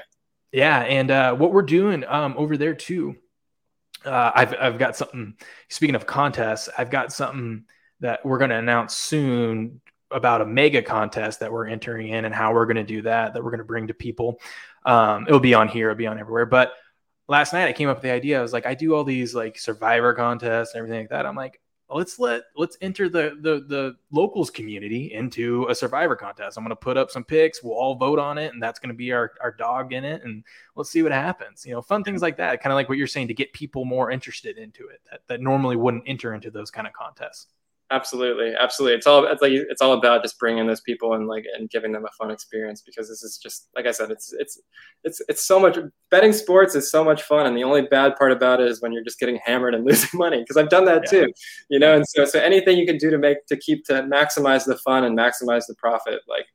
Yeah, 0.51 0.79
and 0.79 1.09
uh, 1.09 1.35
what 1.35 1.51
we're 1.51 1.63
doing 1.63 2.03
um, 2.07 2.35
over 2.37 2.57
there 2.57 2.75
too. 2.75 3.15
Uh, 4.05 4.31
I've 4.35 4.53
I've 4.59 4.77
got 4.77 4.95
something. 4.95 5.35
Speaking 5.69 5.95
of 5.95 6.05
contests, 6.05 6.69
I've 6.77 6.89
got 6.89 7.13
something 7.13 7.65
that 8.01 8.25
we're 8.25 8.37
going 8.37 8.49
to 8.49 8.57
announce 8.57 8.95
soon 8.95 9.79
about 10.11 10.41
a 10.41 10.45
mega 10.45 10.81
contest 10.81 11.39
that 11.39 11.51
we're 11.51 11.67
entering 11.67 12.09
in 12.09 12.25
and 12.25 12.35
how 12.35 12.53
we're 12.53 12.65
going 12.65 12.75
to 12.77 12.83
do 12.83 13.01
that 13.01 13.33
that 13.33 13.43
we're 13.43 13.49
going 13.49 13.59
to 13.59 13.65
bring 13.65 13.87
to 13.87 13.93
people 13.93 14.39
um, 14.85 15.25
it'll 15.27 15.39
be 15.39 15.53
on 15.53 15.67
here 15.67 15.89
it'll 15.89 15.97
be 15.97 16.07
on 16.07 16.19
everywhere. 16.19 16.45
But 16.45 16.73
last 17.29 17.53
night 17.53 17.67
i 17.67 17.73
came 17.73 17.89
up 17.89 17.97
with 17.97 18.03
the 18.03 18.11
idea. 18.11 18.39
I 18.39 18.41
was 18.41 18.53
like 18.53 18.65
i 18.65 18.73
do 18.73 18.95
all 18.95 19.03
these 19.03 19.33
like 19.33 19.57
survivor 19.57 20.13
contests 20.13 20.73
and 20.73 20.79
everything 20.79 21.01
like 21.01 21.09
that. 21.09 21.25
I'm 21.25 21.35
like 21.35 21.59
let's 21.89 22.17
let 22.17 22.43
let's 22.55 22.77
enter 22.81 23.07
the 23.07 23.37
the 23.41 23.65
the 23.67 23.95
locals 24.11 24.49
community 24.49 25.13
into 25.13 25.67
a 25.69 25.75
survivor 25.75 26.15
contest. 26.15 26.57
I'm 26.57 26.63
to 26.69 26.75
put 26.75 26.97
up 26.97 27.11
some 27.11 27.23
picks 27.23 27.63
we'll 27.63 27.73
all 27.73 27.95
vote 27.95 28.19
on 28.19 28.37
it 28.37 28.53
and 28.53 28.61
that's 28.61 28.79
to 28.79 28.93
be 28.93 29.11
our 29.11 29.31
our 29.41 29.51
dog 29.51 29.93
in 29.93 30.03
it 30.03 30.23
and 30.23 30.43
let's 30.75 30.89
see 30.89 31.03
what 31.03 31.11
happens. 31.11 31.65
You 31.65 31.73
know 31.73 31.81
fun 31.81 32.03
things 32.03 32.21
like 32.21 32.37
that. 32.37 32.61
Kind 32.61 32.73
of 32.73 32.75
like 32.75 32.89
what 32.89 32.97
you're 32.97 33.07
saying 33.07 33.27
to 33.27 33.33
get 33.33 33.53
people 33.53 33.85
more 33.85 34.11
interested 34.11 34.57
into 34.57 34.87
it 34.87 35.01
that, 35.11 35.21
that 35.27 35.41
normally 35.41 35.75
wouldn't 35.75 36.03
enter 36.07 36.33
into 36.33 36.51
those 36.51 36.71
kind 36.71 36.87
of 36.87 36.93
contests 36.93 37.47
absolutely 37.91 38.53
absolutely. 38.59 38.97
It's 38.97 39.07
all 39.07 39.25
it's 39.25 39.41
like 39.41 39.51
it's 39.51 39.81
all 39.81 39.93
about 39.93 40.23
just 40.23 40.39
bringing 40.39 40.65
those 40.67 40.81
people 40.81 41.13
and 41.13 41.27
like 41.27 41.45
and 41.57 41.69
giving 41.69 41.91
them 41.91 42.05
a 42.05 42.11
fun 42.17 42.31
experience 42.31 42.81
because 42.81 43.09
this 43.09 43.23
is 43.23 43.37
just 43.37 43.69
like 43.75 43.85
i 43.85 43.91
said 43.91 44.11
it's 44.11 44.33
it's 44.33 44.59
it's 45.03 45.21
it's 45.27 45.43
so 45.43 45.59
much 45.59 45.77
betting 46.09 46.33
sports 46.33 46.75
is 46.75 46.89
so 46.89 47.03
much 47.03 47.23
fun 47.23 47.45
and 47.45 47.55
the 47.55 47.63
only 47.63 47.83
bad 47.83 48.15
part 48.15 48.31
about 48.31 48.59
it 48.59 48.67
is 48.67 48.81
when 48.81 48.91
you're 48.91 49.03
just 49.03 49.19
getting 49.19 49.39
hammered 49.43 49.75
and 49.75 49.85
losing 49.89 50.17
money 50.17 50.39
because 50.39 50.57
i've 50.57 50.69
done 50.69 50.85
that 50.85 51.03
yeah. 51.05 51.21
too 51.21 51.33
you 51.69 51.79
know 51.79 51.95
and 51.95 52.07
so 52.07 52.25
so 52.25 52.39
anything 52.39 52.77
you 52.77 52.85
can 52.85 52.97
do 52.97 53.09
to 53.09 53.17
make 53.17 53.45
to 53.45 53.57
keep 53.57 53.85
to 53.85 53.93
maximize 54.03 54.65
the 54.65 54.77
fun 54.77 55.03
and 55.03 55.17
maximize 55.17 55.67
the 55.67 55.75
profit 55.75 56.21
like 56.27 56.45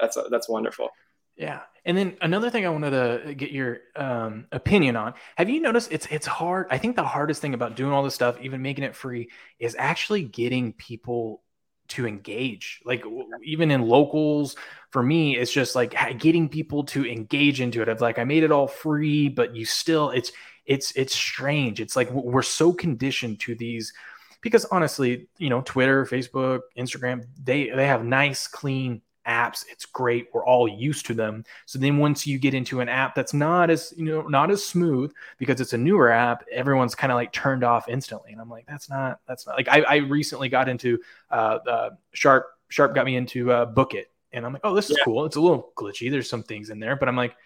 that's 0.00 0.18
that's 0.30 0.48
wonderful 0.48 0.88
yeah. 1.36 1.62
And 1.84 1.96
then 1.96 2.16
another 2.20 2.50
thing 2.50 2.66
I 2.66 2.70
wanted 2.70 2.90
to 2.90 3.34
get 3.34 3.52
your 3.52 3.78
um, 3.94 4.46
opinion 4.50 4.96
on. 4.96 5.14
Have 5.36 5.48
you 5.48 5.60
noticed 5.60 5.92
it's 5.92 6.06
it's 6.10 6.26
hard? 6.26 6.66
I 6.70 6.78
think 6.78 6.96
the 6.96 7.04
hardest 7.04 7.40
thing 7.40 7.54
about 7.54 7.76
doing 7.76 7.92
all 7.92 8.02
this 8.02 8.14
stuff, 8.14 8.38
even 8.40 8.60
making 8.60 8.84
it 8.84 8.96
free, 8.96 9.30
is 9.60 9.76
actually 9.78 10.24
getting 10.24 10.72
people 10.72 11.42
to 11.88 12.06
engage. 12.06 12.80
Like 12.84 13.04
even 13.44 13.70
in 13.70 13.82
locals, 13.82 14.56
for 14.90 15.02
me, 15.02 15.36
it's 15.36 15.52
just 15.52 15.76
like 15.76 15.94
getting 16.18 16.48
people 16.48 16.84
to 16.86 17.06
engage 17.06 17.60
into 17.60 17.82
it. 17.82 17.88
Of 17.88 18.00
like 18.00 18.18
I 18.18 18.24
made 18.24 18.42
it 18.42 18.50
all 18.50 18.66
free, 18.66 19.28
but 19.28 19.54
you 19.54 19.64
still 19.64 20.10
it's 20.10 20.32
it's 20.64 20.90
it's 20.96 21.14
strange. 21.14 21.80
It's 21.80 21.94
like 21.94 22.10
we're 22.10 22.42
so 22.42 22.72
conditioned 22.72 23.38
to 23.40 23.54
these 23.54 23.92
because 24.40 24.64
honestly, 24.66 25.28
you 25.38 25.50
know, 25.50 25.60
Twitter, 25.60 26.04
Facebook, 26.04 26.60
Instagram, 26.76 27.26
they 27.42 27.70
they 27.70 27.86
have 27.86 28.04
nice, 28.04 28.48
clean 28.48 29.02
apps. 29.26 29.64
It's 29.70 29.84
great. 29.84 30.28
We're 30.32 30.44
all 30.44 30.68
used 30.68 31.06
to 31.06 31.14
them. 31.14 31.44
So 31.66 31.78
then 31.78 31.98
once 31.98 32.26
you 32.26 32.38
get 32.38 32.54
into 32.54 32.80
an 32.80 32.88
app 32.88 33.14
that's 33.14 33.34
not 33.34 33.70
as 33.70 33.92
you 33.96 34.04
know 34.04 34.22
not 34.22 34.50
as 34.50 34.64
smooth 34.64 35.12
because 35.38 35.60
it's 35.60 35.72
a 35.72 35.78
newer 35.78 36.10
app 36.10 36.44
everyone's 36.52 36.94
kind 36.94 37.12
of 37.12 37.16
like 37.16 37.32
turned 37.32 37.64
off 37.64 37.88
instantly. 37.88 38.32
And 38.32 38.40
i'm 38.40 38.50
like 38.50 38.66
that's 38.66 38.88
not 38.88 39.20
that's 39.26 39.46
not 39.46 39.56
like 39.56 39.68
i, 39.68 39.82
I 39.82 39.96
recently 39.96 40.48
got 40.48 40.68
into 40.68 40.98
uh, 41.30 41.58
uh 41.68 41.90
sharp 42.12 42.46
sharp 42.68 42.94
got 42.94 43.06
me 43.06 43.16
into 43.16 43.50
uh, 43.50 43.66
book 43.66 43.94
it. 43.94 44.10
And 44.32 44.46
i'm 44.46 44.52
like 44.52 44.62
oh 44.64 44.74
this 44.74 44.90
is 44.90 44.96
yeah. 44.98 45.04
cool. 45.04 45.24
It's 45.24 45.36
a 45.36 45.40
little 45.40 45.72
glitchy. 45.76 46.10
There's 46.10 46.28
some 46.28 46.42
things 46.42 46.70
in 46.70 46.80
there. 46.80 46.96
But 46.96 47.08
i'm 47.08 47.16
like 47.16 47.36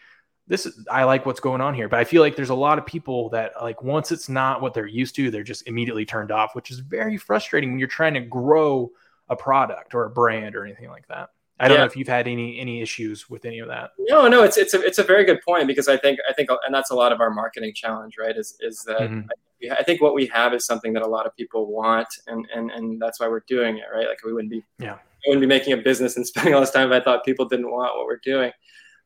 this 0.46 0.66
is 0.66 0.86
i 0.90 1.04
like 1.04 1.26
what's 1.26 1.40
going 1.40 1.60
on 1.60 1.74
here. 1.74 1.88
But 1.88 2.00
i 2.00 2.04
feel 2.04 2.22
like 2.22 2.36
there's 2.36 2.50
a 2.50 2.54
lot 2.54 2.78
of 2.78 2.86
people 2.86 3.30
that 3.30 3.52
like 3.60 3.82
once 3.82 4.12
it's 4.12 4.28
not 4.28 4.60
what 4.60 4.74
they're 4.74 4.86
used 4.86 5.14
to 5.16 5.30
they're 5.30 5.42
just 5.42 5.66
immediately 5.66 6.04
turned 6.04 6.30
off 6.30 6.54
which 6.54 6.70
is 6.70 6.80
very 6.80 7.16
frustrating 7.16 7.70
when 7.70 7.78
you're 7.78 7.88
trying 7.88 8.14
to 8.14 8.20
grow 8.20 8.90
a 9.28 9.36
product 9.36 9.94
or 9.94 10.04
a 10.04 10.10
brand 10.10 10.56
or 10.56 10.64
anything 10.64 10.90
like 10.90 11.06
that 11.06 11.30
I 11.60 11.68
don't 11.68 11.76
yeah. 11.76 11.82
know 11.82 11.86
if 11.86 11.94
you've 11.94 12.08
had 12.08 12.26
any 12.26 12.58
any 12.58 12.80
issues 12.80 13.28
with 13.28 13.44
any 13.44 13.58
of 13.58 13.68
that. 13.68 13.90
No, 13.98 14.26
no, 14.28 14.42
it's 14.42 14.56
it's 14.56 14.72
a 14.72 14.80
it's 14.80 14.98
a 14.98 15.04
very 15.04 15.24
good 15.24 15.42
point 15.42 15.66
because 15.66 15.88
I 15.88 15.98
think 15.98 16.18
I 16.28 16.32
think 16.32 16.48
and 16.66 16.74
that's 16.74 16.90
a 16.90 16.94
lot 16.94 17.12
of 17.12 17.20
our 17.20 17.30
marketing 17.30 17.74
challenge, 17.74 18.14
right? 18.18 18.34
Is 18.36 18.56
is 18.60 18.82
that 18.84 19.02
mm-hmm. 19.02 19.28
I, 19.70 19.76
I, 19.76 19.82
think 19.82 20.00
what 20.00 20.14
we 20.14 20.24
have 20.28 20.54
is 20.54 20.64
something 20.64 20.94
that 20.94 21.02
a 21.02 21.06
lot 21.06 21.26
of 21.26 21.36
people 21.36 21.70
want, 21.70 22.08
and 22.26 22.48
and 22.54 22.70
and 22.70 23.00
that's 23.00 23.20
why 23.20 23.28
we're 23.28 23.44
doing 23.46 23.76
it, 23.76 23.84
right? 23.94 24.08
Like 24.08 24.24
we 24.24 24.32
wouldn't 24.32 24.50
be 24.50 24.64
yeah 24.78 24.94
we 25.26 25.30
wouldn't 25.30 25.42
be 25.42 25.46
making 25.46 25.74
a 25.74 25.76
business 25.76 26.16
and 26.16 26.26
spending 26.26 26.54
all 26.54 26.60
this 26.60 26.70
time 26.70 26.90
if 26.90 26.98
I 26.98 27.04
thought 27.04 27.24
people 27.24 27.44
didn't 27.44 27.70
want 27.70 27.94
what 27.94 28.06
we're 28.06 28.20
doing. 28.24 28.52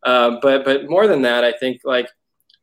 Um, 0.07 0.38
but 0.40 0.64
but 0.64 0.88
more 0.88 1.09
than 1.09 1.22
that, 1.22 1.42
I 1.42 1.52
think 1.52 1.80
like 1.84 2.09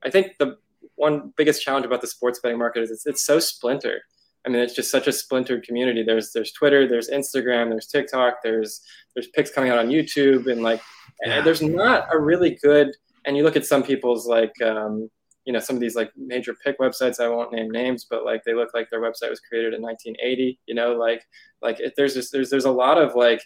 I 0.03 0.09
think 0.09 0.37
the 0.39 0.57
one 0.95 1.33
biggest 1.35 1.63
challenge 1.63 1.85
about 1.85 1.99
the 1.99 2.07
sports 2.07 2.39
betting 2.39 2.57
market 2.57 2.83
is 2.83 2.91
it's 2.91 3.05
it's 3.05 3.23
so 3.23 3.39
splintered. 3.39 4.01
I 4.45 4.49
mean, 4.49 4.61
it's 4.61 4.73
just 4.73 4.89
such 4.89 5.07
a 5.07 5.11
splintered 5.11 5.63
community. 5.63 6.03
There's 6.03 6.31
there's 6.31 6.51
Twitter, 6.51 6.87
there's 6.87 7.09
Instagram, 7.09 7.69
there's 7.69 7.87
TikTok, 7.87 8.37
there's 8.43 8.81
there's 9.13 9.27
picks 9.27 9.51
coming 9.51 9.69
out 9.69 9.77
on 9.77 9.89
YouTube, 9.89 10.51
and 10.51 10.63
like 10.63 10.81
yeah. 11.23 11.41
there's 11.41 11.61
not 11.61 12.07
a 12.11 12.19
really 12.19 12.57
good. 12.61 12.91
And 13.25 13.37
you 13.37 13.43
look 13.43 13.55
at 13.55 13.65
some 13.65 13.83
people's 13.83 14.25
like 14.25 14.59
um, 14.63 15.09
you 15.45 15.53
know 15.53 15.59
some 15.59 15.75
of 15.75 15.79
these 15.79 15.95
like 15.95 16.11
major 16.17 16.55
pick 16.55 16.79
websites. 16.79 17.19
I 17.19 17.27
won't 17.27 17.53
name 17.53 17.69
names, 17.69 18.07
but 18.09 18.25
like 18.25 18.43
they 18.43 18.55
look 18.55 18.73
like 18.73 18.89
their 18.89 19.01
website 19.01 19.29
was 19.29 19.39
created 19.39 19.75
in 19.75 19.81
1980. 19.81 20.59
You 20.65 20.75
know, 20.75 20.93
like 20.93 21.23
like 21.61 21.79
it, 21.79 21.93
there's 21.95 22.15
just 22.15 22.31
there's 22.31 22.49
there's 22.49 22.65
a 22.65 22.71
lot 22.71 22.97
of 22.97 23.15
like 23.15 23.43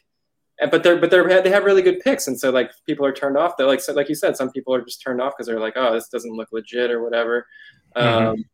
but 0.72 0.84
they're 0.84 0.96
but 0.98 1.12
they're 1.12 1.42
they 1.42 1.50
have 1.50 1.66
really 1.66 1.82
good 1.82 2.00
picks 2.00 2.28
and 2.28 2.40
so 2.40 2.50
like 2.50 2.72
people 2.86 3.06
are 3.06 3.12
turned 3.12 3.36
off 3.36 3.58
they're 3.58 3.68
like 3.68 3.82
so, 3.82 3.92
like 3.92 4.08
you 4.08 4.16
said 4.16 4.38
some 4.38 4.50
people 4.52 4.74
are 4.74 4.82
just 4.82 5.02
turned 5.02 5.20
off 5.20 5.34
because 5.36 5.48
they're 5.48 5.60
like 5.60 5.74
oh 5.76 5.94
this 5.94 6.08
doesn't 6.08 6.32
look 6.32 6.48
legit 6.54 6.90
or 6.90 7.04
whatever 7.04 7.46
mm-hmm. 7.94 8.28
um, 8.28 8.46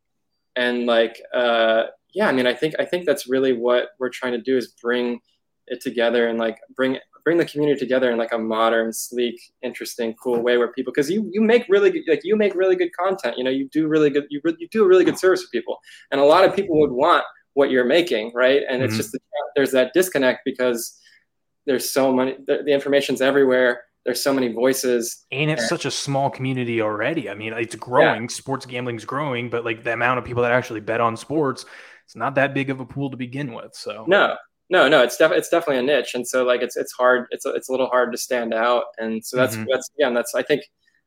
and 0.55 0.85
like 0.85 1.21
uh, 1.33 1.83
yeah, 2.13 2.27
I 2.27 2.31
mean, 2.31 2.47
I 2.47 2.53
think 2.53 2.75
I 2.79 2.85
think 2.85 3.05
that's 3.05 3.27
really 3.27 3.53
what 3.53 3.89
we're 3.99 4.09
trying 4.09 4.33
to 4.33 4.41
do 4.41 4.57
is 4.57 4.73
bring 4.81 5.19
it 5.67 5.81
together 5.81 6.27
and 6.27 6.37
like 6.37 6.59
bring 6.75 6.97
bring 7.23 7.37
the 7.37 7.45
community 7.45 7.79
together 7.79 8.11
in 8.11 8.17
like 8.17 8.33
a 8.33 8.37
modern, 8.37 8.91
sleek, 8.91 9.39
interesting, 9.61 10.13
cool 10.15 10.41
way 10.41 10.57
where 10.57 10.71
people 10.71 10.91
because 10.91 11.09
you 11.09 11.29
you 11.31 11.41
make 11.41 11.65
really 11.69 11.91
good 11.91 12.03
like 12.07 12.21
you 12.23 12.35
make 12.35 12.55
really 12.55 12.75
good 12.75 12.91
content. 12.93 13.37
You 13.37 13.43
know, 13.43 13.51
you 13.51 13.69
do 13.69 13.87
really 13.87 14.09
good 14.09 14.25
you 14.29 14.41
you 14.59 14.67
do 14.69 14.83
a 14.83 14.87
really 14.87 15.05
good 15.05 15.17
service 15.17 15.43
for 15.43 15.49
people, 15.49 15.77
and 16.11 16.19
a 16.19 16.25
lot 16.25 16.43
of 16.43 16.55
people 16.55 16.79
would 16.79 16.91
want 16.91 17.23
what 17.53 17.69
you're 17.69 17.85
making, 17.85 18.31
right? 18.33 18.61
And 18.67 18.81
mm-hmm. 18.81 18.85
it's 18.85 18.97
just 18.97 19.17
there's 19.55 19.71
that 19.71 19.93
disconnect 19.93 20.41
because 20.45 20.97
there's 21.65 21.89
so 21.89 22.11
many 22.11 22.35
the, 22.47 22.63
the 22.65 22.71
information's 22.71 23.21
everywhere 23.21 23.83
there's 24.05 24.21
so 24.21 24.33
many 24.33 24.51
voices 24.51 25.25
and 25.31 25.51
it's 25.51 25.69
such 25.69 25.85
a 25.85 25.91
small 25.91 26.29
community 26.29 26.81
already 26.81 27.29
i 27.29 27.35
mean 27.35 27.53
it's 27.53 27.75
growing 27.75 28.23
yeah. 28.23 28.27
sports 28.27 28.65
gambling's 28.65 29.05
growing 29.05 29.49
but 29.49 29.63
like 29.63 29.83
the 29.83 29.93
amount 29.93 30.17
of 30.17 30.25
people 30.25 30.41
that 30.41 30.51
actually 30.51 30.79
bet 30.79 30.99
on 30.99 31.15
sports 31.15 31.65
it's 32.11 32.15
not 32.17 32.35
that 32.35 32.53
big 32.53 32.69
of 32.69 32.81
a 32.81 32.85
pool 32.85 33.09
to 33.09 33.15
begin 33.15 33.53
with. 33.53 33.73
So 33.73 34.03
no, 34.05 34.35
no, 34.69 34.89
no, 34.89 35.01
it's 35.01 35.15
definitely 35.15 35.39
it's 35.39 35.47
definitely 35.47 35.77
a 35.77 35.95
niche, 35.95 36.13
and 36.13 36.27
so 36.27 36.43
like 36.43 36.61
it's 36.61 36.75
it's 36.75 36.91
hard. 36.91 37.27
It's 37.31 37.45
a, 37.45 37.51
it's 37.51 37.69
a 37.69 37.71
little 37.71 37.87
hard 37.87 38.11
to 38.11 38.17
stand 38.17 38.53
out, 38.53 38.83
and 38.97 39.23
so 39.25 39.37
that's 39.37 39.55
mm-hmm. 39.55 39.69
that's 39.71 39.89
again 39.97 40.13
that's 40.13 40.35
I 40.35 40.43
think 40.43 40.63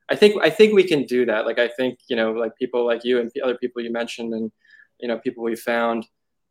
I 0.09 0.17
think 0.17 0.43
I 0.43 0.49
think 0.49 0.73
we 0.73 0.83
can 0.83 1.05
do 1.05 1.27
that. 1.27 1.45
Like 1.45 1.59
I 1.59 1.69
think 1.69 1.99
you 2.09 2.17
know 2.17 2.33
like 2.33 2.57
people 2.57 2.87
like 2.87 3.05
you 3.05 3.21
and 3.21 3.31
other 3.45 3.59
people 3.59 3.83
you 3.83 3.93
mentioned, 3.93 4.33
and 4.33 4.51
you 4.99 5.07
know 5.07 5.19
people 5.19 5.45
we 5.45 5.57
found. 5.57 6.07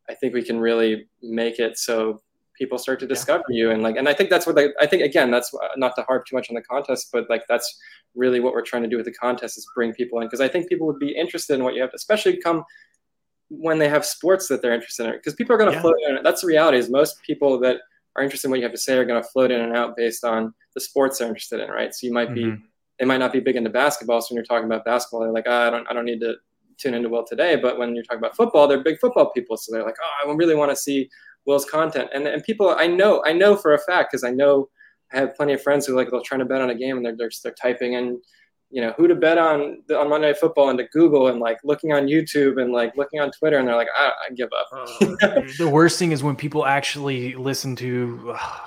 I 0.08 0.14
think 0.14 0.36
we 0.36 0.44
can 0.44 0.60
really 0.60 1.08
make 1.24 1.58
it 1.58 1.80
so 1.80 2.22
people 2.60 2.78
start 2.78 3.00
to 3.00 3.08
discover 3.08 3.44
yeah. 3.50 3.58
you 3.58 3.72
and 3.72 3.82
like 3.82 3.96
and 3.96 4.08
i 4.08 4.14
think 4.14 4.30
that's 4.30 4.46
what 4.46 4.56
they, 4.56 4.70
i 4.80 4.86
think 4.86 5.02
again 5.02 5.32
that's 5.32 5.52
not 5.76 5.96
to 5.96 6.04
harp 6.04 6.24
too 6.28 6.36
much 6.36 6.50
on 6.50 6.56
the 6.56 6.62
contest 6.62 7.10
but 7.12 7.28
like 7.28 7.44
that's 7.50 7.80
really 8.14 8.40
what 8.40 8.54
we're 8.54 8.62
trying 8.62 8.84
to 8.84 8.88
do 8.88 8.96
with 8.96 9.06
the 9.06 9.14
contest 9.14 9.58
is 9.58 9.68
bring 9.74 9.92
people 9.94 10.20
in 10.20 10.28
because 10.28 10.42
i 10.42 10.48
think 10.48 10.70
people 10.70 10.86
would 10.86 11.00
be 11.00 11.16
interested 11.16 11.56
in 11.56 11.64
what 11.64 11.74
you 11.74 11.82
have 11.82 11.90
especially 11.96 12.38
come 12.38 12.64
when 13.60 13.78
they 13.78 13.90
have 13.90 14.06
sports 14.06 14.48
that 14.48 14.62
they're 14.62 14.74
interested 14.74 15.06
in 15.06 15.12
because 15.14 15.34
people 15.34 15.54
are 15.54 15.58
going 15.58 15.70
to 15.70 15.76
yeah. 15.76 15.82
float 15.82 15.96
in 16.08 16.18
that's 16.24 16.42
the 16.42 16.48
reality 16.48 16.78
is 16.78 16.90
most 16.90 17.22
people 17.22 17.60
that 17.60 17.78
are 18.16 18.24
interested 18.24 18.48
in 18.48 18.52
what 18.52 18.60
you 18.60 18.64
have 18.64 18.72
to 18.72 18.78
say 18.78 18.98
are 18.98 19.06
going 19.06 19.22
to 19.22 19.30
float 19.30 19.52
in 19.52 19.62
and 19.62 19.76
out 19.76 19.96
based 19.96 20.24
on 20.24 20.54
the 20.74 20.82
sports 20.82 21.20
they're 21.20 21.28
interested 21.28 21.60
in 21.60 21.70
right 21.70 21.94
so 21.94 22.08
you 22.08 22.14
might 22.14 22.30
mm-hmm. 22.30 22.56
be 22.56 22.64
they 23.00 23.06
might 23.06 23.18
not 23.18 23.32
be 23.32 23.40
big 23.40 23.56
into 23.56 23.70
basketball 23.70 24.22
so 24.22 24.28
when 24.34 24.38
you're 24.38 24.46
talking 24.46 24.66
about 24.66 24.86
basketball 24.86 25.22
they're 25.22 25.32
like 25.32 25.46
oh, 25.48 25.68
i 25.68 25.70
don't 25.70 25.88
i 25.90 25.94
don't 25.94 26.06
need 26.06 26.20
to 26.20 26.36
tune 26.78 26.94
into 26.94 27.10
will 27.10 27.24
today 27.24 27.56
but 27.56 27.78
when 27.78 27.94
you're 27.94 28.04
talking 28.04 28.20
about 28.20 28.36
football 28.36 28.68
they're 28.68 28.84
big 28.84 29.00
football 29.00 29.30
people 29.32 29.56
so 29.56 29.72
they're 29.72 29.86
like 29.86 29.98
oh 30.02 30.30
i 30.30 30.34
really 30.34 30.56
want 30.56 30.72
to 30.72 30.76
see 30.76 31.10
will's 31.46 31.66
content 31.66 32.10
and, 32.14 32.26
and 32.28 32.44
people 32.44 32.76
i 32.80 32.88
know 32.88 33.24
i 33.26 33.32
know 33.32 33.56
for 33.56 33.74
a 33.74 33.80
fact 33.80 34.12
because 34.12 34.24
i 34.24 34.32
know 34.32 34.68
i 35.14 35.18
have 35.18 35.36
plenty 35.36 35.54
of 35.54 35.62
friends 35.62 35.86
who 35.86 35.96
like 35.96 36.10
they're 36.10 36.22
trying 36.26 36.40
to 36.40 36.46
bet 36.46 36.62
on 36.62 36.72
a 36.72 36.76
game 36.76 36.98
and 36.98 37.06
they're, 37.06 37.16
they're, 37.16 37.32
they're 37.44 37.54
typing 37.54 37.94
in 37.94 38.20
you 38.74 38.82
know 38.82 38.92
who 38.98 39.08
to 39.08 39.14
bet 39.14 39.38
on 39.38 39.84
on 39.96 40.10
Monday 40.10 40.30
Night 40.30 40.38
Football 40.40 40.72
into 40.72 40.86
Google 40.86 41.28
and 41.28 41.40
like 41.40 41.60
looking 41.64 41.94
on 41.94 42.08
YouTube 42.08 42.60
and 42.60 42.74
like 42.74 42.98
looking 42.98 43.20
on 43.20 43.32
Twitter 43.32 43.60
and 43.60 43.68
they're 43.68 43.76
like 43.76 43.88
I, 43.96 44.12
I 44.28 44.34
give 44.34 44.50
up. 44.52 44.68
uh, 45.22 45.42
the 45.60 45.70
worst 45.72 46.00
thing 46.00 46.12
is 46.12 46.24
when 46.24 46.36
people 46.36 46.66
actually 46.66 47.36
listen 47.36 47.76
to. 47.78 48.34
Uh, 48.36 48.60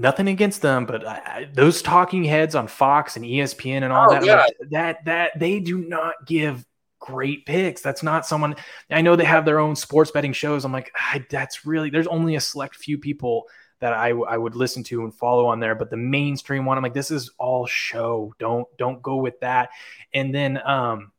nothing 0.00 0.28
against 0.28 0.62
them, 0.62 0.86
but 0.86 1.04
I, 1.04 1.16
I, 1.26 1.48
those 1.52 1.82
talking 1.82 2.22
heads 2.22 2.54
on 2.54 2.68
Fox 2.68 3.16
and 3.16 3.24
ESPN 3.24 3.82
and 3.82 3.92
all 3.92 4.06
oh, 4.08 4.12
that, 4.12 4.24
like, 4.24 4.70
that 4.70 5.04
that 5.06 5.36
they 5.36 5.58
do 5.58 5.78
not 5.78 6.14
give 6.24 6.64
great 7.00 7.44
picks. 7.44 7.80
That's 7.80 8.04
not 8.04 8.24
someone 8.24 8.54
I 8.88 9.00
know 9.00 9.16
they 9.16 9.24
have 9.24 9.44
their 9.44 9.58
own 9.58 9.74
sports 9.74 10.12
betting 10.12 10.32
shows. 10.32 10.64
I'm 10.64 10.70
like, 10.70 10.92
that's 11.28 11.66
really 11.66 11.90
there's 11.90 12.06
only 12.06 12.36
a 12.36 12.40
select 12.40 12.76
few 12.76 12.98
people 12.98 13.48
that 13.80 13.92
I, 13.92 14.10
I 14.10 14.36
would 14.36 14.56
listen 14.56 14.82
to 14.84 15.04
and 15.04 15.14
follow 15.14 15.46
on 15.46 15.60
there. 15.60 15.74
But 15.74 15.90
the 15.90 15.96
mainstream 15.96 16.64
one, 16.64 16.76
I'm 16.76 16.82
like, 16.82 16.94
this 16.94 17.10
is 17.10 17.30
all 17.38 17.66
show. 17.66 18.34
Don't 18.38 18.66
don't 18.76 19.02
go 19.02 19.16
with 19.16 19.40
that. 19.40 19.70
And 20.12 20.34
then 20.34 20.60
um, 20.64 21.12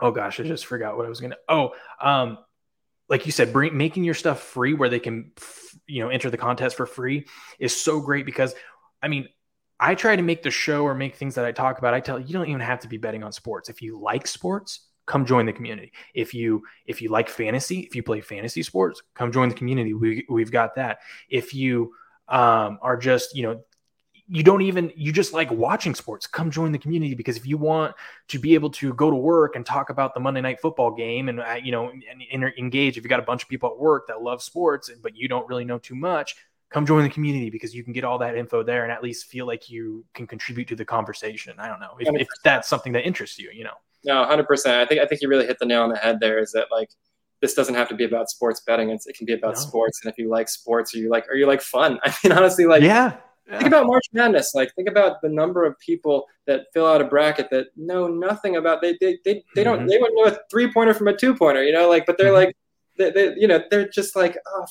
oh 0.00 0.10
gosh, 0.10 0.40
I 0.40 0.42
just 0.42 0.66
forgot 0.66 0.96
what 0.96 1.06
I 1.06 1.08
was 1.08 1.20
gonna. 1.20 1.36
Oh, 1.48 1.74
um, 2.00 2.38
like 3.08 3.26
you 3.26 3.32
said, 3.32 3.52
bring 3.52 3.76
making 3.76 4.04
your 4.04 4.14
stuff 4.14 4.40
free 4.40 4.74
where 4.74 4.88
they 4.88 5.00
can, 5.00 5.32
you 5.86 6.02
know, 6.02 6.08
enter 6.08 6.30
the 6.30 6.38
contest 6.38 6.76
for 6.76 6.86
free 6.86 7.26
is 7.58 7.78
so 7.78 8.00
great 8.00 8.24
because, 8.24 8.54
I 9.02 9.08
mean, 9.08 9.28
I 9.78 9.94
try 9.94 10.16
to 10.16 10.22
make 10.22 10.42
the 10.42 10.50
show 10.50 10.84
or 10.84 10.94
make 10.94 11.16
things 11.16 11.34
that 11.34 11.44
I 11.44 11.52
talk 11.52 11.78
about. 11.78 11.92
I 11.92 12.00
tell 12.00 12.18
you, 12.18 12.26
you 12.26 12.32
don't 12.32 12.48
even 12.48 12.60
have 12.60 12.80
to 12.80 12.88
be 12.88 12.98
betting 12.98 13.22
on 13.22 13.32
sports. 13.32 13.68
If 13.68 13.82
you 13.82 14.00
like 14.00 14.26
sports, 14.26 14.86
come 15.12 15.26
join 15.26 15.44
the 15.44 15.52
community. 15.52 15.92
If 16.14 16.32
you 16.32 16.62
if 16.86 17.02
you 17.02 17.10
like 17.10 17.28
fantasy, 17.28 17.80
if 17.80 17.94
you 17.94 18.02
play 18.02 18.22
fantasy 18.22 18.62
sports, 18.62 19.02
come 19.12 19.30
join 19.30 19.50
the 19.50 19.54
community. 19.54 19.92
We 19.92 20.24
we've 20.30 20.50
got 20.50 20.74
that. 20.76 21.00
If 21.28 21.52
you 21.52 21.92
um, 22.28 22.78
are 22.80 22.96
just 22.96 23.36
you 23.36 23.42
know 23.42 23.62
you 24.26 24.42
don't 24.42 24.62
even 24.62 24.90
you 24.96 25.12
just 25.12 25.34
like 25.34 25.50
watching 25.50 25.94
sports 25.94 26.26
come 26.26 26.50
join 26.50 26.72
the 26.72 26.78
community 26.78 27.14
because 27.14 27.36
if 27.36 27.46
you 27.46 27.58
want 27.58 27.94
to 28.28 28.38
be 28.38 28.54
able 28.54 28.70
to 28.70 28.94
go 28.94 29.10
to 29.10 29.16
work 29.16 29.54
and 29.56 29.66
talk 29.66 29.90
about 29.90 30.14
the 30.14 30.20
monday 30.20 30.40
night 30.40 30.60
football 30.60 30.92
game 30.92 31.28
and 31.28 31.40
uh, 31.40 31.58
you 31.62 31.72
know 31.72 31.90
and, 31.90 32.22
and 32.32 32.44
engage 32.56 32.96
if 32.96 33.02
you 33.02 33.10
got 33.10 33.18
a 33.18 33.24
bunch 33.24 33.42
of 33.42 33.48
people 33.48 33.68
at 33.68 33.76
work 33.76 34.06
that 34.06 34.22
love 34.22 34.40
sports 34.40 34.88
but 35.02 35.16
you 35.16 35.26
don't 35.26 35.46
really 35.48 35.64
know 35.64 35.76
too 35.76 35.96
much 35.96 36.36
come 36.70 36.86
join 36.86 37.02
the 37.02 37.10
community 37.10 37.50
because 37.50 37.74
you 37.74 37.82
can 37.82 37.92
get 37.92 38.04
all 38.04 38.16
that 38.16 38.36
info 38.36 38.62
there 38.62 38.84
and 38.84 38.92
at 38.92 39.02
least 39.02 39.26
feel 39.26 39.44
like 39.44 39.68
you 39.68 40.04
can 40.14 40.24
contribute 40.24 40.68
to 40.68 40.76
the 40.76 40.84
conversation 40.84 41.52
i 41.58 41.66
don't 41.66 41.80
know 41.80 41.96
if, 41.98 42.08
if 42.20 42.28
that's 42.44 42.68
something 42.68 42.92
that 42.92 43.04
interests 43.04 43.40
you 43.40 43.50
you 43.52 43.64
know 43.64 43.76
no, 44.04 44.24
hundred 44.24 44.46
percent. 44.46 44.76
I 44.76 44.86
think 44.86 45.00
I 45.00 45.06
think 45.06 45.22
you 45.22 45.28
really 45.28 45.46
hit 45.46 45.58
the 45.58 45.66
nail 45.66 45.82
on 45.82 45.90
the 45.90 45.96
head. 45.96 46.18
There 46.20 46.38
is 46.38 46.52
that 46.52 46.66
like 46.70 46.90
this 47.40 47.54
doesn't 47.54 47.74
have 47.74 47.88
to 47.88 47.94
be 47.94 48.04
about 48.04 48.30
sports 48.30 48.60
betting. 48.60 48.90
It's, 48.90 49.06
it 49.06 49.16
can 49.16 49.26
be 49.26 49.32
about 49.34 49.54
no. 49.54 49.60
sports, 49.60 50.00
and 50.02 50.10
if 50.10 50.16
you 50.16 50.28
like 50.28 50.48
sports, 50.48 50.94
or 50.94 50.98
you 50.98 51.10
like, 51.10 51.28
or 51.28 51.34
you 51.34 51.46
like 51.46 51.60
fun. 51.60 51.98
I 52.04 52.14
mean, 52.22 52.32
honestly, 52.32 52.64
like 52.64 52.82
yeah. 52.82 53.16
yeah. 53.48 53.58
Think 53.58 53.66
about 53.66 53.86
March 53.86 54.06
Madness. 54.12 54.54
Like, 54.54 54.74
think 54.74 54.88
about 54.88 55.20
the 55.22 55.28
number 55.28 55.64
of 55.64 55.78
people 55.78 56.26
that 56.46 56.66
fill 56.72 56.86
out 56.86 57.00
a 57.00 57.04
bracket 57.04 57.50
that 57.50 57.66
know 57.76 58.06
nothing 58.06 58.56
about. 58.56 58.80
They 58.80 58.96
they 59.00 59.18
they, 59.24 59.44
they 59.54 59.64
don't. 59.64 59.80
Mm-hmm. 59.80 59.88
They 59.88 59.98
wouldn't 59.98 60.16
know 60.16 60.32
a 60.32 60.38
three 60.50 60.72
pointer 60.72 60.94
from 60.94 61.08
a 61.08 61.16
two 61.16 61.34
pointer. 61.34 61.64
You 61.64 61.72
know, 61.72 61.88
like, 61.88 62.06
but 62.06 62.16
they're 62.16 62.28
mm-hmm. 62.28 62.46
like, 62.46 62.56
they, 63.02 63.10
they, 63.10 63.34
you 63.36 63.48
know, 63.48 63.62
they're 63.70 63.88
just 63.88 64.14
like, 64.14 64.36
oh, 64.46 64.66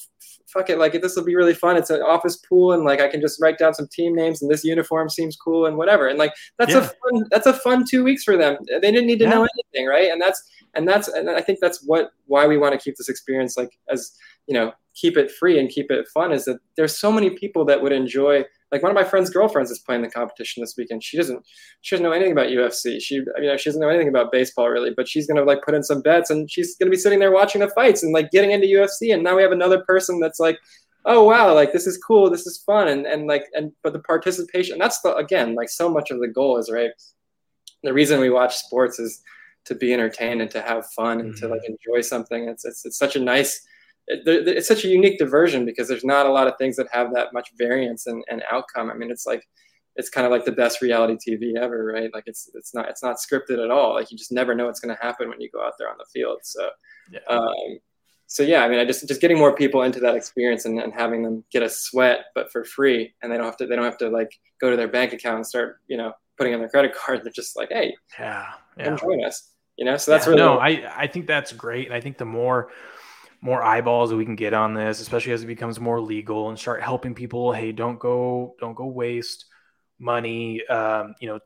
fuck 0.47 0.69
it, 0.69 0.77
like 0.77 0.99
this 1.01 1.15
will 1.15 1.23
be 1.23 1.35
really 1.35 1.53
fun. 1.53 1.77
It's 1.77 1.89
an 1.89 2.01
office 2.01 2.37
pool, 2.37 2.73
and 2.73 2.83
like 2.83 3.01
I 3.01 3.07
can 3.07 3.21
just 3.21 3.41
write 3.41 3.57
down 3.57 3.73
some 3.73 3.87
team 3.91 4.15
names, 4.15 4.41
and 4.41 4.51
this 4.51 4.63
uniform 4.63 5.09
seems 5.09 5.35
cool, 5.35 5.65
and 5.65 5.77
whatever. 5.77 6.07
And 6.07 6.19
like 6.19 6.33
that's 6.57 6.71
yeah. 6.71 6.79
a 6.79 6.81
fun 6.81 7.25
that's 7.29 7.47
a 7.47 7.53
fun 7.53 7.85
two 7.89 8.03
weeks 8.03 8.23
for 8.23 8.37
them. 8.37 8.57
They 8.67 8.91
didn't 8.91 9.07
need 9.07 9.19
to 9.19 9.25
yeah. 9.25 9.31
know 9.31 9.47
anything, 9.73 9.87
right? 9.87 10.11
And 10.11 10.21
that's 10.21 10.41
and 10.75 10.87
that's 10.87 11.07
and 11.07 11.29
I 11.29 11.41
think 11.41 11.59
that's 11.59 11.83
what 11.83 12.11
why 12.27 12.47
we 12.47 12.57
want 12.57 12.73
to 12.73 12.79
keep 12.79 12.95
this 12.95 13.09
experience 13.09 13.57
like 13.57 13.71
as 13.89 14.15
you 14.47 14.53
know 14.53 14.71
keep 14.93 15.17
it 15.17 15.31
free 15.31 15.59
and 15.59 15.69
keep 15.69 15.89
it 15.89 16.07
fun 16.13 16.31
is 16.31 16.45
that 16.45 16.59
there's 16.75 16.99
so 16.99 17.11
many 17.11 17.29
people 17.29 17.65
that 17.65 17.81
would 17.81 17.91
enjoy 17.91 18.43
like 18.71 18.81
one 18.81 18.91
of 18.91 18.95
my 18.95 19.03
friend's 19.03 19.29
girlfriends 19.29 19.69
is 19.69 19.79
playing 19.79 20.01
the 20.01 20.09
competition 20.09 20.61
this 20.61 20.75
weekend. 20.77 21.03
She 21.03 21.17
doesn't 21.17 21.45
she 21.81 21.95
doesn't 21.95 22.05
know 22.05 22.13
anything 22.13 22.31
about 22.31 22.47
UFC. 22.47 23.01
She 23.01 23.15
you 23.15 23.25
know 23.37 23.57
she 23.57 23.69
doesn't 23.69 23.81
know 23.81 23.89
anything 23.89 24.07
about 24.07 24.31
baseball 24.31 24.69
really, 24.69 24.91
but 24.95 25.07
she's 25.07 25.27
gonna 25.27 25.43
like 25.43 25.61
put 25.63 25.75
in 25.75 25.83
some 25.83 26.01
bets 26.01 26.29
and 26.29 26.49
she's 26.49 26.77
gonna 26.77 26.91
be 26.91 26.97
sitting 26.97 27.19
there 27.19 27.31
watching 27.31 27.61
the 27.61 27.67
fights 27.69 28.03
and 28.03 28.13
like 28.13 28.31
getting 28.31 28.51
into 28.51 28.67
UFC. 28.67 29.13
And 29.13 29.23
now 29.23 29.35
we 29.35 29.41
have 29.41 29.51
another 29.51 29.83
person 29.83 30.19
that's 30.19 30.39
like, 30.39 30.57
oh 31.05 31.23
wow, 31.25 31.53
like 31.53 31.73
this 31.73 31.85
is 31.85 31.97
cool, 31.97 32.29
this 32.29 32.47
is 32.47 32.63
fun, 32.65 32.87
and 32.87 33.05
and 33.05 33.27
like 33.27 33.43
and 33.53 33.73
but 33.83 33.91
the 33.93 33.99
participation 33.99 34.77
that's 34.79 35.01
the 35.01 35.15
again 35.15 35.53
like 35.53 35.69
so 35.69 35.89
much 35.89 36.09
of 36.09 36.19
the 36.19 36.27
goal 36.27 36.57
is 36.57 36.71
right. 36.71 36.91
The 37.83 37.93
reason 37.93 38.21
we 38.21 38.29
watch 38.29 38.55
sports 38.55 38.99
is 38.99 39.21
to 39.65 39.75
be 39.75 39.93
entertained 39.93 40.41
and 40.41 40.51
to 40.51 40.61
have 40.61 40.85
fun 40.91 41.19
and 41.19 41.33
mm-hmm. 41.33 41.45
to 41.45 41.51
like 41.51 41.61
enjoy 41.65 42.01
something. 42.01 42.49
It's, 42.49 42.65
it's 42.65 42.85
it's 42.85 42.97
such 42.97 43.15
a 43.15 43.19
nice 43.19 43.65
it's 44.07 44.67
such 44.67 44.83
a 44.83 44.87
unique 44.87 45.19
diversion 45.19 45.65
because 45.65 45.87
there's 45.87 46.03
not 46.03 46.25
a 46.25 46.31
lot 46.31 46.47
of 46.47 46.57
things 46.57 46.75
that 46.75 46.87
have 46.91 47.13
that 47.13 47.33
much 47.33 47.49
variance 47.57 48.07
and, 48.07 48.23
and 48.29 48.43
outcome. 48.51 48.89
I 48.89 48.95
mean, 48.95 49.11
it's 49.11 49.25
like 49.25 49.47
it's 49.95 50.09
kind 50.09 50.25
of 50.25 50.31
like 50.31 50.45
the 50.45 50.51
best 50.51 50.81
reality 50.81 51.15
TV 51.15 51.55
ever, 51.55 51.85
right? 51.85 52.09
Like 52.13 52.23
it's 52.25 52.49
it's 52.53 52.73
not 52.73 52.89
it's 52.89 53.03
not 53.03 53.17
scripted 53.17 53.63
at 53.63 53.71
all. 53.71 53.93
Like 53.93 54.11
you 54.11 54.17
just 54.17 54.31
never 54.31 54.55
know 54.55 54.65
what's 54.65 54.79
going 54.79 54.95
to 54.95 55.01
happen 55.01 55.29
when 55.29 55.41
you 55.41 55.49
go 55.51 55.63
out 55.63 55.73
there 55.77 55.89
on 55.89 55.97
the 55.97 56.05
field. 56.11 56.39
So, 56.43 56.69
yeah. 57.11 57.19
Um, 57.29 57.79
so 58.27 58.43
yeah, 58.43 58.63
I 58.63 58.69
mean, 58.69 58.79
I 58.79 58.85
just 58.85 59.07
just 59.07 59.19
getting 59.19 59.37
more 59.37 59.53
people 59.53 59.83
into 59.83 59.99
that 59.99 60.15
experience 60.15 60.65
and, 60.65 60.79
and 60.79 60.93
having 60.93 61.21
them 61.21 61.43
get 61.51 61.63
a 61.63 61.69
sweat, 61.69 62.25
but 62.33 62.49
for 62.51 62.63
free, 62.63 63.13
and 63.21 63.31
they 63.31 63.35
don't 63.35 63.45
have 63.45 63.57
to 63.57 63.67
they 63.67 63.75
don't 63.75 63.85
have 63.85 63.97
to 63.97 64.09
like 64.09 64.31
go 64.61 64.69
to 64.69 64.77
their 64.77 64.87
bank 64.87 65.11
account 65.11 65.35
and 65.35 65.45
start 65.47 65.81
you 65.87 65.97
know 65.97 66.13
putting 66.37 66.53
in 66.53 66.59
their 66.59 66.69
credit 66.69 66.95
card. 67.05 67.23
They're 67.23 67.31
just 67.33 67.57
like, 67.57 67.69
hey, 67.69 67.93
yeah, 68.17 68.53
yeah. 68.81 68.89
come 68.89 68.97
join 68.97 69.23
us. 69.23 69.49
You 69.77 69.85
know, 69.85 69.97
so 69.97 70.11
that's 70.11 70.25
yeah, 70.25 70.31
really 70.31 70.41
no. 70.41 70.57
I 70.57 71.03
I 71.03 71.07
think 71.07 71.27
that's 71.27 71.53
great, 71.53 71.87
and 71.87 71.95
I 71.95 72.01
think 72.01 72.17
the 72.17 72.25
more 72.25 72.69
more 73.41 73.63
eyeballs 73.63 74.13
we 74.13 74.25
can 74.25 74.35
get 74.35 74.53
on 74.53 74.73
this, 74.73 75.01
especially 75.01 75.33
as 75.33 75.43
it 75.43 75.47
becomes 75.47 75.79
more 75.79 75.99
legal 75.99 76.49
and 76.49 76.59
start 76.59 76.83
helping 76.83 77.15
people. 77.15 77.51
Hey, 77.51 77.71
don't 77.71 77.99
go, 77.99 78.55
don't 78.59 78.75
go 78.75 78.85
waste 78.85 79.45
money. 79.97 80.65
Um, 80.67 81.15
you 81.19 81.27
know, 81.27 81.39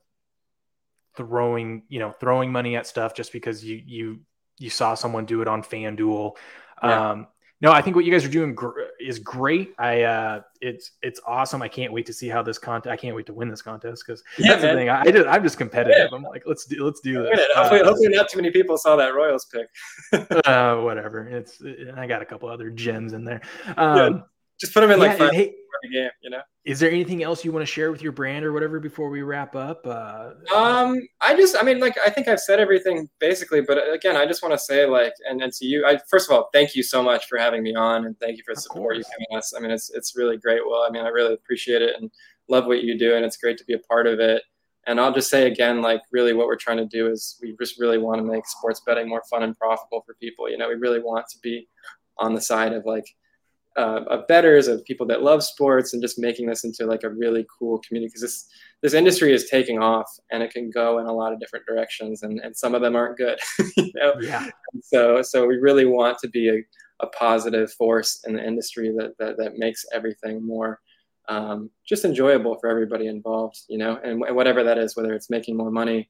throwing, 1.15 1.83
you 1.87 1.99
know, 1.99 2.11
throwing 2.11 2.51
money 2.51 2.75
at 2.75 2.85
stuff 2.85 3.13
just 3.13 3.31
because 3.31 3.63
you 3.63 3.81
you 3.85 4.19
you 4.57 4.69
saw 4.69 4.93
someone 4.93 5.25
do 5.25 5.41
it 5.41 5.47
on 5.47 5.63
FanDuel. 5.63 6.35
Yeah. 6.83 7.11
Um, 7.11 7.27
no, 7.61 7.71
I 7.71 7.81
think 7.81 7.95
what 7.95 8.03
you 8.03 8.11
guys 8.11 8.25
are 8.25 8.29
doing 8.29 8.53
gr- 8.53 8.81
is 8.99 9.17
great. 9.17 9.73
I 9.77 10.03
uh, 10.03 10.41
it's 10.59 10.91
it's 11.01 11.21
awesome. 11.25 11.61
I 11.61 11.69
can't 11.69 11.93
wait 11.93 12.05
to 12.07 12.13
see 12.13 12.27
how 12.27 12.41
this 12.41 12.57
contest. 12.57 12.91
I 12.91 12.97
can't 12.97 13.15
wait 13.15 13.25
to 13.27 13.33
win 13.33 13.49
this 13.49 13.61
contest 13.61 14.03
because 14.05 14.23
yeah, 14.37 14.49
that's 14.49 14.63
man. 14.63 14.75
the 14.75 14.81
thing. 14.81 14.89
I, 14.89 15.01
I 15.01 15.11
just, 15.11 15.27
I'm 15.27 15.43
just 15.43 15.57
competitive. 15.57 16.09
Yeah. 16.11 16.15
I'm 16.15 16.23
like, 16.23 16.43
let's 16.45 16.65
do 16.65 16.83
let's 16.83 16.99
do 16.99 17.23
this. 17.23 17.39
Hopefully, 17.55 17.81
uh, 17.81 17.85
hopefully, 17.85 18.09
not 18.09 18.29
too 18.29 18.37
many 18.37 18.51
people 18.51 18.77
saw 18.77 18.97
that 18.97 19.15
Royals 19.15 19.45
pick. 19.45 19.67
uh, 20.45 20.81
whatever. 20.81 21.27
It's 21.27 21.61
I 21.95 22.05
got 22.07 22.21
a 22.21 22.25
couple 22.25 22.49
other 22.49 22.69
gems 22.69 23.13
in 23.13 23.23
there. 23.23 23.41
Um, 23.77 23.97
yeah. 23.97 24.19
Just 24.59 24.73
put 24.73 24.81
them 24.81 24.91
in 24.91 24.99
like 24.99 25.17
yeah, 25.17 25.31
hey, 25.31 25.55
game, 25.91 26.09
you 26.21 26.29
know. 26.29 26.41
Is 26.65 26.79
there 26.79 26.89
anything 26.89 27.23
else 27.23 27.45
you 27.45 27.51
want 27.51 27.61
to 27.61 27.71
share 27.71 27.91
with 27.91 28.01
your 28.01 28.11
brand 28.11 28.43
or 28.43 28.51
whatever 28.51 28.79
before 28.79 29.09
we 29.09 29.21
wrap 29.21 29.55
up? 29.55 29.85
Uh, 29.85 30.31
um, 30.53 30.99
I 31.21 31.35
just, 31.35 31.55
I 31.59 31.63
mean, 31.63 31.79
like, 31.79 31.95
I 32.05 32.09
think 32.09 32.27
I've 32.27 32.39
said 32.39 32.59
everything 32.59 33.07
basically, 33.19 33.61
but 33.61 33.77
again, 33.93 34.15
I 34.15 34.25
just 34.25 34.41
want 34.41 34.53
to 34.53 34.59
say, 34.59 34.85
like, 34.85 35.13
and, 35.29 35.41
and 35.41 35.53
to 35.53 35.65
you, 35.65 35.85
I 35.85 35.99
first 36.09 36.29
of 36.29 36.35
all, 36.35 36.49
thank 36.53 36.75
you 36.75 36.83
so 36.83 37.03
much 37.03 37.27
for 37.27 37.37
having 37.37 37.63
me 37.63 37.75
on, 37.75 38.05
and 38.05 38.19
thank 38.19 38.37
you 38.37 38.43
for 38.45 38.55
the 38.55 38.61
support 38.61 38.97
you've 38.97 39.05
given 39.05 39.37
us. 39.37 39.53
I 39.55 39.59
mean, 39.59 39.71
it's 39.71 39.89
it's 39.91 40.15
really 40.15 40.37
great. 40.37 40.61
Well, 40.67 40.85
I 40.87 40.89
mean, 40.89 41.05
I 41.05 41.09
really 41.09 41.33
appreciate 41.33 41.81
it 41.81 41.95
and 41.99 42.09
love 42.47 42.65
what 42.65 42.83
you 42.83 42.97
do, 42.97 43.15
and 43.15 43.25
it's 43.25 43.37
great 43.37 43.57
to 43.57 43.65
be 43.65 43.73
a 43.73 43.79
part 43.79 44.07
of 44.07 44.19
it. 44.19 44.41
And 44.87 44.99
I'll 44.99 45.13
just 45.13 45.31
say 45.31 45.47
again, 45.47 45.81
like, 45.81 46.01
really, 46.11 46.33
what 46.33 46.45
we're 46.45 46.55
trying 46.55 46.77
to 46.77 46.85
do 46.85 47.09
is 47.09 47.39
we 47.41 47.55
just 47.59 47.79
really 47.79 47.97
want 47.97 48.19
to 48.19 48.23
make 48.23 48.45
sports 48.47 48.81
betting 48.85 49.09
more 49.09 49.23
fun 49.29 49.41
and 49.43 49.57
profitable 49.57 50.03
for 50.05 50.13
people. 50.15 50.49
You 50.49 50.57
know, 50.57 50.67
we 50.67 50.75
really 50.75 50.99
want 50.99 51.25
to 51.31 51.39
be 51.41 51.67
on 52.19 52.33
the 52.33 52.41
side 52.41 52.71
of 52.73 52.85
like 52.85 53.05
uh, 53.77 54.01
of 54.07 54.27
betters, 54.27 54.67
of 54.67 54.83
people 54.85 55.05
that 55.07 55.21
love 55.21 55.43
sports, 55.43 55.93
and 55.93 56.01
just 56.01 56.19
making 56.19 56.47
this 56.47 56.63
into 56.63 56.85
like 56.85 57.03
a 57.03 57.09
really 57.09 57.45
cool 57.59 57.79
community 57.79 58.09
because 58.09 58.21
this 58.21 58.47
this 58.81 58.93
industry 58.93 59.33
is 59.33 59.49
taking 59.49 59.79
off 59.79 60.09
and 60.31 60.43
it 60.43 60.51
can 60.51 60.69
go 60.69 60.99
in 60.99 61.07
a 61.07 61.13
lot 61.13 61.33
of 61.33 61.39
different 61.39 61.65
directions, 61.65 62.23
and, 62.23 62.39
and 62.39 62.55
some 62.55 62.75
of 62.75 62.81
them 62.81 62.95
aren't 62.95 63.17
good. 63.17 63.39
you 63.77 63.91
know? 63.95 64.13
Yeah. 64.21 64.47
So 64.81 65.21
so 65.21 65.45
we 65.45 65.57
really 65.57 65.85
want 65.85 66.17
to 66.19 66.27
be 66.29 66.49
a, 66.49 66.63
a 67.01 67.07
positive 67.07 67.71
force 67.73 68.23
in 68.25 68.35
the 68.35 68.45
industry 68.45 68.93
that 68.97 69.17
that, 69.19 69.37
that 69.37 69.57
makes 69.57 69.85
everything 69.93 70.45
more 70.45 70.79
um, 71.27 71.69
just 71.87 72.05
enjoyable 72.05 72.57
for 72.59 72.69
everybody 72.69 73.07
involved, 73.07 73.61
you 73.67 73.77
know, 73.77 73.99
and, 74.03 74.21
and 74.23 74.35
whatever 74.35 74.63
that 74.63 74.77
is, 74.77 74.95
whether 74.95 75.13
it's 75.13 75.29
making 75.29 75.57
more 75.57 75.71
money, 75.71 76.07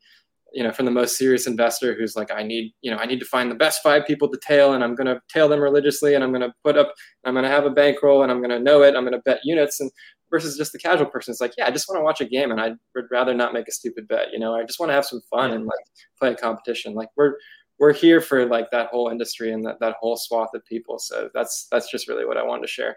you 0.55 0.63
know, 0.63 0.71
from 0.71 0.85
the 0.85 0.91
most 0.91 1.17
serious 1.17 1.47
investor 1.47 1.93
who's 1.93 2.15
like, 2.15 2.31
I 2.31 2.41
need, 2.41 2.73
you 2.81 2.89
know, 2.89 2.95
I 2.95 3.05
need 3.05 3.19
to 3.19 3.25
find 3.25 3.51
the 3.51 3.55
best 3.55 3.83
five 3.83 4.07
people 4.07 4.29
to 4.29 4.39
tail 4.39 4.71
and 4.73 4.85
I'm 4.85 4.95
going 4.95 5.07
to 5.07 5.21
tail 5.27 5.49
them 5.49 5.59
religiously 5.59 6.15
and 6.15 6.23
I'm 6.23 6.31
going 6.31 6.49
to 6.49 6.53
put 6.63 6.77
up, 6.77 6.93
I'm 7.25 7.33
going 7.33 7.43
to 7.43 7.49
have 7.49 7.65
a 7.65 7.69
bankroll 7.69 8.23
and 8.23 8.31
I'm 8.31 8.39
going 8.39 8.51
to 8.51 8.59
know 8.59 8.81
it. 8.81 8.95
I'm 8.95 9.03
going 9.03 9.11
to 9.11 9.21
bet 9.25 9.41
units 9.43 9.81
and 9.81 9.91
versus 10.31 10.57
just 10.57 10.71
the 10.71 10.79
casual 10.79 11.07
person. 11.07 11.33
It's 11.33 11.41
like, 11.41 11.51
yeah, 11.57 11.67
I 11.67 11.71
just 11.71 11.89
want 11.89 11.99
to 11.99 12.03
watch 12.03 12.21
a 12.21 12.25
game 12.25 12.51
and 12.51 12.61
I 12.61 12.71
would 12.95 13.05
rather 13.11 13.33
not 13.33 13.51
make 13.51 13.67
a 13.67 13.71
stupid 13.73 14.07
bet. 14.07 14.31
You 14.31 14.39
know, 14.39 14.55
I 14.55 14.63
just 14.63 14.79
want 14.79 14.91
to 14.91 14.93
have 14.93 15.05
some 15.05 15.19
fun 15.29 15.51
and 15.51 15.65
like 15.65 15.85
play 16.17 16.31
a 16.31 16.35
competition. 16.35 16.93
Like 16.93 17.09
we're, 17.17 17.33
we're 17.77 17.93
here 17.93 18.21
for 18.21 18.45
like 18.45 18.71
that 18.71 18.87
whole 18.87 19.09
industry 19.09 19.51
and 19.51 19.65
that, 19.65 19.81
that 19.81 19.97
whole 19.99 20.15
swath 20.15 20.53
of 20.55 20.63
people. 20.63 20.99
So 20.99 21.29
that's, 21.33 21.67
that's 21.69 21.91
just 21.91 22.07
really 22.07 22.25
what 22.25 22.37
I 22.37 22.43
wanted 22.43 22.61
to 22.61 22.69
share. 22.69 22.95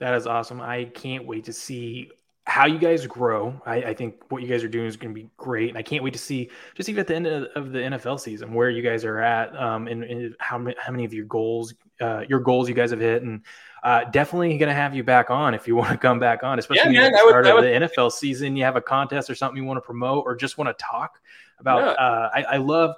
That 0.00 0.12
is 0.12 0.26
awesome. 0.26 0.60
I 0.60 0.84
can't 0.84 1.26
wait 1.26 1.44
to 1.44 1.54
see 1.54 2.10
how 2.46 2.66
you 2.66 2.78
guys 2.78 3.06
grow. 3.06 3.60
I, 3.64 3.76
I, 3.76 3.94
think 3.94 4.30
what 4.30 4.42
you 4.42 4.48
guys 4.48 4.62
are 4.62 4.68
doing 4.68 4.86
is 4.86 4.96
going 4.96 5.14
to 5.14 5.20
be 5.20 5.28
great, 5.38 5.70
and 5.70 5.78
I 5.78 5.82
can't 5.82 6.04
wait 6.04 6.12
to 6.12 6.18
see 6.18 6.50
just 6.74 6.88
even 6.88 7.00
at 7.00 7.06
the 7.06 7.14
end 7.14 7.26
of, 7.26 7.44
of 7.56 7.72
the 7.72 7.78
NFL 7.78 8.20
season 8.20 8.52
where 8.52 8.68
you 8.68 8.82
guys 8.82 9.04
are 9.04 9.18
at, 9.18 9.56
um, 9.56 9.88
and, 9.88 10.04
and, 10.04 10.36
how 10.40 10.58
many 10.58 10.76
how 10.78 10.92
many 10.92 11.06
of 11.06 11.14
your 11.14 11.24
goals, 11.24 11.74
uh, 12.02 12.22
your 12.28 12.40
goals 12.40 12.68
you 12.68 12.74
guys 12.74 12.90
have 12.90 13.00
hit, 13.00 13.22
and 13.22 13.42
uh, 13.82 14.04
definitely 14.04 14.56
going 14.58 14.68
to 14.68 14.74
have 14.74 14.94
you 14.94 15.02
back 15.02 15.30
on 15.30 15.54
if 15.54 15.66
you 15.66 15.74
want 15.76 15.92
to 15.92 15.98
come 15.98 16.18
back 16.18 16.42
on, 16.42 16.58
especially 16.58 16.92
yeah, 16.92 17.00
man, 17.00 17.06
at 17.06 17.12
the 17.12 17.28
start 17.28 17.44
would, 17.44 17.50
of 17.50 17.64
would... 17.64 17.64
the 17.64 17.88
NFL 17.88 18.12
season. 18.12 18.56
You 18.56 18.64
have 18.64 18.76
a 18.76 18.82
contest 18.82 19.30
or 19.30 19.34
something 19.34 19.56
you 19.56 19.66
want 19.66 19.78
to 19.78 19.82
promote, 19.82 20.24
or 20.26 20.36
just 20.36 20.58
want 20.58 20.76
to 20.76 20.84
talk 20.84 21.20
about. 21.58 21.78
Yeah. 21.78 22.04
Uh, 22.04 22.30
I, 22.34 22.42
I 22.42 22.56
love. 22.58 22.94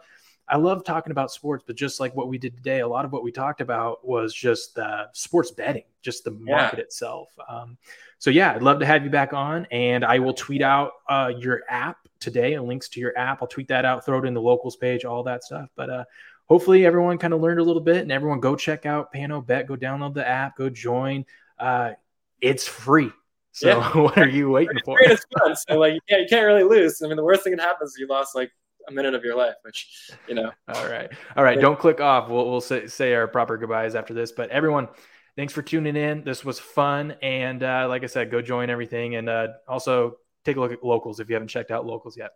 I 0.48 0.58
love 0.58 0.84
talking 0.84 1.10
about 1.10 1.32
sports, 1.32 1.64
but 1.66 1.74
just 1.74 1.98
like 1.98 2.14
what 2.14 2.28
we 2.28 2.38
did 2.38 2.56
today, 2.56 2.78
a 2.78 2.86
lot 2.86 3.04
of 3.04 3.10
what 3.10 3.24
we 3.24 3.32
talked 3.32 3.60
about 3.60 4.06
was 4.06 4.32
just 4.32 4.78
uh, 4.78 5.06
sports 5.12 5.50
betting, 5.50 5.82
just 6.02 6.22
the 6.22 6.30
market 6.30 6.78
yeah. 6.78 6.84
itself. 6.84 7.30
Um, 7.48 7.76
so 8.18 8.30
yeah, 8.30 8.52
I'd 8.52 8.62
love 8.62 8.80
to 8.80 8.86
have 8.86 9.04
you 9.04 9.10
back 9.10 9.32
on, 9.32 9.66
and 9.70 10.04
I 10.04 10.18
will 10.18 10.34
tweet 10.34 10.62
out 10.62 10.92
uh, 11.08 11.32
your 11.36 11.62
app 11.68 11.98
today 12.18 12.54
and 12.54 12.66
links 12.66 12.88
to 12.90 13.00
your 13.00 13.16
app. 13.18 13.42
I'll 13.42 13.48
tweet 13.48 13.68
that 13.68 13.84
out, 13.84 14.04
throw 14.04 14.18
it 14.18 14.24
in 14.24 14.34
the 14.34 14.40
locals 14.40 14.76
page, 14.76 15.04
all 15.04 15.22
that 15.24 15.44
stuff. 15.44 15.68
But 15.76 15.90
uh, 15.90 16.04
hopefully, 16.46 16.86
everyone 16.86 17.18
kind 17.18 17.34
of 17.34 17.40
learned 17.40 17.60
a 17.60 17.64
little 17.64 17.82
bit, 17.82 17.98
and 17.98 18.10
everyone 18.10 18.40
go 18.40 18.56
check 18.56 18.86
out 18.86 19.12
Pano 19.12 19.44
Bet, 19.44 19.66
go 19.66 19.76
download 19.76 20.14
the 20.14 20.26
app, 20.26 20.56
go 20.56 20.70
join. 20.70 21.24
Uh, 21.58 21.92
it's 22.40 22.66
free. 22.66 23.10
So 23.52 23.68
yeah. 23.68 23.90
what 23.98 24.18
are 24.18 24.28
you 24.28 24.50
waiting 24.50 24.78
for? 24.84 24.98
It's 25.00 25.24
fun. 25.38 25.56
So 25.56 25.78
like, 25.78 25.98
yeah, 26.08 26.18
you 26.18 26.26
can't 26.28 26.46
really 26.46 26.64
lose. 26.64 27.02
I 27.02 27.08
mean, 27.08 27.16
the 27.16 27.24
worst 27.24 27.42
thing 27.42 27.56
that 27.56 27.62
happens 27.62 27.92
is 27.92 27.98
you 27.98 28.06
lost 28.06 28.34
like 28.34 28.50
a 28.88 28.92
minute 28.92 29.14
of 29.14 29.24
your 29.24 29.36
life, 29.36 29.54
which 29.62 30.10
you 30.28 30.34
know. 30.34 30.50
All 30.68 30.88
right, 30.88 31.10
all 31.36 31.44
right. 31.44 31.60
Don't 31.60 31.78
click 31.78 32.00
off. 32.00 32.28
We'll 32.28 32.50
we'll 32.50 32.60
say, 32.60 32.86
say 32.86 33.14
our 33.14 33.26
proper 33.26 33.56
goodbyes 33.56 33.94
after 33.94 34.14
this. 34.14 34.32
But 34.32 34.50
everyone, 34.50 34.88
thanks 35.36 35.52
for 35.52 35.62
tuning 35.62 35.96
in. 35.96 36.24
This 36.24 36.44
was 36.44 36.58
fun, 36.58 37.12
and 37.22 37.62
uh, 37.62 37.86
like 37.88 38.02
I 38.02 38.06
said, 38.06 38.30
go 38.30 38.42
join 38.42 38.70
everything, 38.70 39.16
and 39.16 39.28
uh, 39.28 39.48
also 39.68 40.16
take 40.44 40.56
a 40.56 40.60
look 40.60 40.72
at 40.72 40.82
locals 40.84 41.20
if 41.20 41.28
you 41.28 41.34
haven't 41.34 41.48
checked 41.48 41.70
out 41.70 41.86
locals 41.86 42.16
yet. 42.16 42.30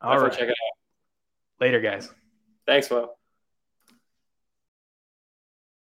All 0.00 0.18
right, 0.18 0.32
check 0.32 0.42
it 0.42 0.50
out. 0.50 1.60
Later, 1.60 1.80
guys. 1.80 2.10
Thanks, 2.66 2.90
Will. 2.90 3.14